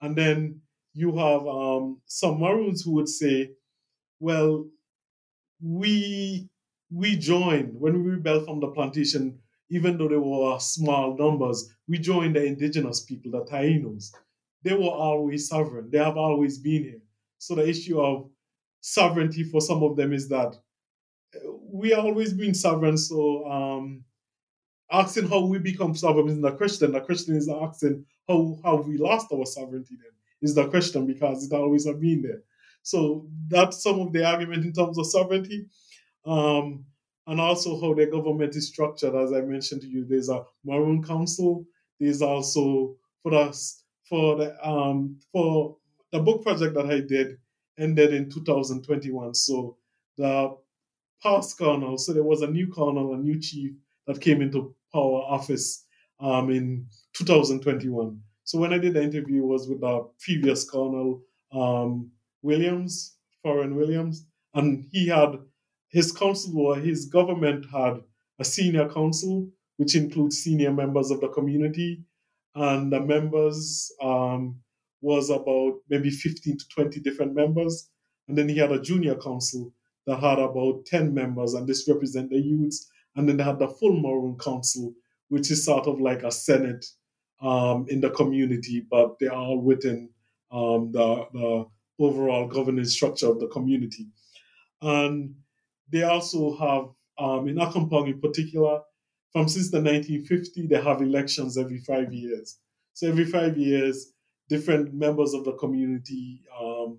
And 0.00 0.16
then 0.16 0.60
you 0.94 1.16
have 1.16 1.46
um, 1.46 2.00
some 2.06 2.40
Maroons 2.40 2.82
who 2.82 2.92
would 2.92 3.08
say, 3.08 3.52
well, 4.18 4.66
we 5.62 6.48
we 6.92 7.16
joined 7.16 7.78
when 7.78 8.02
we 8.02 8.10
rebelled 8.10 8.46
from 8.46 8.58
the 8.58 8.68
plantation, 8.68 9.38
even 9.70 9.96
though 9.96 10.08
there 10.08 10.20
were 10.20 10.58
small 10.58 11.16
numbers, 11.16 11.72
we 11.86 11.98
joined 11.98 12.34
the 12.34 12.44
indigenous 12.44 13.00
people, 13.04 13.30
the 13.30 13.44
Tainos 13.44 14.12
they 14.62 14.74
were 14.74 14.90
always 14.90 15.48
sovereign. 15.48 15.90
They 15.90 15.98
have 15.98 16.16
always 16.16 16.58
been 16.58 16.82
here. 16.82 17.02
So 17.38 17.54
the 17.54 17.68
issue 17.68 18.00
of 18.00 18.28
sovereignty 18.80 19.44
for 19.44 19.60
some 19.60 19.82
of 19.82 19.96
them 19.96 20.12
is 20.12 20.28
that 20.28 20.56
uh, 21.34 21.50
we 21.72 21.92
are 21.94 22.00
always 22.00 22.32
being 22.32 22.54
sovereign. 22.54 22.98
So 22.98 23.46
um, 23.46 24.04
asking 24.90 25.28
how 25.28 25.46
we 25.46 25.58
become 25.58 25.94
sovereign 25.94 26.28
is 26.28 26.40
the 26.40 26.52
question. 26.52 26.92
The 26.92 27.00
question 27.00 27.36
is 27.36 27.48
asking 27.48 28.04
how 28.28 28.58
have 28.64 28.86
we 28.86 28.98
lost 28.98 29.32
our 29.32 29.46
sovereignty 29.46 29.96
then 29.96 30.12
is 30.42 30.54
the 30.54 30.68
question 30.68 31.06
because 31.06 31.44
it 31.44 31.54
always 31.54 31.86
have 31.86 32.00
been 32.00 32.22
there. 32.22 32.42
So 32.82 33.26
that's 33.48 33.82
some 33.82 34.00
of 34.00 34.12
the 34.12 34.24
argument 34.24 34.64
in 34.64 34.72
terms 34.72 34.98
of 34.98 35.06
sovereignty. 35.06 35.66
Um, 36.24 36.84
and 37.26 37.40
also 37.40 37.80
how 37.80 37.94
the 37.94 38.06
government 38.06 38.56
is 38.56 38.68
structured. 38.68 39.14
As 39.14 39.32
I 39.32 39.40
mentioned 39.42 39.82
to 39.82 39.86
you, 39.86 40.04
there's 40.04 40.28
a 40.28 40.44
Maroon 40.64 41.02
Council. 41.02 41.64
There's 41.98 42.22
also 42.22 42.96
for 43.22 43.34
us 43.34 43.84
for 44.10 44.36
the 44.36 44.68
um 44.68 45.18
for 45.32 45.76
the 46.12 46.20
book 46.20 46.42
project 46.42 46.74
that 46.74 46.86
I 46.86 47.00
did 47.00 47.38
ended 47.78 48.12
in 48.12 48.28
2021. 48.28 49.34
So 49.34 49.78
the 50.18 50.56
past 51.22 51.56
colonel, 51.58 51.96
so 51.96 52.12
there 52.12 52.24
was 52.24 52.42
a 52.42 52.46
new 52.50 52.66
colonel, 52.66 53.14
a 53.14 53.16
new 53.16 53.40
chief 53.40 53.72
that 54.06 54.20
came 54.20 54.42
into 54.42 54.74
power 54.92 55.22
office 55.22 55.86
um, 56.18 56.50
in 56.50 56.86
2021. 57.14 58.20
So 58.44 58.58
when 58.58 58.72
I 58.72 58.78
did 58.78 58.94
the 58.94 59.02
interview, 59.02 59.42
was 59.42 59.68
with 59.68 59.80
the 59.80 60.08
previous 60.20 60.68
colonel 60.68 61.22
um, 61.52 62.10
Williams, 62.42 63.16
Ferron 63.42 63.76
Williams, 63.76 64.26
and 64.54 64.86
he 64.90 65.06
had 65.06 65.38
his 65.88 66.12
council 66.12 66.58
or 66.58 66.76
his 66.76 67.06
government 67.06 67.66
had 67.72 68.00
a 68.38 68.44
senior 68.44 68.88
council, 68.88 69.48
which 69.76 69.94
includes 69.94 70.38
senior 70.38 70.72
members 70.72 71.10
of 71.10 71.20
the 71.20 71.28
community 71.28 72.02
and 72.54 72.92
the 72.92 73.00
members 73.00 73.92
um, 74.02 74.60
was 75.00 75.30
about 75.30 75.78
maybe 75.88 76.10
15 76.10 76.58
to 76.58 76.68
20 76.68 77.00
different 77.00 77.34
members. 77.34 77.88
And 78.28 78.36
then 78.36 78.48
he 78.48 78.58
had 78.58 78.72
a 78.72 78.80
junior 78.80 79.16
council 79.16 79.72
that 80.06 80.20
had 80.20 80.38
about 80.38 80.86
10 80.86 81.14
members, 81.14 81.54
and 81.54 81.66
this 81.66 81.88
represent 81.88 82.30
the 82.30 82.38
youths 82.40 82.90
and 83.16 83.28
then 83.28 83.36
they 83.36 83.44
had 83.44 83.58
the 83.58 83.68
full 83.68 84.00
Maroon 84.00 84.36
Council, 84.38 84.94
which 85.28 85.50
is 85.50 85.64
sort 85.64 85.86
of 85.86 86.00
like 86.00 86.22
a 86.22 86.30
Senate 86.30 86.84
um, 87.42 87.86
in 87.88 88.00
the 88.00 88.10
community, 88.10 88.86
but 88.90 89.18
they 89.18 89.26
are 89.26 89.36
all 89.36 89.60
within 89.60 90.10
um, 90.52 90.92
the, 90.92 91.26
the 91.32 91.66
overall 91.98 92.46
governance 92.46 92.92
structure 92.92 93.28
of 93.28 93.40
the 93.40 93.48
community. 93.48 94.06
And 94.82 95.34
they 95.90 96.02
also 96.02 96.56
have, 96.56 96.88
um, 97.18 97.48
in 97.48 97.56
Accompong 97.56 98.08
in 98.08 98.20
particular, 98.20 98.80
from 99.32 99.48
since 99.48 99.70
the 99.70 99.78
1950, 99.78 100.66
they 100.66 100.80
have 100.80 101.02
elections 101.02 101.56
every 101.56 101.78
five 101.78 102.12
years. 102.12 102.58
So 102.94 103.08
every 103.08 103.24
five 103.24 103.56
years, 103.56 104.12
different 104.48 104.92
members 104.92 105.32
of 105.34 105.44
the 105.44 105.52
community 105.52 106.42
um, 106.60 106.98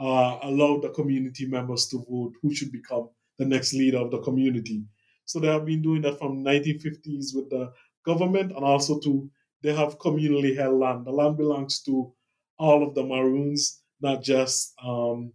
uh, 0.00 0.38
allow 0.42 0.78
the 0.80 0.90
community 0.90 1.46
members 1.46 1.86
to 1.88 2.04
vote 2.08 2.32
who 2.42 2.54
should 2.54 2.72
become 2.72 3.08
the 3.38 3.44
next 3.44 3.74
leader 3.74 3.98
of 3.98 4.10
the 4.10 4.20
community. 4.20 4.82
So 5.24 5.40
they 5.40 5.48
have 5.48 5.66
been 5.66 5.82
doing 5.82 6.02
that 6.02 6.18
from 6.18 6.44
1950s 6.44 7.34
with 7.34 7.50
the 7.50 7.72
government 8.04 8.52
and 8.52 8.64
also 8.64 8.98
to 9.00 9.30
they 9.62 9.74
have 9.74 9.98
communally 9.98 10.56
held 10.56 10.78
land. 10.78 11.06
The 11.06 11.10
land 11.10 11.36
belongs 11.36 11.82
to 11.82 12.12
all 12.58 12.86
of 12.86 12.94
the 12.94 13.02
Maroons, 13.02 13.82
not 14.00 14.22
just 14.22 14.74
um, 14.84 15.32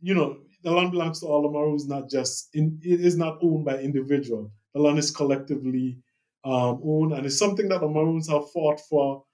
you 0.00 0.14
know 0.14 0.38
the 0.62 0.70
land 0.70 0.92
belongs 0.92 1.20
to 1.20 1.26
all 1.26 1.42
the 1.42 1.50
Maroons, 1.50 1.86
not 1.86 2.08
just 2.08 2.48
in, 2.54 2.78
it 2.82 3.00
is 3.00 3.16
not 3.16 3.38
owned 3.42 3.64
by 3.64 3.78
individual. 3.78 4.50
The 4.74 4.80
land 4.80 4.98
is 4.98 5.10
collectively 5.10 5.98
um, 6.44 6.80
owned, 6.84 7.12
and 7.12 7.26
it's 7.26 7.38
something 7.38 7.68
that 7.68 7.80
the 7.80 7.88
Maroons 7.88 8.28
have 8.28 8.50
fought 8.50 8.80
for. 8.88 9.24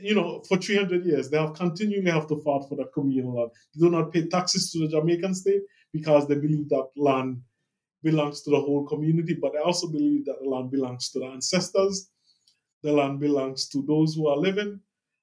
You 0.00 0.14
know, 0.14 0.42
for 0.48 0.58
300 0.58 1.04
years, 1.06 1.30
they 1.30 1.38
have 1.38 1.54
continually 1.54 2.10
have 2.10 2.26
to 2.28 2.36
fight 2.42 2.62
for 2.68 2.76
the 2.76 2.86
communal 2.94 3.34
land. 3.34 3.50
They 3.74 3.86
do 3.86 3.90
not 3.90 4.12
pay 4.12 4.26
taxes 4.26 4.70
to 4.72 4.80
the 4.80 4.88
Jamaican 4.88 5.34
state 5.34 5.62
because 5.92 6.26
they 6.28 6.34
believe 6.34 6.68
that 6.70 6.88
land 6.96 7.40
belongs 8.02 8.42
to 8.42 8.50
the 8.50 8.60
whole 8.60 8.86
community, 8.86 9.34
but 9.34 9.52
they 9.52 9.58
also 9.58 9.88
believe 9.88 10.24
that 10.26 10.36
the 10.40 10.48
land 10.48 10.70
belongs 10.70 11.10
to 11.10 11.20
the 11.20 11.26
ancestors. 11.26 12.10
The 12.82 12.92
land 12.92 13.20
belongs 13.20 13.68
to 13.70 13.82
those 13.86 14.14
who 14.14 14.28
are 14.28 14.36
living, 14.36 14.80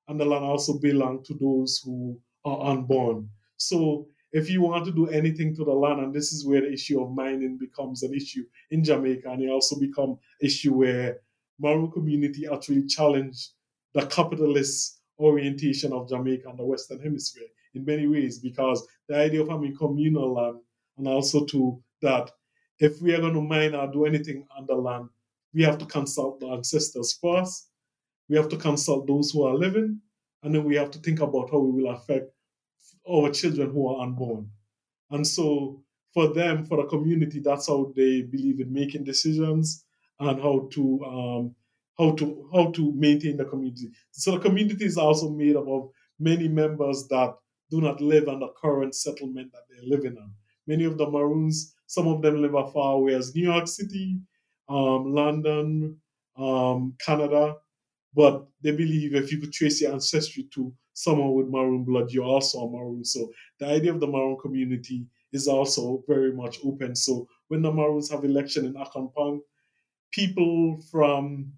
and 0.08 0.20
the 0.20 0.26
land 0.26 0.44
also 0.44 0.80
belongs 0.80 1.28
to 1.28 1.34
those 1.36 1.82
who 1.84 2.20
are 2.46 2.72
unborn. 2.72 3.30
So 3.58 4.08
if 4.34 4.50
you 4.50 4.62
want 4.62 4.84
to 4.86 4.92
do 4.92 5.08
anything 5.08 5.56
to 5.56 5.64
the 5.64 5.72
land, 5.72 6.00
and 6.02 6.14
this 6.14 6.34
is 6.34 6.46
where 6.46 6.62
the 6.62 6.74
issue 6.74 7.02
of 7.02 7.12
mining 7.12 7.58
becomes 7.58 8.04
an 8.04 8.14
issue 8.14 8.44
in 8.72 8.84
Jamaica, 8.84 9.30
and 9.30 9.44
it 9.44 9.50
also 9.50 9.80
become 9.80 10.18
issue 10.42 10.74
where 10.74 11.20
Maroon 11.60 11.92
community 11.92 12.48
actually 12.52 12.86
challenge 12.88 13.50
the 13.94 14.06
capitalist 14.08 15.02
orientation 15.20 15.94
of 15.94 16.10
Jamaica 16.10 16.50
and 16.50 16.58
the 16.58 16.66
Western 16.66 17.00
Hemisphere 17.00 17.48
in 17.76 17.86
many 17.86 18.08
ways, 18.08 18.40
because 18.40 18.86
the 19.08 19.16
idea 19.16 19.42
of 19.42 19.50
having 19.50 19.76
communal 19.76 20.34
land 20.34 20.58
and 20.98 21.08
also 21.08 21.46
to 21.46 21.82
that 22.02 22.32
if 22.80 23.02
we 23.02 23.14
are 23.14 23.22
going 23.22 23.34
to 23.36 23.42
mine 23.42 23.76
or 23.76 23.92
do 23.92 24.06
anything 24.06 24.46
on 24.58 24.66
the 24.66 24.76
land, 24.76 25.08
we 25.54 25.62
have 25.62 25.78
to 25.78 25.86
consult 25.86 26.40
the 26.40 26.48
ancestors 26.48 27.18
first. 27.22 27.70
We 28.30 28.36
have 28.36 28.50
to 28.50 28.58
consult 28.58 29.06
those 29.06 29.30
who 29.30 29.44
are 29.44 29.54
living, 29.54 30.02
and 30.42 30.56
then 30.56 30.64
we 30.64 30.76
have 30.76 30.90
to 30.92 31.00
think 31.00 31.20
about 31.20 31.52
how 31.52 31.60
we 31.60 31.84
will 31.84 31.92
affect 31.92 32.33
our 33.10 33.30
children 33.32 33.72
who 33.72 33.88
are 33.88 34.04
unborn. 34.04 34.50
And 35.12 35.26
so 35.26 35.84
for 36.14 36.34
them, 36.34 36.66
for 36.66 36.78
the 36.78 36.88
community, 36.88 37.40
that's 37.40 37.68
how 37.68 37.92
they 37.96 38.22
believe 38.22 38.60
in 38.60 38.72
making 38.72 39.04
decisions 39.04 39.86
and 40.20 40.42
how 40.42 40.70
to 40.72 41.04
um, 41.06 41.56
how 41.98 42.12
to 42.16 42.50
how 42.54 42.72
to 42.72 42.94
maintain 42.94 43.38
the 43.38 43.46
community. 43.46 43.92
So 44.12 44.32
the 44.32 44.40
community 44.40 44.86
is 44.86 44.98
also 44.98 45.30
made 45.30 45.56
up 45.56 45.68
of 45.68 45.90
many 46.20 46.48
members 46.48 47.08
that 47.10 47.36
do 47.70 47.82
not 47.82 48.02
live 48.02 48.28
on 48.28 48.40
the 48.40 48.50
current 48.62 48.96
settlement 48.96 49.52
that 49.52 49.62
they're 49.70 49.98
living 49.98 50.18
on. 50.18 50.32
Many 50.68 50.86
of 50.86 50.98
the 50.98 51.10
Maroons, 51.10 51.76
some 51.88 52.08
of 52.08 52.22
them 52.22 52.42
live 52.42 52.56
as 52.56 52.72
far 52.72 52.94
away 52.94 53.16
as 53.16 53.36
New 53.36 53.44
York 53.44 53.68
City, 53.68 54.20
um, 54.70 55.14
London, 55.14 55.98
um, 56.38 56.96
Canada, 57.00 57.56
but 58.16 58.46
they 58.62 58.72
believe 58.72 59.16
if 59.16 59.32
you 59.32 59.40
could 59.40 59.52
trace 59.52 59.82
your 59.82 59.94
ancestry 59.94 60.48
to 60.54 60.74
someone 60.94 61.34
with 61.34 61.48
maroon 61.48 61.84
blood, 61.84 62.12
you're 62.12 62.24
also 62.26 62.60
a 62.60 62.70
maroon. 62.70 63.04
So 63.04 63.32
the 63.60 63.68
idea 63.68 63.94
of 63.94 64.00
the 64.00 64.08
maroon 64.08 64.38
community 64.41 65.06
is 65.34 65.48
also 65.48 66.04
very 66.08 66.32
much 66.32 66.60
open. 66.64 66.96
So 66.96 67.28
when 67.48 67.62
the 67.62 67.72
Maroons 67.72 68.10
have 68.12 68.24
election 68.24 68.66
in 68.66 68.76
Accompong, 68.76 69.41
people 70.12 70.80
from 70.91 71.52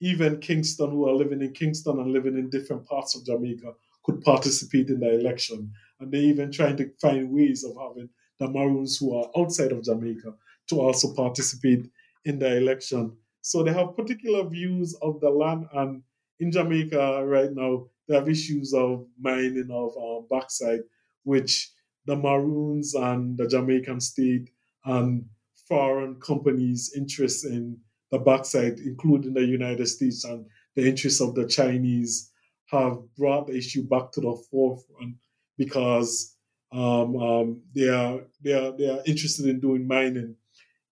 even 0.00 0.38
Kingston 0.38 0.90
who 0.90 1.08
are 1.08 1.14
living 1.14 1.40
in 1.40 1.52
Kingston 1.52 2.00
and 2.00 2.12
living 2.12 2.36
in 2.36 2.50
different 2.50 2.86
parts 2.86 3.14
of 3.14 3.24
Jamaica 3.24 3.72
could 4.04 4.20
participate 4.22 4.88
in 4.88 5.00
the 5.00 5.18
election. 5.18 5.72
And 6.00 6.10
they're 6.10 6.20
even 6.20 6.50
trying 6.50 6.76
to 6.78 6.90
find 7.00 7.30
ways 7.30 7.64
of 7.64 7.76
having 7.80 8.08
the 8.38 8.48
Maroons 8.48 8.96
who 8.96 9.16
are 9.16 9.30
outside 9.36 9.72
of 9.72 9.84
Jamaica 9.84 10.34
to 10.68 10.80
also 10.80 11.14
participate 11.14 11.88
in 12.24 12.38
the 12.38 12.56
election. 12.56 13.16
So 13.42 13.62
they 13.62 13.72
have 13.72 13.96
particular 13.96 14.48
views 14.48 14.94
of 15.02 15.20
the 15.20 15.30
land. 15.30 15.66
And 15.72 16.02
in 16.40 16.50
Jamaica 16.50 17.24
right 17.26 17.52
now, 17.52 17.86
have 18.14 18.28
issues 18.28 18.74
of 18.74 19.06
mining 19.20 19.68
of 19.70 19.92
uh, 19.96 20.20
bauxite, 20.28 20.80
which 21.24 21.72
the 22.06 22.16
Maroons 22.16 22.94
and 22.94 23.36
the 23.36 23.46
Jamaican 23.46 24.00
state 24.00 24.50
and 24.84 25.24
foreign 25.68 26.16
companies' 26.16 26.92
interest 26.96 27.44
in 27.44 27.78
the 28.10 28.18
bauxite, 28.18 28.78
including 28.78 29.34
the 29.34 29.44
United 29.44 29.86
States 29.86 30.24
and 30.24 30.44
the 30.74 30.88
interests 30.88 31.20
of 31.20 31.34
the 31.34 31.46
Chinese, 31.46 32.32
have 32.66 32.98
brought 33.16 33.46
the 33.46 33.56
issue 33.56 33.82
back 33.88 34.12
to 34.12 34.20
the 34.20 34.36
forefront 34.50 35.16
because 35.58 36.36
um, 36.72 37.16
um, 37.16 37.62
they 37.74 37.88
are 37.88 38.20
they 38.42 38.52
are 38.52 38.72
they 38.76 38.88
are 38.88 39.02
interested 39.06 39.46
in 39.46 39.60
doing 39.60 39.86
mining 39.86 40.36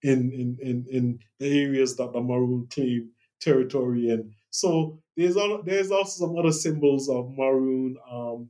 in 0.02 0.32
in 0.32 0.58
in, 0.60 0.86
in 0.90 1.18
the 1.38 1.62
areas 1.62 1.96
that 1.96 2.12
the 2.12 2.20
Maroon 2.20 2.66
claim 2.70 3.10
territory 3.40 4.10
in. 4.10 4.32
So 4.50 5.00
there's 5.18 5.36
all 5.36 5.60
there's 5.64 5.90
also 5.90 6.26
some 6.26 6.38
other 6.38 6.52
symbols 6.52 7.08
of 7.08 7.36
Maroon 7.36 7.96
um, 8.08 8.48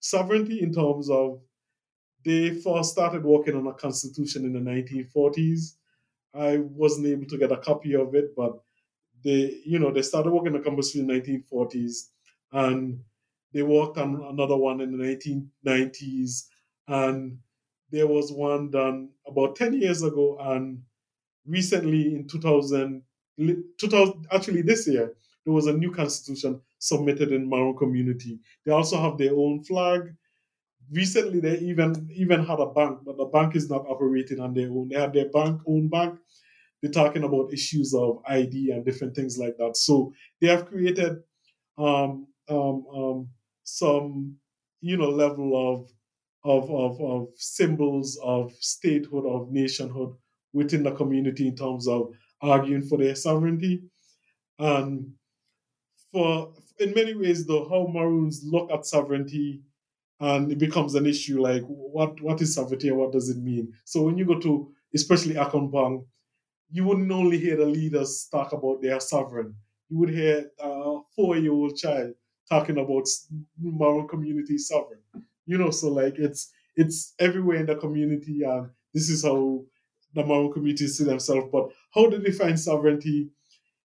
sovereignty 0.00 0.62
in 0.62 0.72
terms 0.72 1.10
of 1.10 1.40
they 2.24 2.50
first 2.50 2.92
started 2.92 3.22
working 3.24 3.54
on 3.54 3.66
a 3.66 3.74
constitution 3.74 4.46
in 4.46 4.54
the 4.54 4.58
1940s. 4.58 5.74
I 6.34 6.58
wasn't 6.58 7.08
able 7.08 7.26
to 7.26 7.36
get 7.36 7.52
a 7.52 7.58
copy 7.58 7.94
of 7.94 8.14
it, 8.14 8.34
but 8.34 8.58
they, 9.22 9.60
you 9.66 9.78
know, 9.78 9.92
they 9.92 10.02
started 10.02 10.30
working 10.30 10.54
on 10.54 10.60
a 10.60 10.64
constitution 10.64 11.10
in 11.10 11.22
the 11.22 11.44
1940s, 11.52 12.08
and 12.52 13.00
they 13.52 13.62
worked 13.62 13.98
on 13.98 14.24
another 14.30 14.56
one 14.56 14.80
in 14.80 14.96
the 14.96 15.04
1990s, 15.64 16.46
and 16.86 17.38
there 17.90 18.06
was 18.06 18.32
one 18.32 18.70
done 18.70 19.10
about 19.26 19.56
10 19.56 19.74
years 19.74 20.02
ago, 20.02 20.38
and 20.40 20.82
recently 21.46 22.14
in 22.14 22.26
2000, 22.28 23.02
2000 23.78 24.26
actually 24.32 24.62
this 24.62 24.88
year, 24.88 25.14
there 25.48 25.54
was 25.54 25.66
a 25.66 25.72
new 25.72 25.90
constitution 25.90 26.60
submitted 26.78 27.32
in 27.32 27.48
Maroon 27.48 27.74
community. 27.74 28.38
They 28.66 28.72
also 28.72 29.00
have 29.00 29.16
their 29.16 29.34
own 29.34 29.64
flag. 29.64 30.14
Recently, 30.92 31.40
they 31.40 31.56
even 31.60 32.06
even 32.12 32.44
had 32.44 32.60
a 32.60 32.66
bank, 32.66 32.98
but 33.02 33.16
the 33.16 33.24
bank 33.24 33.56
is 33.56 33.70
not 33.70 33.86
operating 33.88 34.40
on 34.40 34.52
their 34.52 34.68
own. 34.68 34.88
They 34.90 35.00
have 35.00 35.14
their 35.14 35.30
bank 35.30 35.62
own 35.66 35.88
bank. 35.88 36.18
They're 36.82 36.92
talking 36.92 37.24
about 37.24 37.50
issues 37.50 37.94
of 37.94 38.20
ID 38.26 38.72
and 38.72 38.84
different 38.84 39.16
things 39.16 39.38
like 39.38 39.56
that. 39.56 39.78
So 39.78 40.12
they 40.42 40.48
have 40.48 40.66
created 40.66 41.22
um, 41.78 42.26
um, 42.50 42.84
um, 42.94 43.28
some, 43.64 44.36
you 44.82 44.98
know, 44.98 45.08
level 45.08 45.48
of 45.56 45.90
of, 46.44 46.70
of, 46.70 47.00
of 47.00 47.28
symbols 47.36 48.20
of 48.22 48.52
statehood, 48.60 49.24
of 49.24 49.50
nationhood 49.50 50.14
within 50.52 50.82
the 50.82 50.92
community 50.92 51.48
in 51.48 51.56
terms 51.56 51.88
of 51.88 52.12
arguing 52.42 52.82
for 52.82 52.98
their 52.98 53.14
sovereignty. 53.14 53.84
And 54.58 55.14
for 56.12 56.52
in 56.78 56.94
many 56.94 57.14
ways 57.14 57.46
though 57.46 57.68
how 57.68 57.90
Maroons 57.92 58.42
look 58.44 58.70
at 58.70 58.86
sovereignty 58.86 59.62
and 60.20 60.50
it 60.50 60.58
becomes 60.58 60.94
an 60.94 61.06
issue 61.06 61.40
like 61.40 61.62
what 61.66 62.20
what 62.20 62.40
is 62.40 62.54
sovereignty 62.54 62.88
and 62.88 62.98
what 62.98 63.12
does 63.12 63.28
it 63.28 63.38
mean? 63.38 63.72
So 63.84 64.02
when 64.02 64.18
you 64.18 64.24
go 64.24 64.38
to 64.40 64.72
especially 64.94 65.34
Accompong, 65.34 66.06
you 66.70 66.84
wouldn't 66.84 67.12
only 67.12 67.38
hear 67.38 67.56
the 67.56 67.66
leaders 67.66 68.28
talk 68.30 68.52
about 68.52 68.82
their 68.82 69.00
sovereign. 69.00 69.54
You 69.88 69.98
would 69.98 70.10
hear 70.10 70.50
a 70.58 70.98
four-year-old 71.14 71.76
child 71.76 72.14
talking 72.48 72.78
about 72.78 73.06
Maroon 73.60 74.08
community 74.08 74.58
sovereign. 74.58 75.00
You 75.46 75.58
know, 75.58 75.70
so 75.70 75.88
like 75.88 76.18
it's 76.18 76.50
it's 76.76 77.14
everywhere 77.18 77.56
in 77.56 77.66
the 77.66 77.76
community, 77.76 78.42
and 78.42 78.70
this 78.92 79.08
is 79.08 79.24
how 79.24 79.64
the 80.14 80.24
Maroon 80.24 80.52
community 80.52 80.86
see 80.88 81.04
themselves. 81.04 81.48
But 81.50 81.70
how 81.94 82.08
do 82.08 82.18
they 82.18 82.30
define 82.30 82.56
sovereignty 82.56 83.30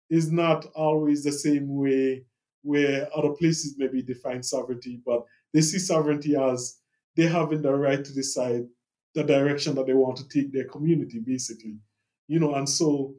is 0.09 0.31
not 0.31 0.65
always 0.75 1.23
the 1.23 1.31
same 1.31 1.75
way 1.75 2.23
where 2.61 3.09
other 3.15 3.31
places 3.31 3.75
maybe 3.77 4.01
define 4.01 4.41
sovereignty, 4.41 5.01
but 5.05 5.25
they 5.53 5.61
see 5.61 5.79
sovereignty 5.79 6.35
as 6.35 6.79
they 7.15 7.23
having 7.23 7.61
the 7.61 7.73
right 7.73 8.03
to 8.03 8.13
decide 8.13 8.65
the 9.15 9.23
direction 9.23 9.75
that 9.75 9.85
they 9.85 9.93
want 9.93 10.17
to 10.17 10.27
take 10.27 10.51
their 10.51 10.65
community, 10.65 11.19
basically. 11.19 11.77
You 12.27 12.39
know, 12.39 12.55
and 12.55 12.67
so 12.67 13.13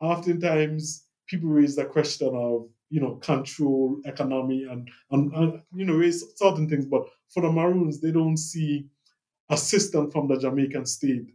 oftentimes 0.00 1.06
people 1.26 1.48
raise 1.48 1.76
the 1.76 1.84
question 1.84 2.30
of, 2.34 2.68
you 2.90 3.00
know, 3.00 3.16
control, 3.16 4.00
economy, 4.04 4.66
and, 4.70 4.88
and, 5.10 5.32
and 5.32 5.62
you 5.74 5.84
know, 5.84 5.94
raise 5.94 6.24
certain 6.36 6.68
things. 6.68 6.86
But 6.86 7.06
for 7.32 7.42
the 7.42 7.50
Maroons, 7.50 8.00
they 8.00 8.12
don't 8.12 8.36
see 8.36 8.86
a 9.50 9.56
system 9.56 10.10
from 10.10 10.28
the 10.28 10.38
Jamaican 10.38 10.86
state 10.86 11.34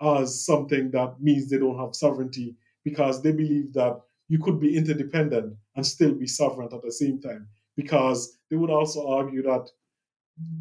as 0.00 0.44
something 0.44 0.90
that 0.92 1.20
means 1.20 1.50
they 1.50 1.58
don't 1.58 1.78
have 1.78 1.94
sovereignty 1.94 2.56
because 2.84 3.22
they 3.22 3.32
believe 3.32 3.72
that 3.74 4.00
you 4.28 4.38
could 4.38 4.60
be 4.60 4.76
interdependent 4.76 5.56
and 5.76 5.86
still 5.86 6.14
be 6.14 6.26
sovereign 6.26 6.68
at 6.72 6.82
the 6.82 6.92
same 6.92 7.20
time. 7.20 7.48
Because 7.76 8.38
they 8.50 8.56
would 8.56 8.70
also 8.70 9.08
argue 9.08 9.42
that 9.42 9.68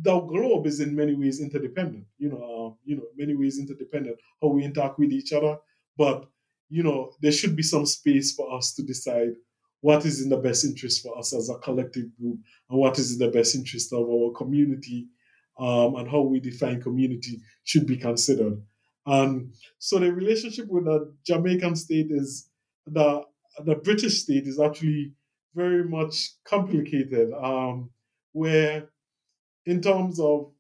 the 0.01 0.19
globe 0.19 0.65
is 0.65 0.79
in 0.79 0.95
many 0.95 1.13
ways 1.13 1.39
interdependent. 1.39 2.05
You 2.17 2.29
know, 2.29 2.37
uh, 2.37 2.75
you 2.85 2.97
know, 2.97 3.03
many 3.15 3.35
ways 3.35 3.59
interdependent. 3.59 4.17
How 4.41 4.49
we 4.49 4.63
interact 4.63 4.99
with 4.99 5.11
each 5.11 5.33
other, 5.33 5.57
but 5.97 6.27
you 6.69 6.83
know, 6.83 7.13
there 7.21 7.31
should 7.31 7.55
be 7.55 7.63
some 7.63 7.85
space 7.85 8.33
for 8.33 8.53
us 8.53 8.73
to 8.73 8.83
decide 8.83 9.33
what 9.81 10.05
is 10.05 10.21
in 10.21 10.29
the 10.29 10.37
best 10.37 10.65
interest 10.65 11.03
for 11.03 11.17
us 11.17 11.33
as 11.33 11.49
a 11.49 11.57
collective 11.59 12.05
group 12.19 12.39
and 12.69 12.79
what 12.79 12.97
is 12.99 13.13
in 13.13 13.19
the 13.19 13.31
best 13.31 13.55
interest 13.55 13.93
of 13.93 14.09
our 14.09 14.31
community 14.31 15.07
um, 15.59 15.95
and 15.95 16.09
how 16.09 16.21
we 16.21 16.39
define 16.39 16.81
community 16.81 17.39
should 17.63 17.85
be 17.85 17.97
considered. 17.97 18.61
And 19.05 19.53
so 19.79 19.99
the 19.99 20.11
relationship 20.11 20.67
with 20.67 20.85
the 20.85 21.13
Jamaican 21.25 21.75
state 21.75 22.07
is 22.09 22.49
the 22.85 23.23
the 23.65 23.75
British 23.75 24.21
state 24.21 24.47
is 24.47 24.59
actually 24.59 25.13
very 25.55 25.83
much 25.83 26.33
complicated, 26.45 27.33
um, 27.33 27.89
where 28.33 28.89
in 29.65 29.81
terms 29.81 30.19
of 30.19 30.51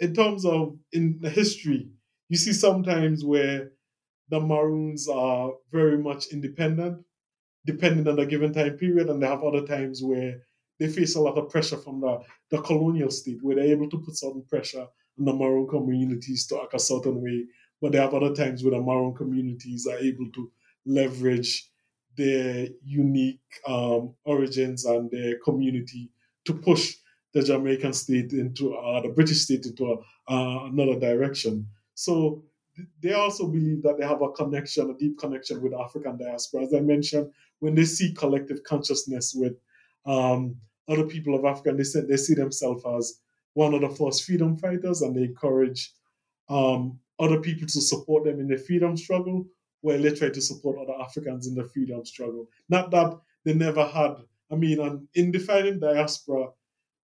in 0.00 0.14
terms 0.14 0.44
of 0.44 0.76
in 0.92 1.18
the 1.20 1.30
history, 1.30 1.90
you 2.28 2.36
see 2.36 2.52
sometimes 2.52 3.24
where 3.24 3.72
the 4.30 4.40
Maroons 4.40 5.08
are 5.08 5.52
very 5.72 5.98
much 5.98 6.28
independent, 6.28 7.04
depending 7.66 8.06
on 8.06 8.18
a 8.18 8.26
given 8.26 8.52
time 8.52 8.76
period, 8.76 9.08
and 9.08 9.22
they 9.22 9.26
have 9.26 9.42
other 9.42 9.66
times 9.66 10.02
where 10.02 10.40
they 10.78 10.86
face 10.86 11.16
a 11.16 11.20
lot 11.20 11.36
of 11.36 11.50
pressure 11.50 11.78
from 11.78 12.00
the, 12.00 12.20
the 12.50 12.62
colonial 12.62 13.10
state, 13.10 13.38
where 13.42 13.56
they're 13.56 13.64
able 13.64 13.90
to 13.90 13.98
put 13.98 14.16
certain 14.16 14.44
pressure 14.48 14.86
on 15.18 15.24
the 15.24 15.32
Maroon 15.32 15.66
communities 15.66 16.46
to 16.46 16.60
act 16.62 16.74
a 16.74 16.78
certain 16.78 17.20
way. 17.20 17.44
But 17.80 17.92
they 17.92 17.98
have 17.98 18.14
other 18.14 18.34
times 18.34 18.62
where 18.62 18.72
the 18.72 18.80
Maroon 18.80 19.14
communities 19.14 19.86
are 19.86 19.98
able 19.98 20.30
to 20.34 20.52
leverage 20.86 21.68
their 22.18 22.66
unique 22.84 23.40
um, 23.66 24.12
origins 24.24 24.84
and 24.84 25.10
their 25.10 25.38
community 25.38 26.10
to 26.44 26.52
push 26.52 26.96
the 27.32 27.42
Jamaican 27.42 27.92
state 27.92 28.32
into 28.32 28.74
uh, 28.74 29.00
the 29.00 29.08
British 29.08 29.42
state 29.42 29.64
into 29.64 29.92
a, 29.92 30.32
uh, 30.32 30.66
another 30.66 30.98
direction. 30.98 31.66
So 31.94 32.42
they 33.00 33.12
also 33.12 33.46
believe 33.46 33.82
that 33.84 33.98
they 33.98 34.06
have 34.06 34.20
a 34.22 34.30
connection, 34.32 34.90
a 34.90 34.94
deep 34.94 35.18
connection 35.18 35.62
with 35.62 35.72
African 35.74 36.18
diaspora. 36.18 36.64
As 36.64 36.74
I 36.74 36.80
mentioned, 36.80 37.30
when 37.60 37.74
they 37.74 37.84
see 37.84 38.12
collective 38.12 38.64
consciousness 38.64 39.34
with 39.34 39.54
um, 40.04 40.56
other 40.88 41.04
people 41.04 41.36
of 41.36 41.44
Africa, 41.44 41.72
they, 41.72 42.00
they 42.00 42.16
see 42.16 42.34
themselves 42.34 42.84
as 42.96 43.20
one 43.54 43.74
of 43.74 43.80
the 43.80 43.90
first 43.90 44.24
freedom 44.24 44.56
fighters 44.56 45.02
and 45.02 45.14
they 45.14 45.24
encourage 45.24 45.92
um, 46.48 46.98
other 47.20 47.40
people 47.40 47.66
to 47.68 47.80
support 47.80 48.24
them 48.24 48.40
in 48.40 48.48
their 48.48 48.58
freedom 48.58 48.96
struggle 48.96 49.46
while 49.80 50.00
they 50.00 50.14
try 50.14 50.28
to 50.28 50.40
support 50.40 50.78
other 50.78 51.00
Africans 51.00 51.46
in 51.46 51.54
the 51.54 51.64
freedom 51.64 52.04
struggle. 52.04 52.48
Not 52.68 52.90
that 52.90 53.18
they 53.44 53.54
never 53.54 53.84
had, 53.84 54.16
I 54.50 54.56
mean, 54.56 55.08
in 55.14 55.30
defining 55.30 55.80
diaspora, 55.80 56.48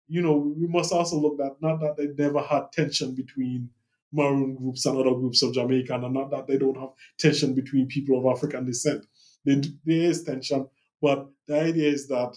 you 0.09 0.23
know, 0.23 0.37
we 0.37 0.67
must 0.67 0.93
also 0.93 1.17
look 1.17 1.41
at 1.41 1.61
not 1.63 1.81
that 1.81 1.97
they 1.97 2.09
never 2.23 2.41
had 2.41 2.73
tension 2.73 3.15
between 3.15 3.71
Maroon 4.13 4.57
groups 4.57 4.87
and 4.87 4.99
other 4.99 5.15
groups 5.15 5.43
of 5.43 5.55
Jamaica, 5.55 5.95
and 5.95 6.15
not 6.15 6.31
that 6.31 6.47
they 6.47 6.59
don't 6.59 6.77
have 6.77 6.91
tension 7.19 7.55
between 7.55 7.87
people 7.87 8.19
of 8.19 8.37
African 8.37 8.67
descent. 8.67 9.07
there 9.45 9.63
is 9.87 10.25
tension, 10.25 10.69
but 11.01 11.29
the 11.47 11.61
idea 11.61 11.89
is 11.89 12.09
that 12.09 12.37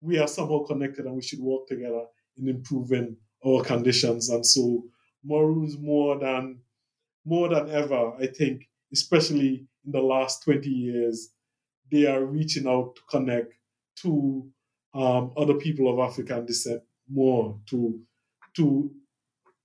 we 0.00 0.18
are 0.18 0.28
somehow 0.28 0.64
connected 0.64 1.06
and 1.06 1.14
we 1.14 1.22
should 1.22 1.40
work 1.40 1.66
together 1.66 2.04
in 2.36 2.48
improving 2.48 3.16
our 3.46 3.62
conditions. 3.62 4.30
And 4.30 4.44
so 4.44 4.84
Maroons 5.24 5.78
more 5.78 6.18
than 6.18 6.60
more 7.26 7.48
than 7.48 7.70
ever, 7.70 8.12
I 8.20 8.26
think, 8.26 8.68
especially 8.94 9.66
in 9.84 9.92
the 9.92 10.00
last 10.00 10.44
20 10.44 10.70
years, 10.70 11.30
they 11.90 12.06
are 12.06 12.24
reaching 12.24 12.66
out 12.66 12.96
to 12.96 13.02
connect 13.10 13.52
to 13.96 14.48
um, 14.94 15.32
other 15.36 15.54
people 15.54 15.92
of 15.92 15.98
African 15.98 16.46
descent 16.46 16.82
more 17.10 17.58
to 17.66 18.00
to 18.56 18.90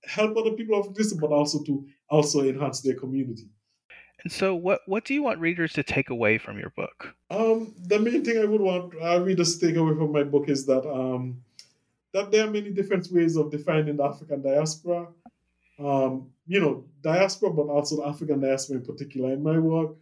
help 0.04 0.36
other 0.36 0.50
people 0.50 0.78
of 0.78 0.92
descent, 0.94 1.20
but 1.20 1.30
also 1.30 1.62
to 1.62 1.86
also 2.08 2.40
enhance 2.40 2.80
their 2.80 2.94
community. 2.94 3.48
And 4.22 4.32
so, 4.32 4.54
what 4.54 4.80
what 4.86 5.04
do 5.04 5.14
you 5.14 5.22
want 5.22 5.38
readers 5.38 5.72
to 5.74 5.82
take 5.82 6.10
away 6.10 6.36
from 6.38 6.58
your 6.58 6.70
book? 6.70 7.14
Um, 7.30 7.74
the 7.86 7.98
main 7.98 8.24
thing 8.24 8.38
I 8.38 8.44
would 8.44 8.60
want 8.60 8.94
uh, 9.00 9.20
readers 9.20 9.56
to 9.56 9.66
take 9.66 9.76
away 9.76 9.94
from 9.94 10.12
my 10.12 10.24
book 10.24 10.48
is 10.48 10.66
that 10.66 10.84
um, 10.86 11.42
that 12.12 12.30
there 12.30 12.46
are 12.46 12.50
many 12.50 12.70
different 12.70 13.08
ways 13.10 13.36
of 13.36 13.50
defining 13.50 13.96
the 13.96 14.04
African 14.04 14.42
diaspora. 14.42 15.08
Um, 15.80 16.30
you 16.46 16.60
know, 16.60 16.84
diaspora, 17.00 17.52
but 17.52 17.68
also 17.68 17.96
the 17.96 18.08
African 18.08 18.40
diaspora 18.40 18.78
in 18.78 18.84
particular. 18.84 19.32
In 19.32 19.42
my 19.42 19.58
work, 19.58 19.96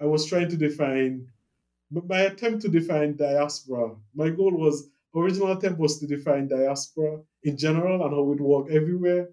I 0.00 0.04
was 0.04 0.26
trying 0.26 0.48
to 0.50 0.56
define, 0.56 1.26
my 1.90 2.20
attempt 2.20 2.62
to 2.62 2.68
define 2.68 3.16
diaspora. 3.16 3.96
My 4.14 4.30
goal 4.30 4.52
was 4.52 4.88
original 5.14 5.52
attempt 5.52 5.78
was 5.78 5.98
to 6.00 6.06
define 6.06 6.48
diaspora 6.48 7.20
in 7.42 7.56
general 7.56 8.04
and 8.04 8.12
how 8.14 8.32
it 8.32 8.40
work 8.40 8.70
everywhere, 8.70 9.30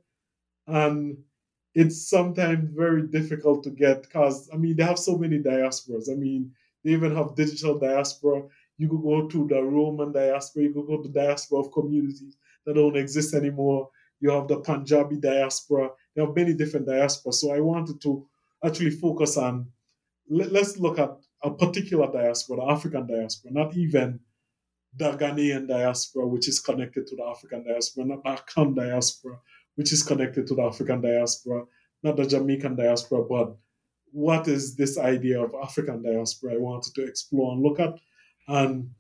and 0.68 1.18
it's 1.74 2.10
sometimes 2.10 2.70
very 2.76 3.04
difficult 3.08 3.64
to 3.64 3.70
get 3.70 4.04
because 4.04 4.50
I 4.54 4.58
mean 4.58 4.76
they 4.76 4.84
have 4.84 5.00
so 5.00 5.18
many 5.18 5.40
diasporas. 5.40 6.10
I 6.12 6.16
mean 6.16 6.52
they 6.84 6.92
even 6.92 7.16
have 7.16 7.36
digital 7.36 7.78
diaspora. 7.80 8.44
You 8.78 8.90
could 8.90 9.04
go 9.04 9.28
to 9.28 9.48
the 9.48 9.62
Roman 9.62 10.12
diaspora. 10.12 10.64
You 10.64 10.74
could 10.74 10.88
go 10.88 10.98
to 11.02 11.08
the 11.08 11.20
diaspora 11.20 11.60
of 11.60 11.72
communities 11.72 12.36
that 12.66 12.76
don't 12.76 12.98
exist 12.98 13.34
anymore. 13.34 13.90
You 14.22 14.32
have 14.32 14.48
the 14.48 14.58
Punjabi 14.58 15.18
diaspora. 15.18 15.90
There 16.16 16.26
have 16.26 16.36
many 16.36 16.54
different 16.54 16.88
diasporas. 16.88 17.36
So 17.36 17.52
I 17.52 17.60
wanted 17.60 18.02
to 18.02 18.26
actually 18.64 18.92
focus 18.92 19.38
on 19.38 19.68
let, 20.30 20.56
us 20.56 20.78
look 20.78 20.98
at 21.00 21.18
a 21.44 21.52
particular 21.52 22.10
diaspora, 22.10 22.58
the 22.58 22.72
African 22.72 23.06
diaspora, 23.06 23.52
not 23.52 23.76
even 23.76 24.20
the 24.96 25.12
Ghanaian 25.14 25.68
diaspora, 25.68 26.28
which 26.28 26.48
is 26.48 26.60
connected 26.60 27.08
to 27.08 27.16
the 27.16 27.24
African 27.24 27.66
diaspora, 27.66 28.06
not 28.06 28.24
the 28.24 28.30
Akan 28.30 28.76
diaspora, 28.76 29.40
which 29.76 29.92
is 29.92 30.04
connected 30.04 30.48
to 30.48 30.56
the 30.56 30.62
African 30.62 31.02
diaspora, 31.02 31.66
not 32.04 32.16
the 32.16 32.26
Jamaican 32.26 32.76
diaspora, 32.76 33.24
but 33.24 33.56
what 34.12 34.48
is 34.48 34.76
this 34.76 34.98
idea 34.98 35.42
of 35.42 35.56
African 35.62 36.04
diaspora 36.04 36.54
I 36.54 36.58
wanted 36.58 36.94
to 36.96 37.06
explore 37.06 37.54
and 37.54 37.62
look 37.62 37.80
at. 37.80 37.98
And 38.48 38.92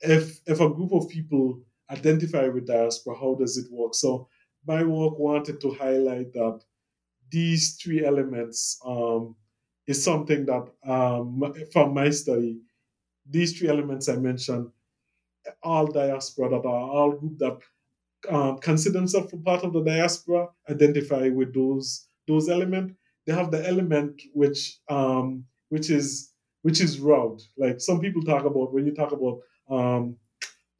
if 0.00 0.40
if 0.46 0.60
a 0.60 0.68
group 0.68 0.92
of 0.92 1.08
people 1.08 1.60
identify 1.92 2.48
with 2.48 2.66
diaspora, 2.66 3.16
how 3.16 3.34
does 3.34 3.56
it 3.56 3.70
work? 3.70 3.94
So 3.94 4.28
my 4.66 4.82
work 4.82 5.18
wanted 5.18 5.60
to 5.60 5.70
highlight 5.72 6.32
that 6.32 6.60
these 7.30 7.76
three 7.82 8.04
elements 8.04 8.80
um, 8.84 9.36
is 9.86 10.02
something 10.02 10.46
that 10.46 10.68
um, 10.84 11.54
from 11.72 11.94
my 11.94 12.10
study, 12.10 12.60
these 13.28 13.58
three 13.58 13.68
elements 13.68 14.08
I 14.08 14.16
mentioned, 14.16 14.68
all 15.62 15.86
diaspora 15.86 16.50
that 16.50 16.66
are 16.66 16.90
all 16.90 17.12
group 17.12 17.38
that 17.38 17.58
um, 18.30 18.58
consider 18.58 18.92
themselves 18.98 19.32
a 19.32 19.36
part 19.36 19.64
of 19.64 19.72
the 19.72 19.82
diaspora, 19.82 20.48
identify 20.70 21.28
with 21.28 21.52
those 21.54 22.06
those 22.28 22.48
elements. 22.48 22.94
They 23.26 23.32
have 23.32 23.50
the 23.50 23.66
element 23.66 24.22
which 24.32 24.78
um, 24.88 25.44
which 25.70 25.90
is 25.90 26.32
which 26.62 26.80
is 26.80 27.00
route. 27.00 27.42
Like 27.56 27.80
some 27.80 28.00
people 28.00 28.22
talk 28.22 28.44
about 28.44 28.72
when 28.72 28.86
you 28.86 28.94
talk 28.94 29.12
about 29.12 29.40
um, 29.68 30.16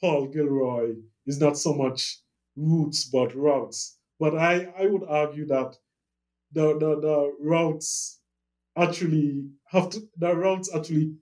Paul 0.02 0.28
Gilroy, 0.28 0.96
is 1.26 1.40
not 1.40 1.58
so 1.58 1.74
much 1.74 2.18
roots 2.56 3.06
but 3.06 3.34
routes. 3.36 3.98
But 4.20 4.36
I, 4.38 4.72
I 4.78 4.86
would 4.88 5.04
argue 5.08 5.46
that 5.48 5.76
the, 6.52 6.78
the, 6.78 7.00
the 7.00 7.36
routes 7.40 8.20
actually 8.76 9.46
have 9.66 9.90
to 9.90 10.02
the 10.18 10.34
routes 10.36 10.74
actually 10.74 11.14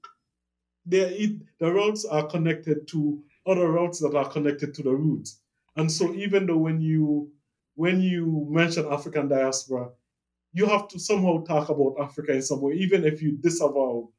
they 0.86 1.38
the 1.60 1.72
routes 1.72 2.04
are 2.04 2.26
connected 2.26 2.88
to 2.88 3.22
other 3.46 3.70
routes 3.70 4.00
that 4.00 4.14
are 4.16 4.30
connected 4.30 4.74
to 4.74 4.82
the 4.82 4.94
roots. 4.94 5.40
And 5.76 5.90
so 5.90 6.14
even 6.14 6.46
though 6.46 6.58
when 6.58 6.80
you 6.80 7.32
when 7.76 8.00
you 8.00 8.46
mention 8.50 8.86
African 8.86 9.28
diaspora, 9.28 9.90
you 10.52 10.66
have 10.66 10.88
to 10.88 10.98
somehow 11.00 11.44
talk 11.44 11.68
about 11.70 11.96
Africa 12.00 12.32
in 12.32 12.42
some 12.42 12.60
way, 12.62 12.74
even 12.74 13.04
if 13.04 13.22
you 13.22 13.32
disavow 13.32 14.10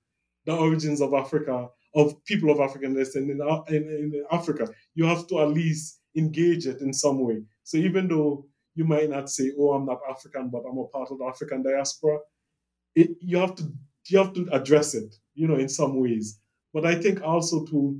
the 0.46 0.56
origins 0.56 1.02
of 1.02 1.14
Africa, 1.14 1.70
of 1.96 2.24
people 2.26 2.52
of 2.52 2.60
African 2.60 2.94
descent 2.94 3.30
in, 3.30 3.42
in, 3.70 3.84
in 4.14 4.26
Africa. 4.32 4.70
You 4.96 5.06
have 5.06 5.28
to 5.28 5.42
at 5.42 5.50
least 5.50 6.00
engage 6.16 6.68
it 6.68 6.82
in 6.82 6.94
some 6.94 7.20
way. 7.20 7.44
So 7.64 7.78
even 7.78 8.08
though 8.08 8.46
you 8.76 8.86
might 8.86 9.10
not 9.10 9.30
say, 9.30 9.52
"Oh, 9.58 9.72
I'm 9.74 9.86
not 9.86 10.00
African, 10.10 10.50
but 10.50 10.64
I'm 10.70 10.78
a 10.78 10.86
part 10.86 11.12
of 11.12 11.20
the 11.20 11.26
African 11.26 11.64
diaspora," 11.64 12.20
it, 12.96 13.12
you 13.20 13.38
have 13.38 13.56
to 13.56 13.64
you 14.08 14.18
have 14.18 14.34
to 14.34 14.48
address 14.52 14.96
it, 14.96 15.16
you 15.36 15.48
know, 15.48 15.56
in 15.56 15.70
some 15.70 16.00
ways. 16.00 16.40
But 16.74 16.86
I 16.86 16.96
think 16.96 17.22
also 17.22 17.66
to 17.68 18.00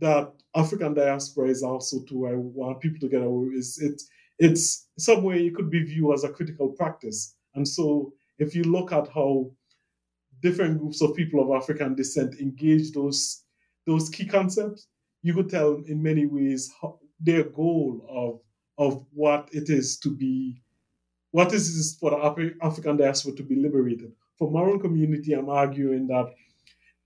that 0.00 0.32
African 0.54 0.94
diaspora 0.94 1.48
is 1.48 1.62
also 1.62 2.02
to 2.08 2.26
I 2.26 2.34
want 2.34 2.80
people 2.80 3.00
to 3.00 3.08
get 3.08 3.22
away 3.22 3.48
is 3.48 3.78
it 3.80 4.00
it's 4.38 4.88
some 4.98 5.22
way 5.22 5.46
it 5.46 5.54
could 5.54 5.70
be 5.70 5.82
viewed 5.84 6.14
as 6.14 6.24
a 6.24 6.28
critical 6.30 6.70
practice. 6.70 7.36
And 7.54 7.66
so 7.66 8.12
if 8.38 8.54
you 8.54 8.64
look 8.64 8.92
at 8.92 9.08
how 9.08 9.50
different 10.42 10.78
groups 10.78 11.00
of 11.00 11.14
people 11.14 11.40
of 11.40 11.62
African 11.62 11.94
descent 11.94 12.40
engage 12.40 12.92
those 12.92 13.44
those 13.86 14.08
key 14.08 14.26
concepts, 14.26 14.88
you 15.22 15.34
could 15.34 15.48
tell 15.48 15.82
in 15.86 16.02
many 16.02 16.26
ways 16.26 16.70
how, 16.80 16.98
their 17.20 17.44
goal 17.44 18.04
of 18.08 18.40
of 18.78 19.04
what 19.12 19.48
it 19.52 19.70
is 19.70 19.98
to 19.98 20.10
be 20.10 20.62
what 21.32 21.54
is 21.54 21.74
this 21.76 21.98
for 21.98 22.10
the 22.10 22.16
Af- 22.16 22.56
African 22.60 22.96
diaspora 22.98 23.34
to 23.34 23.42
be 23.42 23.56
liberated? 23.56 24.12
For 24.38 24.50
my 24.50 24.60
own 24.60 24.80
community, 24.80 25.32
I'm 25.32 25.48
arguing 25.48 26.06
that 26.08 26.26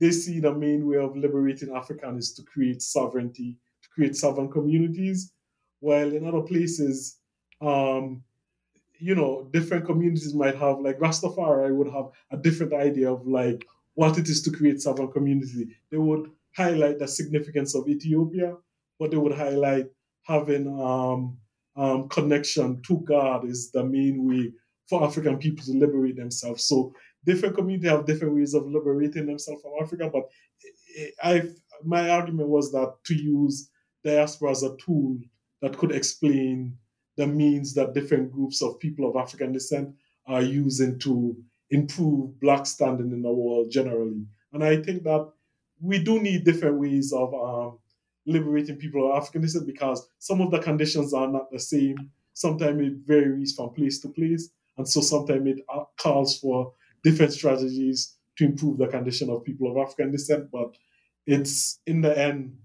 they 0.01 0.11
see 0.11 0.41
the 0.41 0.53
main 0.53 0.87
way 0.87 0.99
of 0.99 1.17
liberating 1.17 1.75
African 1.75 2.19
is 2.19 2.33
to 2.35 2.43
create 2.43 2.83
sovereignty, 2.83 3.57
to 3.83 3.89
create 3.91 4.17
sovereign 4.17 4.51
communities, 4.51 5.33
while 5.81 6.13
in 6.13 6.27
other 6.27 6.43
places, 6.43 7.19
um, 7.61 8.23
you 8.99 9.15
know, 9.15 9.49
different 9.53 9.85
communities 9.87 10.35
might 10.35 10.57
have, 10.57 10.81
like 10.81 10.99
Rastafari 10.99 11.75
would 11.75 11.93
have 11.93 12.07
a 12.31 12.37
different 12.37 12.73
idea 12.73 13.13
of 13.13 13.27
like 13.27 13.67
what 13.95 14.19
it 14.19 14.29
is 14.29 14.43
to 14.43 14.51
create 14.51 14.81
sovereign 14.81 15.11
community. 15.11 15.69
They 15.91 15.99
would 15.99 16.31
highlight 16.57 16.99
the 16.99 17.09
significance 17.09 17.75
of 17.75 17.89
Ethiopia, 17.89 18.57
but 18.99 19.11
they 19.11 19.17
would 19.17 19.37
highlight 19.37 19.87
having 20.23 20.67
um, 20.81 21.39
um, 21.77 22.09
connection 22.09 22.83
to 22.83 22.99
God 23.01 23.45
is 23.45 23.71
the 23.71 23.85
main 23.85 24.27
way 24.27 24.53
for 24.89 25.05
African 25.05 25.39
people 25.39 25.65
to 25.65 25.73
liberate 25.73 26.17
themselves. 26.17 26.65
So 26.65 26.95
different 27.25 27.57
communities 27.57 27.91
have 27.91 28.07
different 28.07 28.35
ways 28.35 28.55
of 28.55 28.67
liberating 28.67 29.27
themselves 29.27 29.63
from 29.63 29.73
Africa, 29.81 30.11
but 30.13 30.29
I 31.23 31.43
my 31.85 32.09
argument 32.09 32.49
was 32.49 32.73
that 32.73 32.95
to 33.05 33.15
use 33.15 33.71
diaspora 34.05 34.53
as 34.53 34.63
a 34.63 34.77
tool 34.77 35.19
that 35.61 35.77
could 35.77 35.93
explain 35.93 36.79
the 37.17 37.27
means 37.27 37.75
that 37.75 37.95
different 37.95 38.33
groups 38.33 38.63
of 38.63 38.79
people 38.79 39.09
of 39.09 39.17
African 39.17 39.53
descent 39.53 39.95
are 40.27 40.43
using 40.43 40.99
to 41.01 41.37
improve 41.71 42.39
black 42.41 42.67
standing 42.67 43.11
in 43.11 43.23
the 43.23 43.33
world 43.33 43.71
generally. 43.71 44.25
And 44.53 44.63
I 44.63 44.83
think 44.83 45.03
that 45.05 45.31
we 45.81 45.99
do 45.99 46.21
need 46.21 46.45
different 46.45 46.79
ways 46.79 47.13
of 47.13 47.35
um, 47.35 47.79
liberating 48.27 48.77
people 48.77 49.11
of 49.11 49.17
African 49.17 49.43
descent 49.43 49.67
because 49.67 50.07
some 50.19 50.41
of 50.41 50.51
the 50.51 50.59
conditions 50.59 51.13
are 51.13 51.29
not 51.29 51.51
the 51.51 51.59
same. 51.59 52.11
Sometimes 52.35 52.81
it 52.83 52.95
varies 53.07 53.55
from 53.55 53.71
place 53.71 54.01
to 54.01 54.09
place. 54.09 54.51
And 54.77 54.89
so 54.89 55.01
sometimes 55.01 55.47
it 55.47 55.65
uh, 55.73 55.85
calls 55.97 56.39
for 56.39 56.73
different 57.03 57.33
strategies 57.33 58.15
to 58.37 58.45
improve 58.45 58.79
the 58.79 58.89
condition 58.89 59.31
of 59.31 59.45
people 59.45 59.71
of 59.71 59.79
African 59.79 60.13
descent. 60.13 60.51
But 60.51 60.77
it's 61.27 61.81
in 61.87 62.01
the 62.01 62.17
end 62.19 62.57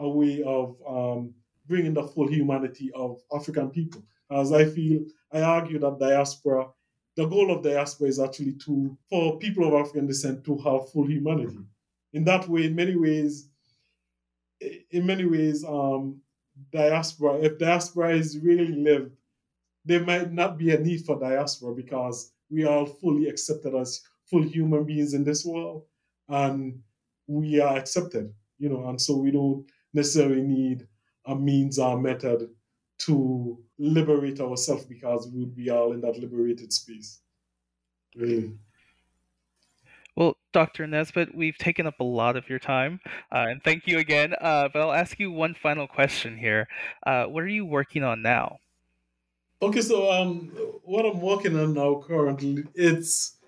a 0.00 0.08
way 0.08 0.42
of 0.42 0.76
um, 0.86 1.34
bringing 1.66 1.94
the 1.94 2.02
full 2.02 2.28
humanity 2.28 2.90
of 2.94 3.20
African 3.34 3.70
people. 3.70 4.02
As 4.30 4.52
I 4.52 4.64
feel, 4.64 5.04
I 5.32 5.40
argue 5.40 5.78
that 5.78 5.98
diaspora, 5.98 6.68
the 7.16 7.26
goal 7.26 7.50
of 7.50 7.62
diaspora 7.62 8.08
is 8.08 8.18
actually 8.18 8.52
to 8.64 8.96
for 9.08 9.38
people 9.38 9.66
of 9.66 9.74
African 9.74 10.06
descent 10.06 10.44
to 10.44 10.56
have 10.58 10.90
full 10.90 11.06
humanity. 11.06 11.58
In 12.12 12.24
that 12.24 12.48
way, 12.48 12.64
in 12.64 12.74
many 12.74 12.96
ways, 12.96 13.48
in 14.90 15.06
many 15.06 15.24
ways, 15.24 15.64
um, 15.64 16.20
diaspora, 16.72 17.38
if 17.40 17.58
diaspora 17.58 18.16
is 18.16 18.38
really 18.38 18.68
lived, 18.68 19.12
there 19.84 20.00
might 20.00 20.32
not 20.32 20.56
be 20.56 20.74
a 20.74 20.78
need 20.78 21.04
for 21.04 21.18
diaspora 21.18 21.74
because 21.74 22.32
we 22.50 22.64
are 22.64 22.86
fully 22.86 23.28
accepted 23.28 23.74
as 23.74 24.00
full 24.24 24.42
human 24.42 24.84
beings 24.84 25.14
in 25.14 25.24
this 25.24 25.44
world 25.44 25.84
and 26.28 26.78
we 27.26 27.60
are 27.60 27.76
accepted, 27.76 28.32
you 28.58 28.68
know, 28.68 28.88
and 28.88 29.00
so 29.00 29.16
we 29.16 29.30
don't 29.30 29.66
necessarily 29.92 30.42
need 30.42 30.86
a 31.26 31.34
means 31.34 31.78
or 31.78 32.00
method 32.00 32.48
to 32.98 33.58
liberate 33.78 34.40
ourselves 34.40 34.84
because 34.84 35.28
we 35.28 35.40
would 35.40 35.56
be 35.56 35.70
all 35.70 35.92
in 35.92 36.00
that 36.00 36.18
liberated 36.18 36.72
space. 36.72 37.20
Really. 38.16 38.52
Well, 40.16 40.36
Dr. 40.52 40.86
Nisbett, 40.86 41.34
we've 41.34 41.58
taken 41.58 41.88
up 41.88 41.98
a 41.98 42.04
lot 42.04 42.36
of 42.36 42.48
your 42.48 42.60
time, 42.60 43.00
uh, 43.32 43.46
and 43.48 43.62
thank 43.64 43.88
you 43.88 43.98
again. 43.98 44.32
Uh, 44.40 44.68
but 44.72 44.80
I'll 44.80 44.92
ask 44.92 45.18
you 45.18 45.32
one 45.32 45.54
final 45.54 45.88
question 45.88 46.36
here. 46.36 46.68
Uh, 47.04 47.24
what 47.24 47.42
are 47.42 47.48
you 47.48 47.66
working 47.66 48.04
on 48.04 48.22
now? 48.22 48.58
Okay, 49.60 49.80
so 49.80 50.12
um, 50.12 50.52
what 50.84 51.04
I'm 51.04 51.20
working 51.20 51.58
on 51.58 51.74
now 51.74 52.00
currently, 52.06 52.64
it's 52.74 53.38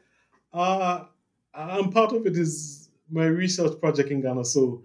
uh, 0.53 1.05
I'm 1.55 1.91
part 1.91 2.13
of 2.13 2.27
it 2.27 2.37
is 2.37 2.89
my 3.11 3.27
research 3.27 3.79
project 3.81 4.11
in 4.11 4.21
Ghana. 4.23 4.45
So 4.45 4.83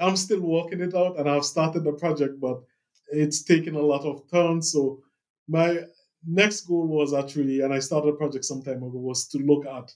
I'm 0.00 0.16
still 0.16 0.40
working 0.40 0.80
it 0.80 0.94
out, 0.94 1.18
and 1.18 1.28
I've 1.28 1.44
started 1.44 1.84
the 1.84 1.92
project, 1.92 2.40
but 2.40 2.60
it's 3.08 3.42
taken 3.42 3.76
a 3.76 3.80
lot 3.80 4.04
of 4.04 4.28
turns. 4.30 4.72
So 4.72 5.00
my 5.48 5.78
next 6.26 6.62
goal 6.62 6.86
was 6.86 7.14
actually, 7.14 7.60
and 7.60 7.72
I 7.72 7.78
started 7.78 8.10
a 8.10 8.16
project 8.16 8.44
some 8.44 8.62
time 8.62 8.82
ago, 8.82 8.98
was 8.98 9.28
to 9.28 9.38
look 9.38 9.66
at 9.66 9.92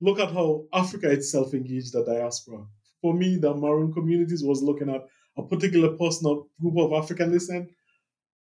look 0.00 0.20
at 0.20 0.30
how 0.30 0.64
Africa 0.74 1.10
itself 1.10 1.54
engaged 1.54 1.94
the 1.94 2.04
diaspora. 2.04 2.64
For 3.00 3.14
me, 3.14 3.36
the 3.36 3.54
Maroon 3.54 3.92
communities 3.92 4.44
was 4.44 4.62
looking 4.62 4.90
at 4.90 5.06
a 5.38 5.42
particular 5.42 5.96
personal 5.96 6.48
group 6.60 6.76
of 6.78 6.92
African 6.92 7.32
descent, 7.32 7.70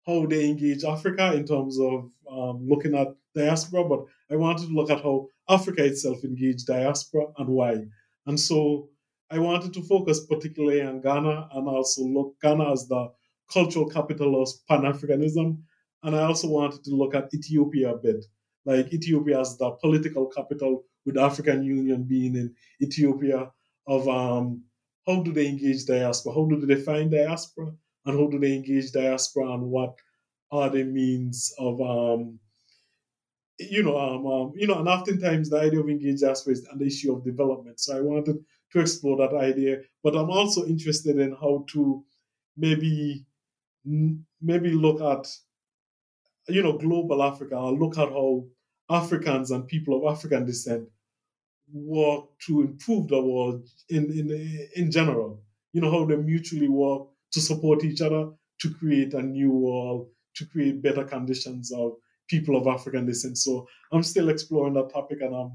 how 0.06 0.26
they 0.26 0.48
engage 0.48 0.84
Africa 0.84 1.34
in 1.34 1.46
terms 1.46 1.80
of 1.80 2.10
um, 2.32 2.68
looking 2.68 2.96
at 2.96 3.10
diaspora, 3.36 3.84
but 3.84 4.06
I 4.30 4.36
wanted 4.36 4.68
to 4.68 4.74
look 4.74 4.90
at 4.90 5.02
how 5.02 5.28
Africa 5.50 5.84
itself 5.84 6.24
engaged 6.24 6.68
diaspora 6.68 7.26
and 7.38 7.50
why. 7.50 7.86
And 8.28 8.40
so 8.40 8.88
I 9.32 9.40
wanted 9.40 9.74
to 9.74 9.82
focus 9.84 10.26
particularly 10.26 10.82
on 10.82 11.02
Ghana 11.02 11.50
and 11.54 11.68
also 11.68 12.04
look 12.04 12.36
Ghana 12.42 12.72
as 12.74 12.88
the 12.88 13.12
cultural 13.52 13.90
capital 13.90 14.42
of 14.42 14.50
Pan 14.68 14.82
Africanism. 14.82 15.58
And 16.04 16.16
I 16.16 16.24
also 16.24 16.50
wanted 16.50 16.84
to 16.84 16.92
look 16.92 17.16
at 17.16 17.34
Ethiopia 17.34 17.94
a 17.94 17.98
bit, 17.98 18.26
like 18.66 18.94
Ethiopia 18.94 19.40
as 19.40 19.58
the 19.58 19.72
political 19.72 20.26
capital, 20.28 20.84
with 21.06 21.18
African 21.18 21.64
Union 21.64 22.04
being 22.04 22.36
in 22.36 22.54
Ethiopia, 22.82 23.52
of 23.88 24.08
um, 24.08 24.64
how 25.08 25.24
do 25.24 25.32
they 25.32 25.48
engage 25.48 25.86
diaspora, 25.86 26.34
how 26.34 26.46
do 26.46 26.60
they 26.60 26.76
define 26.76 27.10
diaspora, 27.10 27.72
and 28.06 28.20
how 28.20 28.28
do 28.28 28.38
they 28.38 28.54
engage 28.54 28.92
diaspora, 28.92 29.54
and 29.54 29.64
what 29.64 29.96
are 30.52 30.70
the 30.70 30.84
means 30.84 31.54
of 31.58 31.80
um, 31.82 32.40
you 33.60 33.84
know, 33.84 33.98
um, 33.98 34.26
um, 34.26 34.54
you 34.56 34.68
know, 34.68 34.80
and 34.80 34.88
oftentimes 34.88 35.50
the 35.50 35.60
idea 35.60 35.80
of 35.80 35.90
engaged 35.90 36.22
diaspora 36.22 36.54
is 36.54 36.68
an 36.72 36.82
issue 36.82 37.14
of 37.14 37.24
development. 37.24 37.80
So 37.80 37.98
I 37.98 38.02
wanted 38.02 38.44
to 38.74 38.80
explore 38.80 39.18
that 39.18 39.36
idea. 39.36 39.82
But 40.04 40.16
I'm 40.16 40.30
also 40.30 40.66
interested 40.66 41.18
in 41.20 41.32
how 41.34 41.66
to 41.74 42.04
maybe 42.58 43.26
maybe 43.86 44.72
look 44.72 45.02
at 45.02 45.28
you 46.48 46.64
know 46.64 46.78
global 46.78 47.24
Africa 47.24 47.56
or 47.56 47.74
look 47.74 47.98
at 47.98 48.10
how 48.10 48.46
Africans 48.90 49.52
and 49.52 49.68
people 49.68 49.98
of 49.98 50.16
African 50.16 50.46
descent 50.46 50.88
work 51.74 52.26
to 52.48 52.62
improve 52.62 53.08
the 53.08 53.22
world 53.22 53.68
in 53.90 54.06
in 54.12 54.70
in 54.76 54.92
general. 54.92 55.42
You 55.74 55.82
know 55.82 55.92
how 55.92 56.06
they 56.06 56.18
mutually 56.18 56.68
work 56.68 57.08
to 57.32 57.42
support 57.42 57.84
each 57.84 58.02
other 58.02 58.32
to 58.60 58.74
create 58.74 59.14
a 59.14 59.22
new 59.22 59.52
world, 59.52 60.10
to 60.36 60.46
create 60.46 60.82
better 60.82 61.04
conditions 61.04 61.72
of 61.72 61.94
people 62.30 62.56
of 62.56 62.68
African 62.68 63.06
descent. 63.06 63.38
So 63.38 63.68
I'm 63.92 64.04
still 64.04 64.30
exploring 64.30 64.74
that 64.76 64.92
topic 64.92 65.20
and 65.22 65.36
I'm 65.36 65.52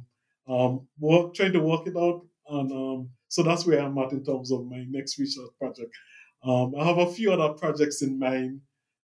um, 0.49 0.89
work, 0.99 1.35
trying 1.35 1.53
to 1.53 1.61
work 1.61 1.87
it 1.87 1.97
out 1.97 2.25
and 2.49 2.72
um, 2.72 3.11
so 3.28 3.42
that's 3.42 3.66
where 3.66 3.80
I'm 3.80 3.99
at 3.99 4.12
in 4.12 4.24
terms 4.24 4.53
of 4.53 4.66
my 4.66 4.84
next 4.88 5.18
research 5.18 5.51
project. 5.59 5.90
Um, 6.42 6.74
I 6.78 6.84
have 6.84 6.99
a 6.99 7.11
few 7.11 7.32
other 7.32 7.55
projects 7.55 8.03
in 8.03 8.18
mind, 8.18 8.61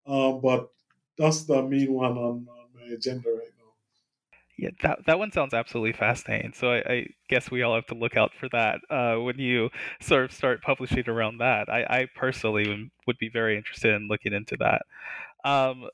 um, 0.05 0.41
but 0.41 0.69
that's 1.17 1.43
the 1.43 1.63
main 1.63 1.91
one 1.93 2.17
on, 2.17 2.47
on, 2.49 2.67
my 2.75 2.93
agenda 2.93 3.29
right 3.29 3.51
now. 3.57 3.73
Yeah, 4.57 4.69
that 4.83 5.05
that 5.05 5.19
one 5.19 5.31
sounds 5.31 5.53
absolutely 5.53 5.93
fascinating. 5.93 6.53
So 6.53 6.71
I, 6.71 6.77
I 6.87 7.07
guess 7.29 7.49
we 7.49 7.63
all 7.63 7.75
have 7.75 7.87
to 7.87 7.95
look 7.95 8.15
out 8.15 8.31
for 8.33 8.47
that 8.49 8.79
uh, 8.89 9.15
when 9.21 9.39
you 9.39 9.69
sort 10.01 10.25
of 10.25 10.31
start 10.31 10.61
publishing 10.61 11.07
around 11.07 11.39
that. 11.39 11.69
I, 11.69 11.83
I 11.83 12.07
personally 12.15 12.91
would 13.07 13.17
be 13.17 13.29
very 13.29 13.57
interested 13.57 13.93
in 13.93 14.07
looking 14.07 14.33
into 14.33 14.57
that. 14.57 14.83
Um, 15.43 15.87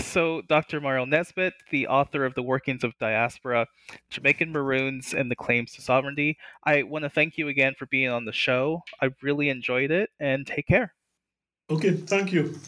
so, 0.00 0.42
Dr. 0.42 0.80
Mario 0.80 1.04
Nisbett, 1.04 1.52
the 1.70 1.86
author 1.86 2.24
of 2.24 2.34
The 2.34 2.42
Workings 2.42 2.84
of 2.84 2.96
Diaspora, 2.98 3.66
Jamaican 4.10 4.52
Maroons, 4.52 5.14
and 5.14 5.30
the 5.30 5.36
Claims 5.36 5.72
to 5.72 5.82
Sovereignty, 5.82 6.36
I 6.64 6.82
want 6.82 7.04
to 7.04 7.10
thank 7.10 7.38
you 7.38 7.48
again 7.48 7.74
for 7.78 7.86
being 7.86 8.08
on 8.08 8.24
the 8.24 8.32
show. 8.32 8.82
I 9.02 9.10
really 9.22 9.48
enjoyed 9.48 9.90
it, 9.90 10.10
and 10.20 10.46
take 10.46 10.66
care. 10.66 10.94
Okay, 11.70 11.92
thank 11.92 12.32
you. 12.32 12.58